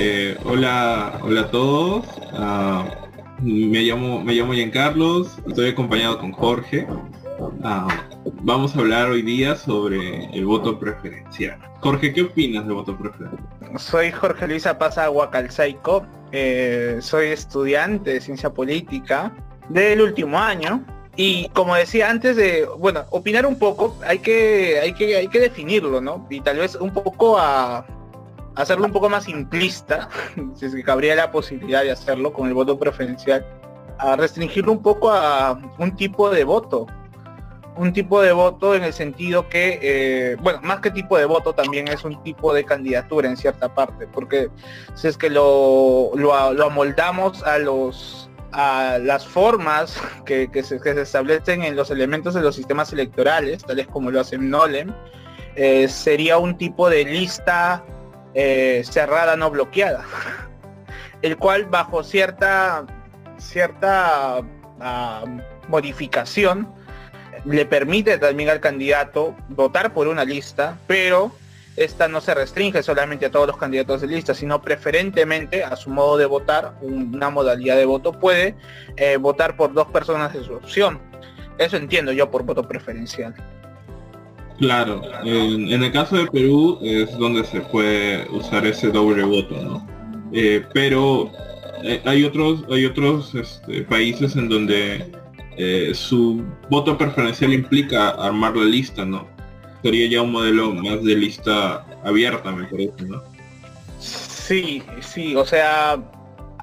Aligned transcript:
Eh, 0.00 0.38
hola, 0.44 1.18
hola 1.24 1.40
a 1.40 1.50
todos. 1.50 2.06
Ah, 2.32 2.84
me 3.40 3.80
llamo, 3.80 4.22
me 4.22 4.32
llamo 4.32 4.52
Giancarlos, 4.52 5.38
estoy 5.48 5.70
acompañado 5.70 6.20
con 6.20 6.30
Jorge. 6.30 6.86
Ah, 7.64 7.88
vamos 8.42 8.76
a 8.76 8.78
hablar 8.78 9.08
hoy 9.08 9.22
día 9.22 9.56
sobre 9.56 10.26
el 10.26 10.46
voto 10.46 10.78
preferencial. 10.78 11.58
Jorge, 11.80 12.12
¿qué 12.12 12.22
opinas 12.22 12.64
del 12.64 12.74
voto 12.74 12.96
preferencial? 12.96 13.42
Soy 13.76 14.12
Jorge 14.12 14.46
Luisa 14.46 14.78
Paz 14.78 14.98
Huacalzaico, 15.10 16.06
eh, 16.30 16.98
soy 17.00 17.26
estudiante 17.30 18.12
de 18.12 18.20
ciencia 18.20 18.50
política 18.50 19.34
del 19.68 20.00
último 20.00 20.38
año 20.38 20.84
y 21.16 21.48
como 21.48 21.74
decía 21.74 22.08
antes 22.08 22.36
de, 22.36 22.68
bueno, 22.78 23.04
opinar 23.10 23.46
un 23.46 23.58
poco, 23.58 23.98
hay 24.06 24.20
que, 24.20 24.78
hay 24.80 24.92
que, 24.92 25.16
hay 25.16 25.26
que 25.26 25.40
definirlo, 25.40 26.00
¿no? 26.00 26.24
Y 26.30 26.40
tal 26.40 26.58
vez 26.58 26.76
un 26.76 26.92
poco 26.92 27.36
a 27.36 27.84
hacerlo 28.58 28.86
un 28.86 28.92
poco 28.92 29.08
más 29.08 29.24
simplista, 29.24 30.08
si 30.54 30.66
es 30.66 30.74
que 30.74 30.82
cabría 30.82 31.14
la 31.14 31.30
posibilidad 31.30 31.82
de 31.82 31.92
hacerlo 31.92 32.32
con 32.32 32.48
el 32.48 32.54
voto 32.54 32.78
preferencial, 32.78 33.46
a 33.98 34.16
restringirlo 34.16 34.72
un 34.72 34.82
poco 34.82 35.10
a 35.10 35.58
un 35.78 35.96
tipo 35.96 36.28
de 36.30 36.44
voto. 36.44 36.86
Un 37.76 37.92
tipo 37.92 38.20
de 38.20 38.32
voto 38.32 38.74
en 38.74 38.82
el 38.82 38.92
sentido 38.92 39.48
que, 39.48 39.78
eh, 39.80 40.36
bueno, 40.40 40.58
más 40.62 40.80
que 40.80 40.90
tipo 40.90 41.16
de 41.16 41.26
voto 41.26 41.52
también 41.52 41.86
es 41.86 42.04
un 42.04 42.20
tipo 42.24 42.52
de 42.52 42.64
candidatura 42.64 43.28
en 43.28 43.36
cierta 43.36 43.72
parte, 43.72 44.08
porque 44.08 44.48
si 44.94 45.06
es 45.06 45.16
que 45.16 45.30
lo, 45.30 46.10
lo, 46.16 46.34
amoldamos 46.34 47.44
a 47.44 47.58
los 47.58 48.28
a 48.50 48.98
las 49.00 49.24
formas 49.26 50.00
que, 50.24 50.50
se, 50.64 50.80
establecen 51.00 51.62
en 51.62 51.76
los 51.76 51.90
elementos 51.92 52.34
de 52.34 52.40
los 52.40 52.56
sistemas 52.56 52.92
electorales, 52.92 53.62
tales 53.62 53.86
como 53.86 54.10
lo 54.10 54.20
hace 54.20 54.38
Nolem, 54.38 54.92
eh, 55.54 55.86
sería 55.86 56.38
un 56.38 56.56
tipo 56.56 56.88
de 56.88 57.04
lista 57.04 57.84
eh, 58.34 58.82
cerrada 58.88 59.36
no 59.36 59.50
bloqueada, 59.50 60.04
el 61.22 61.36
cual 61.36 61.66
bajo 61.66 62.02
cierta, 62.02 62.86
cierta 63.38 64.40
ah, 64.80 65.24
modificación 65.68 66.72
le 67.44 67.66
permite 67.66 68.18
también 68.18 68.50
al 68.50 68.60
candidato 68.60 69.34
votar 69.48 69.92
por 69.92 70.08
una 70.08 70.24
lista, 70.24 70.76
pero 70.86 71.32
esta 71.76 72.08
no 72.08 72.20
se 72.20 72.34
restringe 72.34 72.82
solamente 72.82 73.26
a 73.26 73.30
todos 73.30 73.46
los 73.46 73.56
candidatos 73.56 74.00
de 74.00 74.08
lista, 74.08 74.34
sino 74.34 74.60
preferentemente 74.60 75.62
a 75.62 75.76
su 75.76 75.90
modo 75.90 76.16
de 76.16 76.26
votar, 76.26 76.74
una 76.80 77.30
modalidad 77.30 77.76
de 77.76 77.84
voto 77.84 78.12
puede 78.12 78.56
eh, 78.96 79.16
votar 79.16 79.56
por 79.56 79.72
dos 79.72 79.86
personas 79.88 80.32
de 80.32 80.42
su 80.42 80.54
opción. 80.54 81.00
Eso 81.58 81.76
entiendo 81.76 82.12
yo 82.12 82.30
por 82.30 82.42
voto 82.42 82.66
preferencial. 82.66 83.34
Claro, 84.58 85.02
en, 85.24 85.70
el 85.70 85.92
caso 85.92 86.16
de 86.16 86.26
Perú 86.26 86.78
es 86.82 87.16
donde 87.16 87.44
se 87.44 87.60
puede 87.60 88.28
usar 88.30 88.66
ese 88.66 88.90
doble 88.90 89.22
voto, 89.22 89.54
¿no? 89.62 89.86
Eh, 90.32 90.64
pero 90.74 91.30
eh, 91.84 92.00
hay 92.04 92.24
otros, 92.24 92.64
hay 92.70 92.84
otros 92.84 93.34
este, 93.34 93.82
países 93.82 94.34
en 94.36 94.48
donde 94.48 95.12
su 95.92 96.44
voto 96.70 96.96
preferencial 96.96 97.52
implica 97.52 98.10
armar 98.10 98.56
la 98.56 98.64
lista, 98.64 99.04
¿no? 99.04 99.26
sería 99.82 100.08
ya 100.08 100.22
un 100.22 100.32
modelo 100.32 100.72
más 100.72 101.02
de 101.04 101.14
lista 101.16 101.84
abierta, 102.04 102.50
me 102.52 102.64
parece, 102.64 103.04
¿no? 103.06 103.22
Sí, 103.98 104.82
sí, 105.00 105.36
o 105.36 105.44
sea, 105.44 105.98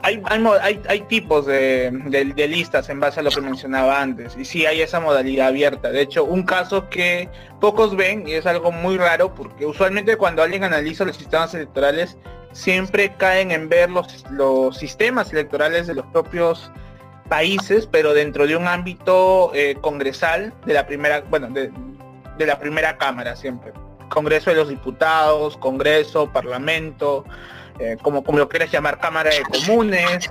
hay, 0.06 0.22
hay, 0.62 0.82
hay 0.88 1.02
tipos 1.02 1.48
de, 1.48 1.92
listas 2.48 2.90
en 2.90 3.00
base 3.00 3.22
a 3.22 3.24
lo 3.24 3.32
que 3.32 3.42
mencionaba 3.42 4.00
antes, 4.00 4.38
y 4.38 4.46
sí 4.46 4.66
hay 4.68 4.82
esa 4.82 5.00
modalidad 5.00 5.48
abierta. 5.48 5.90
De 5.90 6.02
hecho, 6.02 6.24
un 6.24 6.44
caso 6.44 6.90
que 6.90 7.28
pocos 7.60 7.96
ven, 7.96 8.28
y 8.28 8.34
es 8.34 8.46
algo 8.46 8.72
muy 8.72 8.98
raro, 8.98 9.34
porque 9.34 9.66
usualmente 9.66 10.16
cuando 10.16 10.44
alguien 10.44 10.64
analiza 10.64 11.06
los 11.06 11.18
sistemas 11.18 11.56
electorales, 11.56 12.18
siempre 12.52 13.16
caen 13.18 13.50
en 13.50 13.68
ver 13.68 13.90
los, 13.90 14.78
sistemas 14.78 15.34
electorales 15.34 15.88
de 15.88 15.96
los 15.96 16.06
propios 16.08 16.72
países, 17.28 17.90
pero 17.92 18.14
dentro 18.14 18.46
de 18.46 18.56
un 18.56 18.68
ámbito 18.68 19.52
eh, 19.56 19.76
congresal 19.82 20.54
de 20.68 20.74
la 20.76 20.86
primera, 20.86 21.22
bueno, 21.22 21.50
de 21.50 22.46
la 22.46 22.60
primera 22.60 22.96
cámara 22.98 23.36
siempre. 23.36 23.74
Congreso 24.10 24.52
de 24.52 24.58
los 24.58 24.70
Diputados, 24.70 25.58
Congreso, 25.58 26.32
Parlamento, 26.32 27.26
eh, 27.80 27.98
como, 28.02 28.24
como 28.24 28.40
lo 28.40 28.50
quieras 28.50 28.72
llamar, 28.72 29.00
Cámara 29.00 29.30
de 29.32 29.44
Comunes. 29.44 30.30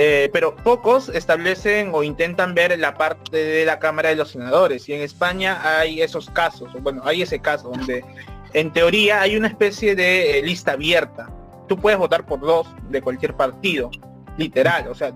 Eh, 0.00 0.30
pero 0.32 0.54
pocos 0.54 1.08
establecen 1.08 1.90
o 1.92 2.04
intentan 2.04 2.54
ver 2.54 2.78
la 2.78 2.94
parte 2.94 3.36
de 3.36 3.64
la 3.64 3.78
Cámara 3.80 4.10
de 4.10 4.16
los 4.16 4.30
Senadores. 4.30 4.88
Y 4.88 4.94
en 4.94 5.02
España 5.02 5.60
hay 5.64 6.02
esos 6.02 6.30
casos, 6.30 6.70
bueno, 6.82 7.02
hay 7.04 7.22
ese 7.22 7.40
caso 7.40 7.70
donde 7.70 8.04
en 8.52 8.72
teoría 8.72 9.20
hay 9.20 9.36
una 9.36 9.48
especie 9.48 9.96
de 9.96 10.38
eh, 10.38 10.42
lista 10.42 10.72
abierta. 10.72 11.28
Tú 11.66 11.76
puedes 11.76 11.98
votar 11.98 12.24
por 12.26 12.40
dos 12.40 12.68
de 12.88 13.02
cualquier 13.02 13.34
partido, 13.34 13.90
literal. 14.36 14.86
O 14.88 14.94
sea, 14.94 15.12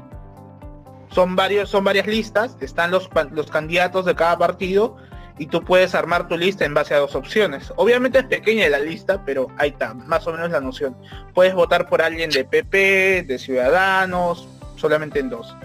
son 1.10 1.36
varios, 1.36 1.70
son 1.70 1.84
varias 1.84 2.06
listas, 2.06 2.56
están 2.60 2.90
los, 2.90 3.08
los 3.30 3.50
candidatos 3.50 4.04
de 4.04 4.14
cada 4.14 4.36
partido 4.36 4.96
y 5.42 5.46
tú 5.46 5.60
puedes 5.60 5.92
armar 5.96 6.28
tu 6.28 6.36
lista 6.36 6.64
en 6.64 6.72
base 6.72 6.94
a 6.94 6.98
dos 6.98 7.16
opciones. 7.16 7.72
Obviamente 7.74 8.20
es 8.20 8.26
pequeña 8.26 8.68
la 8.68 8.78
lista, 8.78 9.24
pero 9.24 9.48
ahí 9.58 9.70
está, 9.70 9.92
más 9.92 10.24
o 10.28 10.32
menos 10.32 10.52
la 10.52 10.60
noción. 10.60 10.96
Puedes 11.34 11.52
votar 11.52 11.88
por 11.88 12.00
alguien 12.00 12.30
de 12.30 12.44
PP, 12.44 13.24
de 13.26 13.38
Ciudadanos, 13.40 14.46
solamente 14.76 15.18
en 15.18 15.30
dos. 15.30 15.56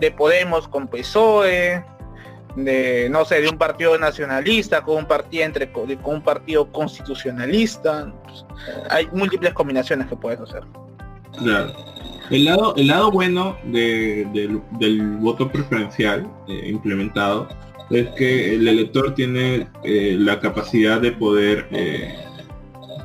De 0.00 0.10
Podemos 0.10 0.66
con 0.66 0.88
PSOE, 0.88 1.84
de 2.56 3.08
no 3.08 3.24
sé, 3.24 3.40
de 3.40 3.48
un 3.48 3.56
partido 3.56 3.96
nacionalista 3.98 4.82
con 4.82 4.96
un 4.96 5.06
partido 5.06 5.44
entre 5.44 5.70
con 5.70 5.88
un 6.04 6.22
partido 6.24 6.72
constitucionalista. 6.72 8.12
hay 8.90 9.06
múltiples 9.12 9.54
combinaciones 9.54 10.08
que 10.08 10.16
puedes 10.16 10.40
hacer. 10.40 10.64
Claro. 11.38 11.72
El 12.30 12.46
lado, 12.46 12.74
el 12.76 12.88
lado 12.88 13.12
bueno 13.12 13.56
del, 13.62 14.56
voto 15.20 15.48
preferencial 15.52 16.28
eh, 16.48 16.68
implementado 16.68 17.46
es 17.90 18.08
que 18.10 18.54
el 18.54 18.68
elector 18.68 19.14
tiene 19.14 19.68
eh, 19.82 20.16
la 20.18 20.38
capacidad 20.38 21.00
de 21.00 21.10
poder 21.12 21.66
eh, 21.72 22.14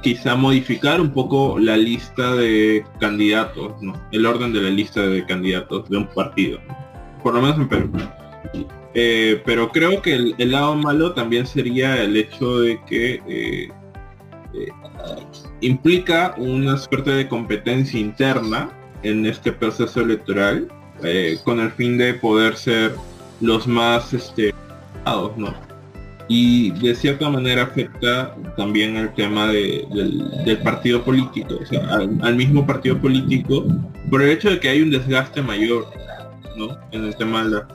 quizá 0.04 0.36
modificar 0.36 1.02
un 1.02 1.12
poco 1.12 1.58
la 1.58 1.76
lista 1.76 2.36
de 2.36 2.86
candidatos, 3.00 3.74
el 4.12 4.26
orden 4.26 4.54
de 4.54 4.62
la 4.62 4.70
lista 4.70 5.02
de 5.02 5.26
candidatos 5.26 5.90
de 5.90 5.98
un 5.98 6.08
partido, 6.08 6.60
por 7.24 7.34
lo 7.34 7.42
menos 7.42 7.58
en 7.58 7.68
Perú. 7.68 7.92
Eh, 8.94 9.42
pero 9.44 9.72
creo 9.72 10.02
que 10.02 10.14
el, 10.14 10.52
lado 10.52 10.76
malo 10.76 11.14
también 11.14 11.48
sería 11.48 12.02
el 12.02 12.16
hecho 12.16 12.60
de 12.60 12.80
que 12.86 13.70
implica 15.62 16.34
una 16.38 16.78
suerte 16.78 17.12
de 17.12 17.28
competencia 17.28 18.00
interna 18.00 18.70
en 19.04 19.26
este 19.26 19.52
proceso 19.52 20.02
electoral 20.02 20.68
con 21.44 21.60
el 21.60 21.72
fin 21.72 21.98
de 21.98 22.14
poder 22.14 22.56
ser 22.56 22.94
los 23.42 23.68
más 23.68 24.14
este, 24.14 24.54
¿no? 25.38 25.54
Y 26.28 26.72
de 26.72 26.96
cierta 26.96 27.30
manera 27.30 27.64
afecta 27.64 28.36
también 28.58 28.96
el 28.96 29.14
tema 29.14 29.48
del, 29.48 30.60
partido 30.64 31.04
político, 31.04 31.60
o 31.62 31.66
sea, 31.66 31.88
al, 32.22 32.36
mismo 32.36 32.66
partido 32.66 33.00
político, 33.00 33.66
por 34.10 34.24
el 34.24 34.32
hecho 34.32 34.50
de 34.50 34.60
que 34.60 34.70
hay 34.70 34.82
un 34.82 34.90
desgaste 34.90 35.42
mayor, 35.44 35.86
¿no? 36.58 36.78
En 36.92 37.06
el 37.06 37.16
tema 37.16 37.44
de 37.44 37.52
la, 37.52 37.68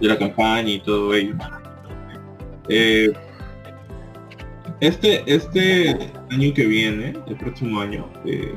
de 0.00 0.08
la, 0.08 0.18
campaña 0.18 0.70
y 0.70 0.80
todo 0.80 1.12
ello. 1.12 1.34
Eh, 2.68 3.12
este, 4.80 5.22
este 5.26 5.90
año 6.30 6.54
que 6.54 6.64
viene, 6.64 7.12
el 7.26 7.36
próximo 7.36 7.82
año, 7.82 8.08
eh, 8.24 8.54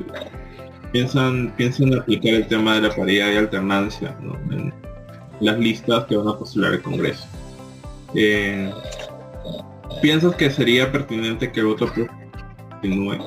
piensan, 0.90 1.52
piensan 1.58 1.92
aplicar 1.94 2.32
el 2.32 2.46
tema 2.46 2.76
de 2.76 2.88
la 2.88 2.94
paridad 2.94 3.30
y 3.30 3.36
alternancia. 3.36 4.16
Las 5.40 5.58
listas 5.58 6.04
que 6.04 6.16
van 6.16 6.28
a 6.28 6.38
postular 6.38 6.72
el 6.72 6.82
Congreso. 6.82 7.26
Eh, 8.14 8.72
¿Piensas 10.00 10.34
que 10.36 10.50
sería 10.50 10.90
pertinente 10.92 11.50
que 11.50 11.60
el 11.60 11.66
voto 11.66 11.90
continúe? 11.92 13.18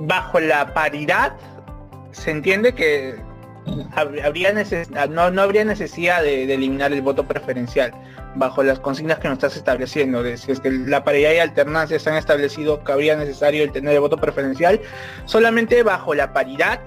bajo 0.00 0.40
la 0.40 0.72
paridad 0.72 1.34
se 2.12 2.30
entiende 2.30 2.74
que 2.74 3.16
habría 3.94 4.54
no, 5.10 5.30
no 5.30 5.42
habría 5.42 5.64
necesidad 5.64 6.22
de, 6.22 6.52
eliminar 6.52 6.92
el 6.92 7.02
voto 7.02 7.26
preferencial 7.26 7.92
bajo 8.36 8.62
las 8.62 8.78
consignas 8.78 9.18
que 9.18 9.28
nos 9.28 9.38
estás 9.38 9.56
estableciendo. 9.56 10.22
De, 10.22 10.36
si 10.36 10.52
es 10.52 10.60
que 10.60 10.70
la 10.70 11.04
paridad 11.04 11.32
y 11.32 11.38
alternancia 11.38 11.98
se 11.98 12.10
han 12.10 12.16
establecido 12.16 12.82
que 12.84 12.92
habría 12.92 13.16
necesario 13.16 13.64
el 13.64 13.72
tener 13.72 13.94
el 13.94 14.00
voto 14.00 14.16
preferencial, 14.16 14.80
solamente 15.24 15.82
bajo 15.82 16.14
la 16.14 16.32
paridad 16.32 16.80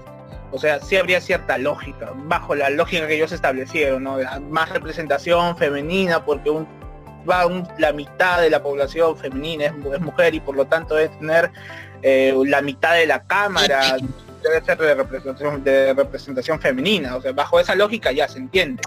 o 0.52 0.58
sea, 0.58 0.80
sí 0.80 0.96
habría 0.96 1.20
cierta 1.20 1.58
lógica, 1.58 2.12
bajo 2.14 2.54
la 2.54 2.70
lógica 2.70 3.06
que 3.06 3.16
ellos 3.16 3.32
establecieron, 3.32 4.04
¿no? 4.04 4.18
Más 4.50 4.68
representación 4.68 5.56
femenina, 5.56 6.24
porque 6.24 6.50
un, 6.50 6.66
va 7.28 7.44
la 7.78 7.92
mitad 7.92 8.40
de 8.40 8.50
la 8.50 8.62
población 8.62 9.16
femenina 9.16 9.66
es, 9.66 10.00
mujer 10.00 10.34
y 10.34 10.40
por 10.40 10.56
lo 10.56 10.66
tanto 10.66 10.94
debe 10.94 11.14
tener 11.16 11.50
eh, 12.02 12.34
la 12.46 12.60
mitad 12.62 12.94
de 12.94 13.06
la 13.06 13.22
cámara, 13.24 13.96
debe 14.42 14.64
ser 14.64 14.78
de 14.78 14.94
representación, 14.94 15.64
de 15.64 15.94
representación 15.94 16.60
femenina. 16.60 17.16
O 17.16 17.22
sea, 17.22 17.32
bajo 17.32 17.58
esa 17.58 17.74
lógica 17.74 18.12
ya 18.12 18.28
se 18.28 18.38
entiende. 18.38 18.82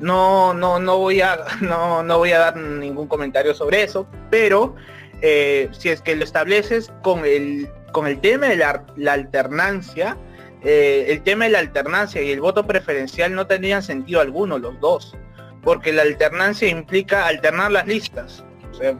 No, 0.00 0.54
no, 0.54 0.78
no 0.78 0.98
voy 0.98 1.20
a, 1.20 1.38
no, 1.60 2.02
no 2.02 2.18
voy 2.18 2.32
a 2.32 2.38
dar 2.38 2.56
ningún 2.56 3.06
comentario 3.06 3.54
sobre 3.54 3.82
eso, 3.82 4.06
pero 4.30 4.74
eh, 5.20 5.68
si 5.72 5.88
es 5.88 6.00
que 6.00 6.16
lo 6.16 6.24
estableces 6.24 6.92
con 7.02 7.24
el, 7.24 7.68
con 7.92 8.08
el 8.08 8.20
tema 8.20 8.48
de 8.48 8.56
la, 8.56 9.12
alternancia, 9.12 10.16
eh, 10.64 11.06
el 11.08 11.22
tema 11.22 11.44
de 11.44 11.50
la 11.50 11.58
alternancia 11.58 12.22
y 12.22 12.30
el 12.30 12.40
voto 12.40 12.66
preferencial 12.66 13.34
no 13.34 13.46
tendrían 13.46 13.82
sentido 13.82 14.20
alguno 14.20 14.58
los 14.58 14.78
dos, 14.80 15.16
porque 15.62 15.92
la 15.92 16.02
alternancia 16.02 16.68
implica 16.68 17.26
alternar 17.26 17.72
las 17.72 17.86
listas. 17.86 18.44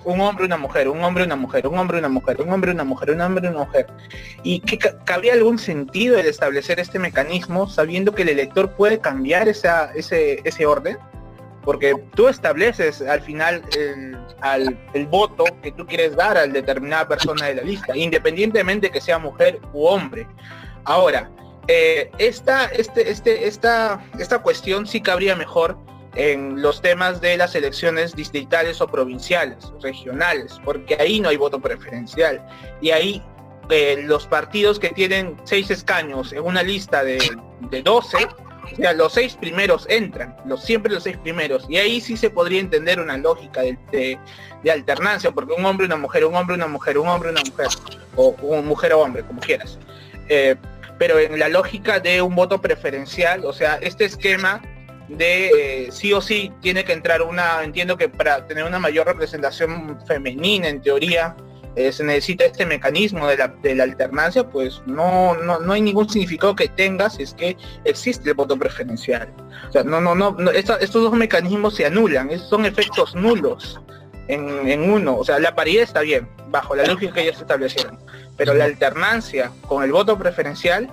un 0.04 0.20
hombre, 0.20 0.44
una 0.44 0.56
mujer, 0.56 0.88
un 0.88 1.02
hombre, 1.02 1.24
una 1.24 1.36
mujer, 1.36 1.66
un 1.66 1.78
hombre, 1.78 1.98
una 1.98 2.08
mujer, 2.08 2.40
un 2.40 2.52
hombre, 2.52 2.70
una 2.72 2.84
mujer, 2.84 3.10
un 3.10 3.20
hombre, 3.20 3.48
una 3.48 3.58
mujer. 3.60 3.86
¿Y 4.42 4.60
que 4.60 4.78
cabría 5.04 5.32
algún 5.32 5.58
sentido 5.58 6.18
el 6.18 6.26
establecer 6.26 6.78
este 6.78 6.98
mecanismo 6.98 7.68
sabiendo 7.68 8.14
que 8.14 8.22
el 8.22 8.28
elector 8.28 8.72
puede 8.72 9.00
cambiar 9.00 9.48
esa, 9.48 9.92
ese, 9.94 10.40
ese 10.44 10.66
orden? 10.66 10.98
porque 11.64 11.94
tú 12.14 12.28
estableces 12.28 13.00
al 13.02 13.20
final 13.22 13.62
el, 13.74 15.06
voto 15.06 15.44
que 15.62 15.72
tú 15.72 15.86
quieres 15.86 16.16
dar 16.16 16.36
a 16.36 16.46
determinada 16.46 17.06
persona 17.08 17.46
de 17.46 17.54
la 17.54 17.62
lista, 17.62 17.96
independientemente 17.96 18.90
que 18.90 19.00
sea 19.00 19.18
mujer 19.18 19.60
u 19.72 19.86
hombre. 19.86 20.26
Ahora, 20.84 21.30
eh, 21.68 22.10
esta, 22.18 22.66
este, 22.66 23.10
este, 23.10 23.46
esta, 23.46 24.04
esta 24.18 24.40
cuestión 24.40 24.86
sí 24.86 25.00
cabría 25.00 25.36
mejor 25.36 25.78
en 26.14 26.60
los 26.60 26.82
temas 26.82 27.20
de 27.20 27.36
las 27.36 27.54
elecciones 27.54 28.14
distritales 28.14 28.80
o 28.80 28.86
provinciales, 28.86 29.72
regionales, 29.80 30.60
porque 30.64 30.96
ahí 30.96 31.20
no 31.20 31.30
hay 31.30 31.36
voto 31.36 31.60
preferencial. 31.60 32.44
Y 32.80 32.90
ahí 32.90 33.22
eh, 33.70 34.02
los 34.04 34.26
partidos 34.26 34.78
que 34.78 34.90
tienen 34.90 35.36
seis 35.44 35.70
escaños 35.70 36.32
en 36.32 36.42
una 36.42 36.62
lista 36.62 37.02
de, 37.02 37.18
de 37.70 37.82
12 37.82 38.18
o 38.70 38.76
sea, 38.76 38.92
los 38.92 39.12
seis 39.12 39.36
primeros 39.38 39.86
entran, 39.88 40.36
los, 40.46 40.62
siempre 40.62 40.92
los 40.92 41.02
seis 41.02 41.16
primeros. 41.18 41.66
Y 41.68 41.76
ahí 41.76 42.00
sí 42.00 42.16
se 42.16 42.30
podría 42.30 42.60
entender 42.60 43.00
una 43.00 43.16
lógica 43.16 43.62
de, 43.62 44.18
alternancia, 44.70 45.30
porque 45.32 45.52
un 45.52 45.64
hombre, 45.64 45.86
una 45.86 45.96
mujer, 45.96 46.24
un 46.24 46.34
hombre, 46.34 46.56
una 46.56 46.68
mujer, 46.68 46.98
un 46.98 47.08
hombre, 47.08 47.30
una 47.30 47.42
mujer, 47.42 47.68
o 48.16 48.28
un 48.42 48.66
mujer 48.66 48.92
o 48.92 49.00
hombre, 49.00 49.24
como 49.24 49.40
quieras. 49.40 49.78
Eh, 50.28 50.56
pero 51.02 51.18
en 51.18 51.36
la 51.36 51.48
lógica 51.48 51.98
de 51.98 52.22
un 52.22 52.36
voto 52.36 52.60
preferencial, 52.60 53.44
o 53.44 53.52
sea, 53.52 53.74
este 53.82 54.04
esquema 54.04 54.62
de 55.08 55.48
eh, 55.48 55.88
sí 55.90 56.12
o 56.12 56.20
sí 56.20 56.52
tiene 56.60 56.84
que 56.84 56.92
entrar 56.92 57.22
una, 57.22 57.64
entiendo 57.64 57.96
que 57.96 58.08
para 58.08 58.46
tener 58.46 58.62
una 58.62 58.78
mayor 58.78 59.08
representación 59.08 59.98
femenina 60.06 60.68
en 60.68 60.80
teoría, 60.80 61.34
eh, 61.74 61.90
se 61.90 62.04
necesita 62.04 62.44
este 62.44 62.66
mecanismo 62.66 63.26
de 63.26 63.36
la, 63.74 63.82
alternancia, 63.82 64.48
pues 64.48 64.80
no, 64.86 65.34
no, 65.34 65.72
hay 65.72 65.80
ningún 65.80 66.08
significado 66.08 66.54
que 66.54 66.68
tenga 66.68 67.10
si 67.10 67.24
es 67.24 67.34
que 67.34 67.56
existe 67.82 68.28
el 68.28 68.36
voto 68.36 68.56
preferencial. 68.56 69.28
O 69.70 69.72
sea, 69.72 69.82
no, 69.82 70.00
no, 70.00 70.14
no, 70.14 70.52
estos 70.52 70.92
dos 70.92 71.14
mecanismos 71.14 71.74
se 71.74 71.84
anulan, 71.84 72.30
son 72.38 72.64
efectos 72.64 73.16
nulos 73.16 73.80
en, 74.28 74.88
uno. 74.88 75.16
O 75.16 75.24
sea, 75.24 75.40
la 75.40 75.52
paridad 75.56 75.82
está 75.82 76.02
bien, 76.02 76.28
bajo 76.46 76.76
la 76.76 76.84
lógica 76.84 77.14
que 77.14 77.22
ellos 77.22 77.40
establecieron. 77.40 77.98
Pero 78.42 78.54
la 78.54 78.64
alternancia 78.64 79.52
con 79.68 79.84
el 79.84 79.92
voto 79.92 80.18
preferencial 80.18 80.90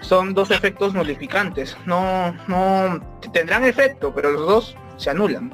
son 0.00 0.32
dos 0.32 0.52
efectos 0.52 0.94
nulificantes. 0.94 1.76
No, 1.86 2.32
no 2.46 3.00
tendrán 3.32 3.64
efecto, 3.64 4.12
pero 4.14 4.30
los 4.30 4.46
dos 4.46 4.76
se 4.96 5.10
anulan. 5.10 5.52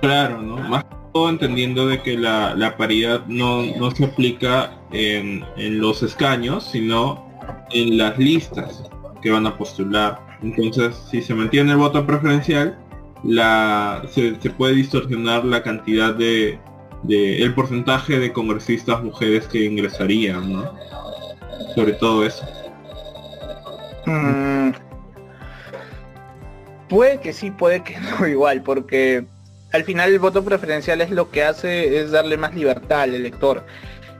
Claro, 0.00 0.42
¿no? 0.42 0.56
Más 0.56 0.84
entendiendo 1.14 1.86
de 1.86 2.02
que 2.02 2.18
la, 2.18 2.74
paridad 2.76 3.24
no, 3.28 3.62
se 3.92 4.06
aplica 4.06 4.76
en, 4.90 5.44
los 5.80 6.02
escaños, 6.02 6.68
sino 6.68 7.30
en 7.70 7.96
las 7.96 8.18
listas 8.18 8.90
que 9.22 9.30
van 9.30 9.46
a 9.46 9.56
postular. 9.56 10.20
Entonces, 10.42 11.00
si 11.08 11.22
se 11.22 11.32
mantiene 11.32 11.70
el 11.70 11.76
voto 11.78 12.04
preferencial, 12.04 12.76
la, 13.22 14.02
se, 14.08 14.32
puede 14.50 14.74
distorsionar 14.74 15.44
la 15.44 15.62
cantidad 15.62 16.12
de, 16.12 16.58
el 17.08 17.54
porcentaje 17.54 18.18
de 18.18 18.32
congresistas 18.32 19.02
mujeres 19.02 19.46
que 19.48 19.64
ingresarían, 19.64 20.52
¿no? 20.52 20.74
Sobre 21.74 21.92
todo 21.94 22.26
eso. 22.26 22.44
Mm. 24.06 24.72
puede 26.88 27.20
que 27.20 27.32
sí, 27.32 27.50
puede 27.50 27.82
que 27.84 27.96
no 28.20 28.26
igual, 28.26 28.62
porque 28.62 29.24
al 29.72 29.84
final 29.84 30.10
el 30.12 30.18
voto 30.18 30.44
preferencial 30.44 31.00
es 31.00 31.10
lo 31.10 31.30
que 31.30 31.44
hace 31.44 32.00
es 32.00 32.10
darle 32.10 32.36
más 32.36 32.54
libertad 32.54 33.02
al 33.02 33.14
elector 33.14 33.64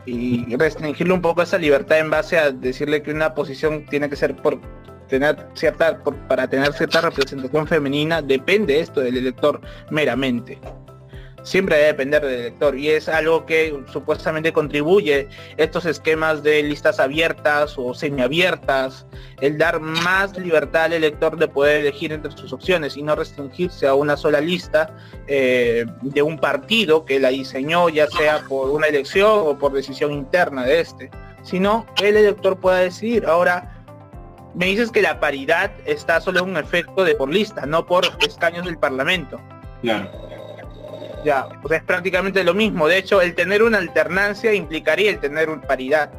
y 0.06 0.56
restringirle 0.56 1.12
un 1.12 1.20
poco 1.20 1.42
esa 1.42 1.58
libertad 1.58 1.98
en 1.98 2.10
base 2.10 2.38
a 2.38 2.50
decirle 2.50 3.02
que 3.02 3.12
una 3.12 3.34
posición 3.34 3.84
tiene 3.86 4.08
que 4.08 4.16
ser 4.16 4.34
por 4.36 4.60
tener 5.08 5.36
cierta 5.54 6.02
para 6.28 6.48
tener 6.48 6.72
cierta 6.72 7.00
representación 7.00 7.66
femenina 7.66 8.22
depende 8.22 8.80
esto 8.80 9.00
del 9.00 9.16
elector 9.16 9.60
meramente 9.90 10.58
siempre 11.42 11.76
debe 11.76 11.88
depender 11.88 12.24
del 12.24 12.40
elector 12.40 12.76
y 12.76 12.90
es 12.90 13.08
algo 13.08 13.46
que 13.46 13.78
supuestamente 13.92 14.52
contribuye 14.52 15.28
estos 15.56 15.86
esquemas 15.86 16.42
de 16.42 16.62
listas 16.62 17.00
abiertas 17.00 17.74
o 17.76 17.94
semiabiertas, 17.94 19.06
el 19.40 19.58
dar 19.58 19.80
más 19.80 20.36
libertad 20.36 20.84
al 20.84 20.94
elector 20.94 21.36
de 21.36 21.48
poder 21.48 21.80
elegir 21.80 22.12
entre 22.12 22.32
sus 22.32 22.52
opciones 22.52 22.96
y 22.96 23.02
no 23.02 23.16
restringirse 23.16 23.86
a 23.86 23.94
una 23.94 24.16
sola 24.16 24.40
lista 24.40 24.94
eh, 25.26 25.86
de 26.02 26.22
un 26.22 26.38
partido 26.38 27.04
que 27.04 27.18
la 27.18 27.30
diseñó 27.30 27.88
ya 27.88 28.06
sea 28.08 28.40
por 28.48 28.70
una 28.70 28.86
elección 28.86 29.42
o 29.44 29.58
por 29.58 29.72
decisión 29.72 30.12
interna 30.12 30.64
de 30.64 30.80
este, 30.80 31.10
sino 31.42 31.86
el 32.02 32.16
elector 32.16 32.58
pueda 32.58 32.78
decidir. 32.78 33.26
Ahora, 33.26 33.84
me 34.54 34.66
dices 34.66 34.90
que 34.90 35.02
la 35.02 35.20
paridad 35.20 35.70
está 35.84 36.20
solo 36.20 36.40
en 36.40 36.50
un 36.50 36.56
efecto 36.56 37.04
de 37.04 37.14
por 37.14 37.28
lista, 37.28 37.66
no 37.66 37.86
por 37.86 38.04
escaños 38.20 38.66
del 38.66 38.78
Parlamento. 38.78 39.40
Claro. 39.82 40.10
Ya, 41.24 41.48
o 41.62 41.68
sea, 41.68 41.78
es 41.78 41.84
prácticamente 41.84 42.42
lo 42.44 42.54
mismo. 42.54 42.88
De 42.88 42.98
hecho, 42.98 43.20
el 43.20 43.34
tener 43.34 43.62
una 43.62 43.78
alternancia 43.78 44.54
implicaría 44.54 45.10
el 45.10 45.18
tener 45.18 45.50
una 45.50 45.62
paridad. 45.62 46.10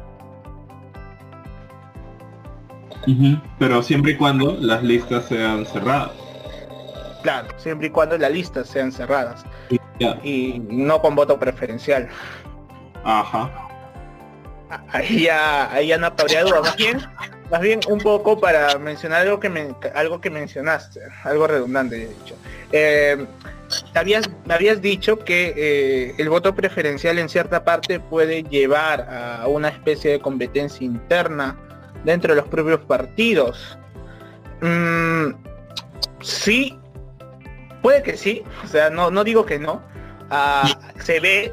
Pero 3.58 3.82
siempre 3.82 4.12
y 4.12 4.16
cuando 4.16 4.56
las 4.60 4.82
listas 4.82 5.24
sean 5.24 5.66
cerradas. 5.66 6.12
Claro, 7.22 7.48
siempre 7.56 7.88
y 7.88 7.90
cuando 7.90 8.16
las 8.16 8.30
listas 8.30 8.68
sean 8.68 8.92
cerradas. 8.92 9.44
Y 10.22 10.60
no 10.68 11.00
con 11.00 11.14
voto 11.14 11.38
preferencial. 11.38 12.08
Ajá. 13.04 13.50
Ahí 14.88 15.24
ya, 15.24 15.72
ahí 15.72 15.88
ya 15.88 15.98
no 15.98 16.06
habría 16.06 16.44
duda. 16.44 16.62
Más 16.62 16.76
bien, 16.76 17.00
más 17.50 17.60
bien 17.60 17.80
un 17.88 17.98
poco 17.98 18.40
para 18.40 18.78
mencionar 18.78 19.22
algo 19.22 19.38
que 19.38 19.50
me, 19.50 19.74
algo 19.94 20.20
que 20.20 20.30
mencionaste, 20.30 21.00
algo 21.24 21.46
redundante 21.46 21.96
de 21.96 22.08
dicho. 22.08 22.36
Eh, 22.72 23.26
me 24.46 24.54
habías 24.54 24.82
dicho 24.82 25.18
que 25.18 25.54
eh, 25.56 26.14
el 26.18 26.28
voto 26.28 26.54
preferencial 26.54 27.18
en 27.18 27.28
cierta 27.28 27.64
parte 27.64 28.00
puede 28.00 28.42
llevar 28.44 29.02
a 29.10 29.46
una 29.48 29.68
especie 29.68 30.12
de 30.12 30.20
competencia 30.20 30.84
interna 30.84 31.56
dentro 32.04 32.34
de 32.34 32.40
los 32.40 32.48
propios 32.48 32.80
partidos. 32.80 33.78
Mm, 34.60 35.34
sí, 36.20 36.78
puede 37.82 38.02
que 38.02 38.16
sí, 38.16 38.42
o 38.64 38.66
sea, 38.66 38.90
no, 38.90 39.10
no 39.10 39.24
digo 39.24 39.44
que 39.44 39.58
no. 39.58 39.82
Ah, 40.34 40.66
se 40.98 41.20
ve, 41.20 41.52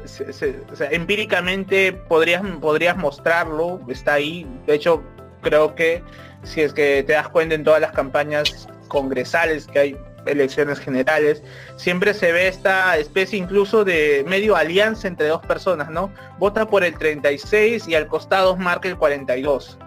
empíricamente 0.90 1.92
podrías, 1.92 2.42
podrías 2.60 2.96
mostrarlo, 2.96 3.80
está 3.88 4.14
ahí. 4.14 4.46
De 4.66 4.74
hecho, 4.74 5.02
creo 5.42 5.74
que 5.74 6.02
si 6.44 6.62
es 6.62 6.72
que 6.72 7.02
te 7.02 7.12
das 7.12 7.28
cuenta 7.28 7.54
en 7.54 7.64
todas 7.64 7.80
las 7.80 7.92
campañas 7.92 8.68
congresales 8.88 9.66
que 9.66 9.78
hay 9.78 9.96
elecciones 10.30 10.78
generales, 10.78 11.42
siempre 11.76 12.14
se 12.14 12.32
ve 12.32 12.48
esta 12.48 12.96
especie 12.96 13.38
incluso 13.38 13.84
de 13.84 14.24
medio 14.26 14.56
alianza 14.56 15.08
entre 15.08 15.28
dos 15.28 15.44
personas, 15.44 15.90
¿no? 15.90 16.12
Vota 16.38 16.66
por 16.66 16.84
el 16.84 16.96
36 16.96 17.88
y 17.88 17.94
al 17.94 18.06
costado 18.06 18.56
marca 18.56 18.88
el 18.88 18.96
42. 18.96 19.78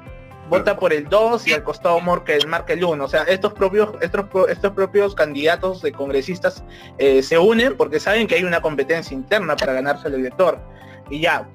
Vota 0.50 0.78
por 0.78 0.94
el 0.94 1.08
2 1.08 1.48
y 1.48 1.54
al 1.54 1.64
costado 1.64 2.00
marca 2.02 2.34
el, 2.34 2.48
marca 2.48 2.74
el 2.74 2.84
1. 2.84 3.04
O 3.04 3.08
sea, 3.08 3.24
estos 3.24 3.54
propios, 3.54 3.90
estos, 4.02 4.26
estos 4.50 4.72
propios 4.74 5.16
candidatos 5.16 5.82
de 5.82 5.92
congresistas 5.92 6.64
eh, 6.98 7.24
se 7.24 7.38
unen 7.38 7.76
porque 7.78 8.00
saben 8.00 8.28
que 8.28 8.36
hay 8.36 8.44
una 8.44 8.62
competencia 8.62 9.16
interna 9.16 9.56
para 9.56 9.74
ganarse 9.74 10.10
el 10.10 10.16
elector. 10.16 10.60
Y 11.10 11.22
ya, 11.22 11.48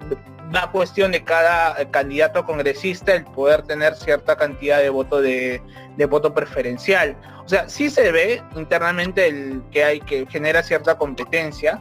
da 0.50 0.70
cuestión 0.70 1.12
de 1.12 1.22
cada 1.24 1.90
candidato 1.90 2.44
congresista 2.44 3.14
el 3.14 3.24
poder 3.24 3.62
tener 3.62 3.94
cierta 3.94 4.36
cantidad 4.36 4.78
de 4.78 4.88
voto 4.88 5.20
de, 5.20 5.62
de 5.96 6.06
voto 6.06 6.32
preferencial. 6.32 7.16
O 7.44 7.48
sea, 7.48 7.68
sí 7.68 7.90
se 7.90 8.12
ve 8.12 8.42
internamente 8.56 9.26
el 9.26 9.62
que 9.70 9.84
hay 9.84 10.00
que 10.00 10.26
genera 10.26 10.62
cierta 10.62 10.96
competencia, 10.98 11.80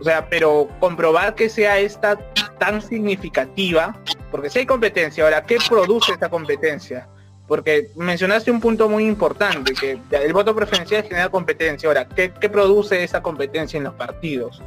o 0.00 0.04
sea, 0.04 0.28
pero 0.28 0.68
comprobar 0.78 1.34
que 1.34 1.48
sea 1.48 1.78
esta 1.78 2.18
tan 2.58 2.82
significativa, 2.82 3.98
porque 4.30 4.50
si 4.50 4.60
hay 4.60 4.66
competencia, 4.66 5.24
ahora, 5.24 5.42
¿qué 5.42 5.58
produce 5.68 6.12
esta 6.12 6.28
competencia? 6.28 7.08
Porque 7.48 7.90
mencionaste 7.96 8.50
un 8.50 8.60
punto 8.60 8.88
muy 8.88 9.06
importante, 9.06 9.72
que 9.72 9.98
el 10.10 10.32
voto 10.32 10.54
preferencial 10.54 11.04
genera 11.04 11.28
competencia. 11.28 11.88
Ahora, 11.88 12.06
¿qué, 12.08 12.32
qué 12.32 12.48
produce 12.48 13.02
esa 13.02 13.22
competencia 13.22 13.78
en 13.78 13.84
los 13.84 13.94
partidos? 13.94 14.62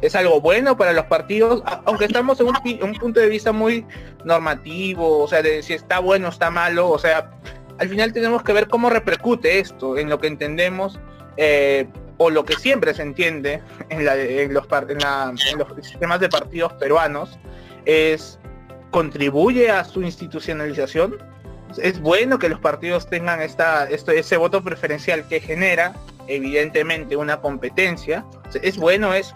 Es 0.00 0.14
algo 0.14 0.40
bueno 0.40 0.76
para 0.76 0.92
los 0.92 1.04
partidos, 1.06 1.62
aunque 1.84 2.06
estamos 2.06 2.40
en 2.40 2.46
un, 2.48 2.56
un, 2.82 2.94
punto 2.94 3.20
de 3.20 3.28
vista 3.28 3.52
muy 3.52 3.86
normativo, 4.24 5.18
o 5.18 5.28
sea, 5.28 5.42
de 5.42 5.62
si 5.62 5.74
está 5.74 5.98
bueno 5.98 6.28
o 6.28 6.30
está 6.30 6.50
malo, 6.50 6.88
o 6.88 6.98
sea, 6.98 7.30
al 7.78 7.88
final 7.88 8.12
tenemos 8.12 8.42
que 8.42 8.52
ver 8.52 8.68
cómo 8.68 8.90
repercute 8.90 9.58
esto 9.58 9.96
en 9.96 10.10
lo 10.10 10.18
que 10.18 10.26
entendemos 10.26 11.00
eh, 11.36 11.86
o 12.18 12.28
lo 12.28 12.44
que 12.44 12.54
siempre 12.56 12.92
se 12.92 13.02
entiende 13.02 13.62
en, 13.88 14.04
los, 14.04 14.66
en 14.88 15.58
los 15.58 15.86
sistemas 15.86 16.20
de 16.20 16.28
partidos 16.28 16.74
peruanos, 16.74 17.38
es 17.86 18.38
contribuye 18.90 19.70
a 19.70 19.84
su 19.84 20.02
institucionalización. 20.02 21.16
Es 21.78 22.00
bueno 22.00 22.38
que 22.38 22.50
los 22.50 22.60
partidos 22.60 23.08
tengan 23.08 23.40
esta, 23.40 23.88
esto, 23.88 24.10
ese 24.10 24.36
voto 24.36 24.62
preferencial 24.62 25.26
que 25.28 25.40
genera, 25.40 25.94
evidentemente, 26.26 27.16
una 27.16 27.40
competencia. 27.40 28.26
Es 28.62 28.76
bueno 28.76 29.14
eso. 29.14 29.34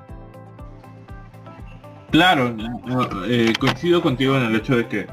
Claro, 2.14 2.54
eh, 3.26 3.52
coincido 3.58 4.00
contigo 4.00 4.36
en 4.36 4.44
el 4.44 4.54
hecho 4.54 4.76
de 4.76 4.86
que, 4.86 5.06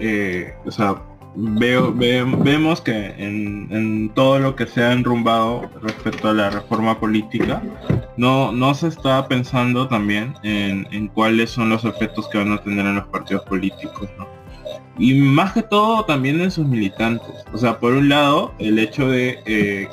eh, 0.00 0.52
o 0.66 0.70
sea, 0.70 1.02
veo, 1.34 1.94
vemos 1.94 2.82
que 2.82 3.14
en, 3.16 4.10
todo 4.14 4.38
lo 4.38 4.54
que 4.54 4.66
se 4.66 4.84
ha 4.84 4.92
enrumbado 4.92 5.70
respecto 5.80 6.28
a 6.28 6.34
la 6.34 6.50
reforma 6.50 7.00
política, 7.00 7.62
no, 8.18 8.52
no 8.52 8.74
se 8.74 8.88
está 8.88 9.26
pensando 9.28 9.88
también 9.88 10.34
en, 10.42 11.08
cuáles 11.08 11.48
son 11.48 11.70
los 11.70 11.86
efectos 11.86 12.28
que 12.28 12.36
van 12.36 12.52
a 12.52 12.62
tener 12.62 12.84
en 12.84 12.96
los 12.96 13.06
partidos 13.06 13.44
políticos, 13.46 14.10
Y 14.98 15.14
más 15.14 15.54
que 15.54 15.62
todo 15.62 16.04
también 16.04 16.38
en 16.42 16.50
sus 16.50 16.66
militantes. 16.66 17.46
O 17.54 17.56
sea, 17.56 17.80
por 17.80 17.94
un 17.94 18.10
lado, 18.10 18.52
el 18.58 18.78
hecho 18.78 19.08
de 19.08 19.40
eh, 19.46 19.88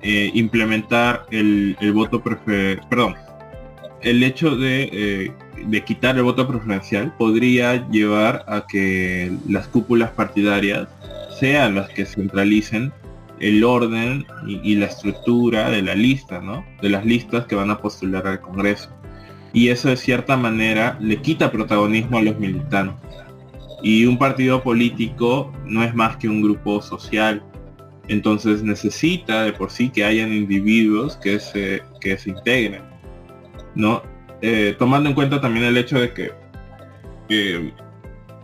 eh, 0.00 0.30
implementar 0.32 1.26
el, 1.30 1.76
voto 1.92 2.22
prefer... 2.22 2.80
Perdón, 2.88 3.14
el 4.00 4.22
hecho 4.22 4.56
de 4.56 5.34
de 5.66 5.84
quitar 5.84 6.16
el 6.16 6.22
voto 6.22 6.46
preferencial 6.46 7.14
podría 7.16 7.88
llevar 7.88 8.44
a 8.48 8.66
que 8.66 9.32
las 9.48 9.68
cúpulas 9.68 10.10
partidarias 10.10 10.88
sean 11.38 11.74
las 11.74 11.88
que 11.90 12.04
centralicen 12.04 12.92
el 13.40 13.62
orden 13.62 14.26
y, 14.46 14.74
la 14.74 14.86
estructura 14.86 15.70
de 15.70 15.82
la 15.82 15.94
lista, 15.94 16.40
¿no? 16.40 16.64
De 16.82 16.88
las 16.88 17.04
listas 17.04 17.46
que 17.46 17.54
van 17.54 17.70
a 17.70 17.78
postular 17.78 18.26
al 18.26 18.40
Congreso. 18.40 18.90
Y 19.52 19.68
eso 19.68 19.88
de 19.88 19.96
cierta 19.96 20.36
manera 20.36 20.98
le 21.00 21.18
quita 21.18 21.50
protagonismo 21.50 22.18
a 22.18 22.22
los 22.22 22.38
militantes. 22.38 23.10
Y 23.82 24.06
un 24.06 24.18
partido 24.18 24.62
político 24.62 25.52
no 25.64 25.84
es 25.84 25.94
más 25.94 26.16
que 26.16 26.28
un 26.28 26.42
grupo 26.42 26.82
social. 26.82 27.42
Entonces 28.08 28.62
necesita 28.62 29.44
de 29.44 29.52
por 29.52 29.70
sí 29.70 29.90
que 29.90 30.04
hayan 30.04 30.32
individuos 30.32 31.16
que 31.16 31.38
se, 31.38 31.82
que 32.00 32.18
se 32.18 32.30
integren. 32.30 32.82
¿no? 33.74 34.02
Eh, 34.40 34.76
tomando 34.78 35.08
en 35.08 35.14
cuenta 35.14 35.40
también 35.40 35.66
el 35.66 35.76
hecho 35.76 35.98
de 35.98 36.12
que 36.12 37.72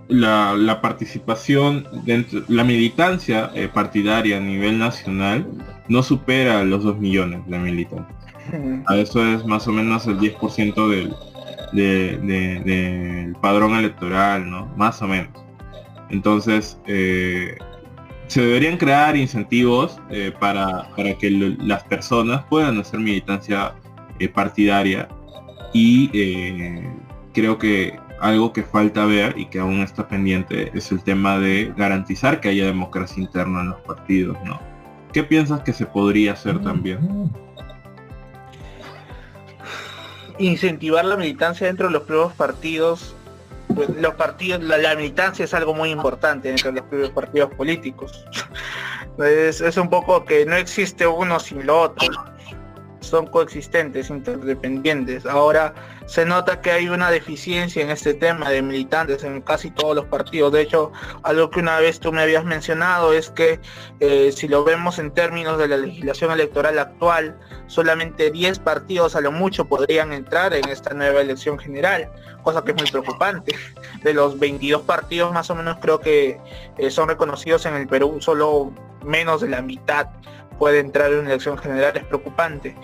la, 0.09 0.81
participación 0.83 1.87
dentro, 2.05 2.43
la 2.49 2.65
militancia 2.65 3.51
eh, 3.55 3.69
partidaria 3.73 4.39
a 4.39 4.41
nivel 4.41 4.79
nacional 4.79 5.47
no 5.89 6.03
supera 6.03 6.65
los 6.65 6.83
2 6.83 6.99
millones 6.99 7.41
de 7.47 7.59
militantes. 7.59 8.17
A 8.87 8.97
eso 8.97 9.25
es 9.27 9.47
más 9.47 9.67
o 9.69 9.73
menos 9.73 10.07
el 10.07 10.19
10% 10.19 10.89
del, 10.89 11.15
del 11.73 13.37
padrón 13.41 13.75
electoral, 13.75 14.51
¿no? 14.51 14.67
Más 14.77 15.01
o 15.01 15.09
menos. 15.09 15.31
Entonces, 16.11 16.79
eh, 16.87 17.57
se 18.27 18.43
deberían 18.43 18.77
crear 18.77 19.17
incentivos 19.17 19.99
para, 20.41 20.91
para, 20.95 21.15
que 21.17 21.31
las 21.31 21.85
personas 21.85 22.45
puedan 22.51 22.79
hacer 22.79 23.01
militancia 23.01 23.75
partidaria 24.35 25.09
y 25.75 26.09
eh, 26.15 26.89
creo 27.35 27.59
que 27.59 27.99
algo 28.21 28.53
que 28.53 28.63
falta 28.63 29.05
ver 29.05 29.37
y 29.37 29.47
que 29.47 29.59
aún 29.59 29.81
está 29.81 30.09
pendiente 30.09 30.71
es 30.73 30.91
el 30.93 31.03
tema 31.03 31.39
de 31.39 31.75
garantizar 31.77 32.41
que 32.41 32.49
haya 32.49 32.65
democracia 32.65 33.23
interna 33.23 33.61
en 33.61 33.71
los 33.71 33.81
partidos, 33.81 34.39
¿no? 34.45 34.59
¿Qué 35.13 35.25
piensas 35.25 35.61
que 35.63 35.73
se 35.73 35.85
podría 35.85 36.33
hacer 36.33 36.63
también? 36.63 37.31
Incentivar 40.39 41.05
la 41.05 41.17
militancia 41.17 41.67
dentro 41.67 41.89
de 41.89 41.93
los 41.93 42.03
propios 42.05 42.33
partidos. 42.35 43.15
Pues, 43.75 43.89
los 43.91 44.15
partidos, 44.15 44.63
la, 44.63 44.95
militancia 44.95 45.45
es 45.45 45.55
algo 45.55 45.75
muy 45.75 45.91
importante 45.91 46.49
dentro 46.49 46.71
de 46.71 46.81
los 46.81 46.89
propios 46.89 47.11
partidos 47.11 47.55
políticos. 47.55 48.25
Es, 49.17 49.61
es 49.61 49.77
un 49.77 49.89
poco 49.89 50.25
que 50.25 50.45
no 50.45 50.57
existe 50.57 51.07
uno 51.07 51.39
sin 51.39 51.65
lo 51.65 51.83
otro 51.83 52.09
son 53.15 53.29
coexistentes, 53.29 54.11
interdependientes. 54.11 55.25
Ahora 55.25 55.73
se 56.07 56.25
nota 56.25 56.61
que 56.61 56.73
hay 56.73 56.89
una 56.89 57.13
deficiencia 57.13 57.81
en 57.81 57.91
este 57.91 58.13
tema 58.13 58.51
de 58.51 58.61
militantes 58.61 59.23
en 59.23 59.41
casi 59.41 59.71
todos 59.71 59.95
los 59.95 60.07
partidos. 60.07 60.53
De 60.53 60.63
hecho, 60.63 60.91
algo 61.23 61.49
que 61.49 61.61
una 61.61 61.79
vez 61.79 62.01
tú 62.01 62.11
me 62.11 62.23
habías 62.23 62.45
mencionado 62.45 63.13
es 63.13 63.31
que 63.31 63.61
eh, 64.01 64.33
si 64.33 64.49
lo 64.49 64.65
vemos 64.65 64.99
en 64.99 65.13
términos 65.13 65.59
de 65.59 65.69
la 65.69 65.77
legislación 65.77 66.33
electoral 66.33 66.77
actual, 66.77 67.39
solamente 67.69 68.33
10 68.33 68.59
partidos 68.59 69.15
a 69.15 69.21
lo 69.21 69.31
mucho 69.31 69.67
podrían 69.67 70.13
entrar 70.13 70.53
en 70.53 70.69
esta 70.69 70.93
nueva 70.93 71.21
elección 71.21 71.57
general, 71.57 72.11
cosa 72.43 72.65
que 72.65 72.73
es 72.73 72.77
muy 72.77 72.91
preocupante. 72.91 73.55
De 74.03 74.13
los 74.13 74.41
22 74.41 74.83
partidos 74.83 75.33
más 75.33 75.51
o 75.51 75.55
menos 75.55 75.77
creo 75.81 76.01
que 76.01 76.41
eh, 76.79 76.91
son 76.91 77.09
reconocidos 77.09 77.65
en 77.67 77.75
el 77.75 77.87
Perú, 77.87 78.17
solo 78.19 78.73
menos 79.05 79.41
de 79.41 79.51
la 79.51 79.63
mitad 79.63 80.09
puede 80.59 80.81
entrar 80.81 81.13
en 81.13 81.21
una 81.21 81.31
elección 81.31 81.59
general 81.59 81.97
es 81.97 82.05
preocupante. 82.05 82.77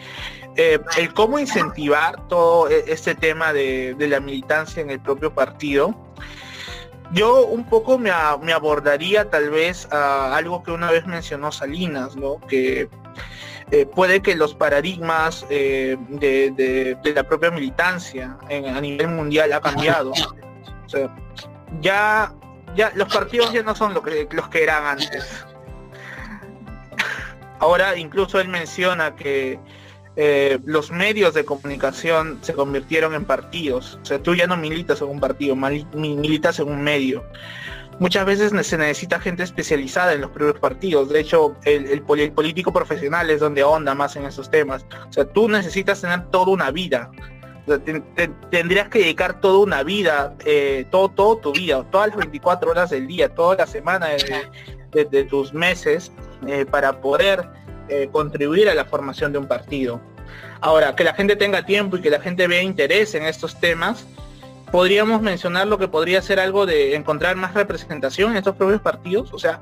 Eh, 0.56 0.78
el 0.98 1.14
cómo 1.14 1.38
incentivar 1.38 2.26
todo 2.28 2.68
e, 2.68 2.84
este 2.88 3.14
tema 3.14 3.52
de, 3.52 3.94
la 3.98 4.20
militancia 4.20 4.82
en 4.82 4.90
el 4.90 5.00
propio 5.00 5.32
partido, 5.32 5.94
yo 7.12 7.46
un 7.46 7.64
poco 7.64 7.98
me, 7.98 8.10
abordaría 8.10 9.30
tal 9.30 9.50
vez 9.50 9.88
a 9.92 10.36
algo 10.36 10.62
que 10.62 10.70
una 10.72 10.90
vez 10.90 11.06
mencionó 11.06 11.50
Salinas, 11.52 12.16
¿no? 12.16 12.40
que 12.48 12.88
eh, 13.70 13.86
puede 13.86 14.20
que 14.20 14.34
los 14.34 14.54
paradigmas 14.54 15.46
eh, 15.50 15.96
de, 16.08 16.96
la 17.14 17.22
propia 17.24 17.50
militancia 17.50 18.36
a 18.48 18.80
nivel 18.80 19.08
mundial 19.08 19.52
ha 19.52 19.60
cambiado. 19.60 20.12
ya, 21.80 22.34
ya 22.74 22.92
los 22.94 23.12
partidos 23.12 23.52
ya 23.52 23.62
no 23.62 23.74
son 23.74 23.94
lo 23.94 24.02
que, 24.02 24.28
los 24.30 24.48
que 24.48 24.62
eran 24.62 24.84
antes. 24.84 25.46
Ahora 27.60 27.96
incluso 27.96 28.40
él 28.40 28.48
menciona 28.48 29.14
que 29.14 29.58
eh, 30.16 30.58
los 30.64 30.90
medios 30.90 31.34
de 31.34 31.44
comunicación 31.44 32.38
se 32.40 32.54
convirtieron 32.54 33.14
en 33.14 33.24
partidos. 33.24 33.98
O 34.02 34.04
sea, 34.04 34.18
tú 34.18 34.34
ya 34.34 34.46
no 34.46 34.56
militas 34.56 35.00
en 35.02 35.08
un 35.08 35.20
partido, 35.20 35.54
militas 35.56 36.58
en 36.58 36.68
un 36.68 36.82
medio. 36.82 37.22
Muchas 38.00 38.24
veces 38.24 38.66
se 38.66 38.78
necesita 38.78 39.20
gente 39.20 39.42
especializada 39.42 40.14
en 40.14 40.22
los 40.22 40.30
propios 40.30 40.58
partidos. 40.58 41.10
De 41.10 41.20
hecho, 41.20 41.54
el, 41.64 42.02
político 42.02 42.72
profesional 42.72 43.28
es 43.28 43.40
donde 43.40 43.60
ahonda 43.60 43.94
más 43.94 44.16
en 44.16 44.24
esos 44.24 44.50
temas. 44.50 44.86
O 45.08 45.12
sea, 45.12 45.26
tú 45.26 45.48
necesitas 45.48 46.00
tener 46.00 46.26
toda 46.30 46.50
una 46.50 46.70
vida. 46.70 47.10
tendrías 48.50 48.88
que 48.88 49.00
dedicar 49.00 49.40
toda 49.40 49.58
una 49.58 49.82
vida, 49.82 50.34
eh, 50.46 50.86
todo, 50.90 51.36
tu 51.36 51.52
vida, 51.52 51.84
todas 51.90 52.08
las 52.08 52.16
24 52.16 52.70
horas 52.70 52.90
del 52.90 53.06
día, 53.06 53.28
toda 53.34 53.56
la 53.56 53.66
semana 53.66 54.08
de 54.92 55.24
tus 55.24 55.52
meses 55.52 56.10
eh, 56.46 56.64
para 56.64 57.00
poder 57.00 57.48
eh, 57.88 58.08
contribuir 58.12 58.68
a 58.68 58.74
la 58.74 58.84
formación 58.84 59.32
de 59.32 59.38
un 59.38 59.46
partido. 59.46 60.00
Ahora, 60.60 60.94
que 60.94 61.04
la 61.04 61.14
gente 61.14 61.36
tenga 61.36 61.64
tiempo 61.64 61.96
y 61.96 62.00
que 62.00 62.10
la 62.10 62.20
gente 62.20 62.46
vea 62.46 62.62
interés 62.62 63.14
en 63.14 63.24
estos 63.24 63.58
temas, 63.58 64.06
podríamos 64.70 65.20
mencionar 65.22 65.66
lo 65.66 65.78
que 65.78 65.88
podría 65.88 66.22
ser 66.22 66.38
algo 66.38 66.66
de 66.66 66.94
encontrar 66.94 67.36
más 67.36 67.54
representación 67.54 68.32
en 68.32 68.38
estos 68.38 68.56
propios 68.56 68.80
partidos. 68.80 69.32
O 69.32 69.38
sea, 69.38 69.60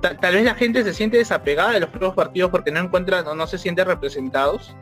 tal 0.00 0.34
vez 0.34 0.44
la 0.44 0.54
gente 0.54 0.84
se 0.84 0.94
siente 0.94 1.16
desapegada 1.16 1.72
de 1.72 1.80
los 1.80 1.90
propios 1.90 2.14
partidos 2.14 2.50
porque 2.50 2.70
no 2.70 2.80
encuentran 2.80 3.26
o 3.26 3.34
no 3.34 3.46
se 3.46 3.58
siente 3.58 3.84
representados. 3.84 4.74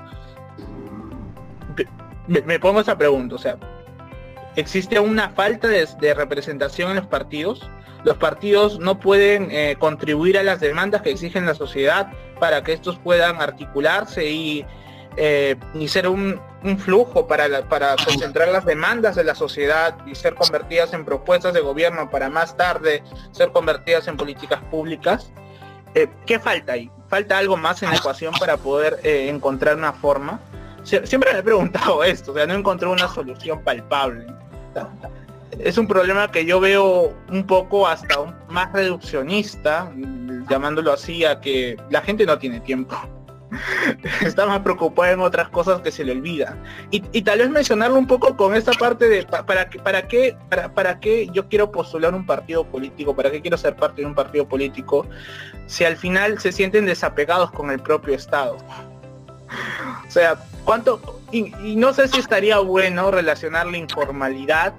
Me, 2.27 2.59
pongo 2.59 2.81
esa 2.81 2.97
pregunta, 2.97 3.35
o 3.35 3.39
sea, 3.39 3.59
¿existe 4.57 4.99
una 4.99 5.29
falta 5.31 5.69
de 5.69 6.15
representación 6.15 6.91
en 6.91 6.97
los 6.97 7.07
partidos? 7.07 7.69
Los 8.05 8.19
partidos 8.19 8.79
no 8.79 9.01
pueden 9.01 9.49
eh, 9.51 9.77
contribuir 9.79 10.39
a 10.39 10.43
las 10.43 10.61
demandas 10.61 11.03
que 11.03 11.11
exigen 11.11 11.47
la 11.47 11.55
sociedad 11.55 12.13
para 12.39 12.63
que 12.63 12.75
estos 12.75 12.99
puedan 12.99 13.41
articularse 13.41 14.27
y, 14.31 14.65
eh, 15.17 15.57
ser 15.89 16.09
un, 16.09 16.41
flujo 16.79 17.27
para, 17.27 17.69
para 17.69 17.95
concentrar 17.97 18.49
las 18.49 18.65
demandas 18.65 19.17
de 19.17 19.25
la 19.25 19.35
sociedad 19.35 19.97
y 20.07 20.15
ser 20.15 20.35
convertidas 20.35 20.95
en 20.95 21.05
propuestas 21.05 21.53
de 21.53 21.61
gobierno 21.61 22.11
para 22.11 22.31
más 22.31 22.57
tarde 22.57 23.03
ser 23.33 23.53
convertidas 23.53 24.09
en 24.09 24.17
políticas 24.17 24.63
públicas. 24.71 25.31
Eh, 25.95 26.09
¿Qué 26.25 26.39
falta 26.41 26.73
ahí? 26.73 26.91
¿Falta 27.09 27.37
algo 27.37 27.57
más 27.57 27.83
en 27.83 27.91
la 27.91 27.97
ecuación 27.97 28.33
para 28.41 28.57
poder 28.57 28.99
encontrar 29.05 29.77
una 29.77 29.93
forma? 29.93 30.41
siempre 30.85 31.33
me 31.33 31.39
he 31.39 31.43
preguntado 31.43 32.05
esto, 32.05 32.33
o 32.33 32.35
sea, 32.35 32.47
no 32.47 32.53
encontré 32.53 32.87
una 32.87 33.09
solución 33.09 33.63
palpable 33.63 34.27
es 35.61 35.79
un 35.79 35.87
problema 35.87 36.31
que 36.31 36.45
yo 36.45 36.61
veo 36.61 37.13
un 37.31 37.47
poco 37.47 37.87
hasta 37.87 38.17
más 38.49 38.73
reduccionista, 38.73 39.93
llamándolo 40.49 40.93
así, 40.93 41.25
a 41.25 41.41
que 41.41 41.77
la 41.91 42.01
gente 42.01 42.27
no 42.27 42.39
tiene 42.39 42.61
tiempo. 42.61 42.97
Está 44.23 44.47
más 44.47 44.61
preocupada 44.61 45.13
en 45.13 45.21
otras 45.21 45.49
cosas 45.49 45.81
que 45.81 45.91
se 45.91 46.05
le 46.05 46.13
olvida. 46.13 46.57
Y, 46.91 47.23
tal 47.23 47.39
vez 47.39 47.51
mencionarlo 47.51 47.97
un 47.97 48.07
poco 48.07 48.37
con 48.37 48.55
esta 48.55 48.73
parte 48.73 49.09
de 49.09 49.25
para, 49.25 49.45
para, 49.45 50.09
qué, 50.09 50.37
para, 50.49 50.73
para 50.73 51.01
qué 51.01 51.29
yo 51.33 51.49
quiero 51.49 51.71
postular 51.71 52.15
un 52.15 52.27
partido 52.27 52.65
político, 52.65 53.15
para 53.15 53.31
qué 53.31 53.41
quiero 53.41 53.57
ser 53.57 53.77
parte 53.77 54.03
de 54.03 54.07
un 54.07 54.15
partido 54.15 54.49
político, 54.49 55.07
si 55.67 55.85
al 55.85 55.97
final 55.97 56.39
se 56.41 56.53
sienten 56.53 56.87
desapegados 56.87 57.51
con 57.51 57.71
el 57.71 57.81
propio 57.81 58.15
Estado. 58.15 58.57
o 60.07 60.11
sea, 60.11 60.37
¿cuánto? 60.65 61.21
Y, 61.33 61.77
no 61.77 61.93
sé 61.93 62.09
si 62.09 62.21
estaría 62.21 62.59
bueno 62.59 63.11
relacionar 63.11 63.67
la 63.67 63.77
informalidad 63.77 64.75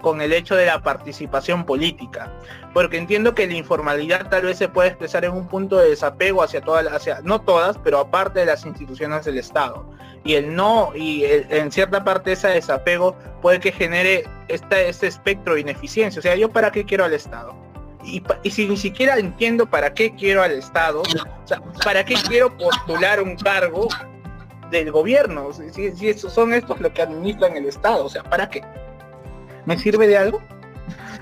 con 0.00 0.20
el 0.20 0.32
hecho 0.32 0.54
de 0.54 0.66
la 0.66 0.82
participación 0.82 1.64
política, 1.64 2.32
porque 2.72 2.98
entiendo 2.98 3.34
que 3.34 3.46
la 3.46 3.54
informalidad 3.54 4.28
tal 4.28 4.42
vez 4.42 4.58
se 4.58 4.68
puede 4.68 4.88
expresar 4.88 5.24
en 5.24 5.32
un 5.32 5.48
punto 5.48 5.78
de 5.78 5.90
desapego 5.90 6.42
hacia 6.42 6.60
todas, 6.60 6.86
hacia 6.86 7.20
no 7.22 7.40
todas, 7.40 7.78
pero 7.78 7.98
aparte 7.98 8.40
de 8.40 8.46
las 8.46 8.64
instituciones 8.66 9.24
del 9.24 9.38
Estado. 9.38 9.88
Y 10.24 10.34
el 10.34 10.54
no, 10.54 10.90
y 10.94 11.24
en 11.24 11.70
cierta 11.70 12.02
parte 12.02 12.32
ese 12.32 12.48
desapego 12.48 13.16
puede 13.40 13.60
que 13.60 13.70
genere 13.70 14.24
este, 14.48 14.88
espectro 14.88 15.54
de 15.54 15.60
ineficiencia. 15.60 16.18
O 16.18 16.22
sea, 16.22 16.34
¿yo 16.34 16.50
para 16.50 16.72
qué 16.72 16.84
quiero 16.84 17.04
al 17.04 17.14
Estado? 17.14 17.54
Y, 18.04 18.22
y, 18.42 18.50
si 18.50 18.68
ni 18.68 18.76
siquiera 18.76 19.18
entiendo 19.18 19.66
para 19.66 19.94
qué 19.94 20.14
quiero 20.14 20.42
al 20.42 20.52
Estado, 20.52 21.02
o 21.02 21.46
sea, 21.46 21.60
para 21.84 22.04
qué 22.04 22.14
quiero 22.28 22.56
postular 22.56 23.20
un 23.22 23.36
cargo 23.36 23.88
del 24.70 24.90
gobierno, 24.90 25.52
si, 25.52 25.92
si 25.92 26.14
son 26.14 26.54
estos 26.54 26.80
los 26.80 26.92
que 26.92 27.02
administran 27.02 27.56
el 27.56 27.66
Estado, 27.66 28.04
o 28.04 28.08
sea, 28.08 28.22
¿para 28.24 28.48
qué? 28.48 28.62
¿Me 29.66 29.78
sirve 29.78 30.06
de 30.06 30.16
algo? 30.16 30.42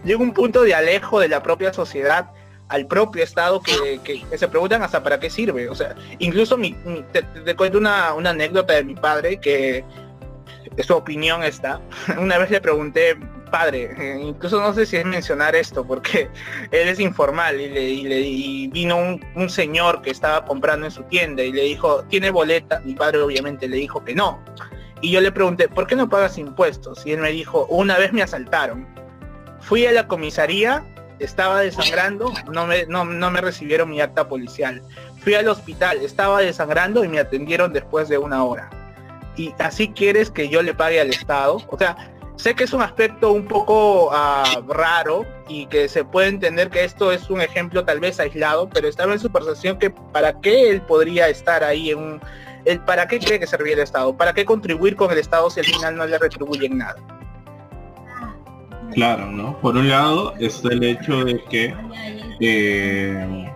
Llega 0.04 0.20
un 0.20 0.32
punto 0.32 0.62
de 0.62 0.74
alejo 0.74 1.18
de 1.18 1.28
la 1.28 1.42
propia 1.42 1.72
sociedad 1.72 2.30
al 2.68 2.86
propio 2.86 3.22
Estado 3.22 3.60
que, 3.60 4.24
se 4.36 4.48
preguntan 4.48 4.82
hasta 4.82 5.02
para 5.02 5.18
qué 5.18 5.30
sirve. 5.30 5.68
O 5.68 5.74
sea, 5.74 5.94
incluso 6.18 6.56
mi, 6.56 6.76
te, 7.12 7.56
cuento 7.56 7.78
una, 7.78 8.10
anécdota 8.10 8.74
de 8.74 8.84
mi 8.84 8.94
padre 8.94 9.40
que 9.40 9.84
su 10.82 10.94
opinión 10.94 11.42
está. 11.42 11.80
Una 12.18 12.38
vez 12.38 12.50
le 12.50 12.60
pregunté, 12.60 13.16
padre, 13.54 13.94
eh, 13.96 14.20
incluso 14.20 14.60
no 14.60 14.74
sé 14.74 14.84
si 14.84 14.96
es 14.96 15.04
mencionar 15.04 15.54
esto 15.54 15.86
porque 15.86 16.28
él 16.72 16.88
es 16.88 16.98
informal 16.98 17.60
y, 17.60 18.66
vino 18.66 18.96
un, 18.96 19.48
señor 19.48 20.02
que 20.02 20.10
estaba 20.10 20.44
comprando 20.44 20.86
en 20.86 20.92
su 20.92 21.04
tienda 21.04 21.40
y 21.44 21.52
le 21.52 21.62
dijo, 21.62 22.02
¿tiene 22.08 22.30
boleta? 22.30 22.80
Mi 22.80 22.94
padre 22.94 23.20
obviamente 23.20 23.68
le 23.68 23.76
dijo 23.76 24.04
que 24.04 24.12
no. 24.12 24.42
Y 25.04 25.10
yo 25.10 25.20
le 25.20 25.30
pregunté, 25.30 25.68
¿por 25.68 25.86
qué 25.86 25.96
no 25.96 26.08
pagas 26.08 26.38
impuestos? 26.38 27.04
Y 27.04 27.12
él 27.12 27.20
me 27.20 27.30
dijo, 27.30 27.66
una 27.66 27.98
vez 27.98 28.14
me 28.14 28.22
asaltaron. 28.22 28.88
Fui 29.60 29.84
a 29.84 29.92
la 29.92 30.08
comisaría, 30.08 30.82
estaba 31.18 31.60
desangrando, 31.60 32.32
no 32.50 32.66
me, 32.66 32.86
no, 32.86 33.04
me 33.04 33.40
recibieron 33.42 33.90
mi 33.90 34.00
acta 34.00 34.26
policial. 34.26 34.80
Fui 35.18 35.34
al 35.34 35.46
hospital, 35.48 35.98
estaba 35.98 36.40
desangrando 36.40 37.04
y 37.04 37.08
me 37.08 37.18
atendieron 37.18 37.74
después 37.74 38.08
de 38.08 38.16
una 38.16 38.44
hora. 38.44 38.70
Y 39.36 39.52
así 39.58 39.88
quieres 39.88 40.30
que 40.30 40.48
yo 40.48 40.62
le 40.62 40.72
pague 40.72 41.02
al 41.02 41.10
Estado. 41.10 41.60
O 41.68 41.76
sea, 41.76 42.10
sé 42.36 42.54
que 42.54 42.64
es 42.64 42.72
un 42.72 42.80
aspecto 42.80 43.30
un 43.30 43.46
poco 43.46 44.08
ah, 44.10 44.62
raro 44.66 45.26
y 45.48 45.66
que 45.66 45.90
se 45.90 46.06
puede 46.06 46.28
entender 46.28 46.70
que 46.70 46.82
esto 46.82 47.12
es 47.12 47.28
un 47.28 47.42
ejemplo 47.42 47.84
tal 47.84 48.00
vez 48.00 48.20
aislado, 48.20 48.70
pero 48.70 48.88
estaba 48.88 49.12
en 49.12 49.20
su 49.20 49.30
percepción 49.30 49.78
que 49.78 49.90
para 49.90 50.40
qué 50.40 50.70
él 50.70 50.80
podría 50.80 51.28
estar 51.28 51.62
ahí 51.62 51.90
en 51.90 51.98
un, 51.98 52.20
el 52.64 52.80
para 52.80 53.06
qué 53.06 53.18
cree 53.18 53.38
que 53.38 53.46
serviría 53.46 53.74
el 53.74 53.80
Estado, 53.80 54.16
para 54.16 54.32
qué 54.32 54.44
contribuir 54.44 54.96
con 54.96 55.10
el 55.10 55.18
Estado 55.18 55.50
si 55.50 55.60
al 55.60 55.66
final 55.66 55.96
no 55.96 56.06
le 56.06 56.18
retribuyen 56.18 56.78
nada. 56.78 56.96
Claro, 58.92 59.30
¿no? 59.30 59.58
Por 59.60 59.76
un 59.76 59.88
lado 59.88 60.34
está 60.38 60.68
el 60.68 60.84
hecho 60.84 61.24
de 61.24 61.42
que, 61.50 61.74
eh, 62.40 63.50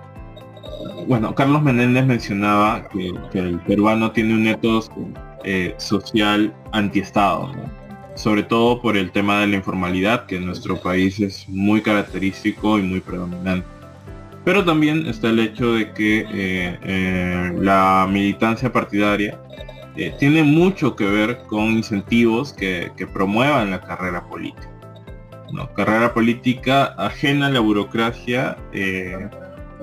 bueno, 1.06 1.34
Carlos 1.34 1.62
Menéndez 1.62 2.04
mencionaba 2.06 2.88
que, 2.88 3.12
el 3.38 3.60
peruano 3.60 4.10
tiene 4.12 4.34
un 4.34 4.46
ethos 4.48 4.90
eh, 5.44 5.74
social 5.78 6.54
antiestado, 6.72 7.52
¿no? 7.52 7.78
sobre 8.16 8.42
todo 8.42 8.82
por 8.82 8.96
el 8.96 9.12
tema 9.12 9.40
de 9.40 9.46
la 9.46 9.56
informalidad, 9.56 10.26
que 10.26 10.36
en 10.36 10.46
nuestro 10.46 10.80
país 10.80 11.20
es 11.20 11.48
muy 11.48 11.80
característico 11.82 12.78
y 12.78 12.82
muy 12.82 13.00
predominante. 13.00 13.77
Pero 14.48 14.64
también 14.64 15.06
está 15.06 15.28
el 15.28 15.40
hecho 15.40 15.74
de 15.74 15.92
que 15.92 16.20
eh, 16.20 16.78
eh, 16.82 17.52
la 17.60 18.08
militancia 18.10 18.72
partidaria 18.72 19.38
eh, 19.94 20.14
tiene 20.18 20.42
mucho 20.42 20.96
que 20.96 21.04
ver 21.04 21.42
con 21.48 21.64
incentivos 21.72 22.54
que, 22.54 22.90
promuevan 23.12 23.72
la 23.72 23.82
carrera 23.82 24.26
política. 24.26 24.70
¿no? 25.52 25.70
Carrera 25.74 26.14
política 26.14 26.94
ajena 26.96 27.48
a 27.48 27.50
la 27.50 27.60
burocracia 27.60 28.56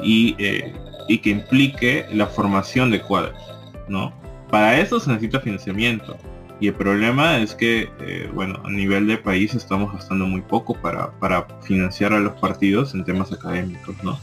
y, 0.02 0.34
que 0.34 1.30
implique 1.30 2.08
la 2.12 2.26
formación 2.26 2.90
de 2.90 3.02
cuadros. 3.02 3.40
¿no? 3.88 4.16
Para 4.50 4.80
eso 4.80 5.00
se 5.00 5.12
necesita 5.12 5.42
financiamiento. 5.42 6.18
Y 6.60 6.70
el 6.70 6.74
problema 6.74 7.38
es 7.38 7.54
que, 7.54 7.88
bueno, 8.34 8.60
a 8.66 8.72
nivel 8.72 9.06
de 9.06 9.20
país 9.20 9.54
estamos 9.54 9.94
gastando 9.94 10.26
muy 10.26 10.42
poco 10.42 10.74
para, 10.74 11.12
para 11.20 11.46
financiar 11.62 12.14
a 12.14 12.20
los 12.20 12.34
partidos 12.40 12.96
en 12.96 13.06
temas 13.06 13.32
académicos, 13.32 13.96
¿no? 14.04 14.18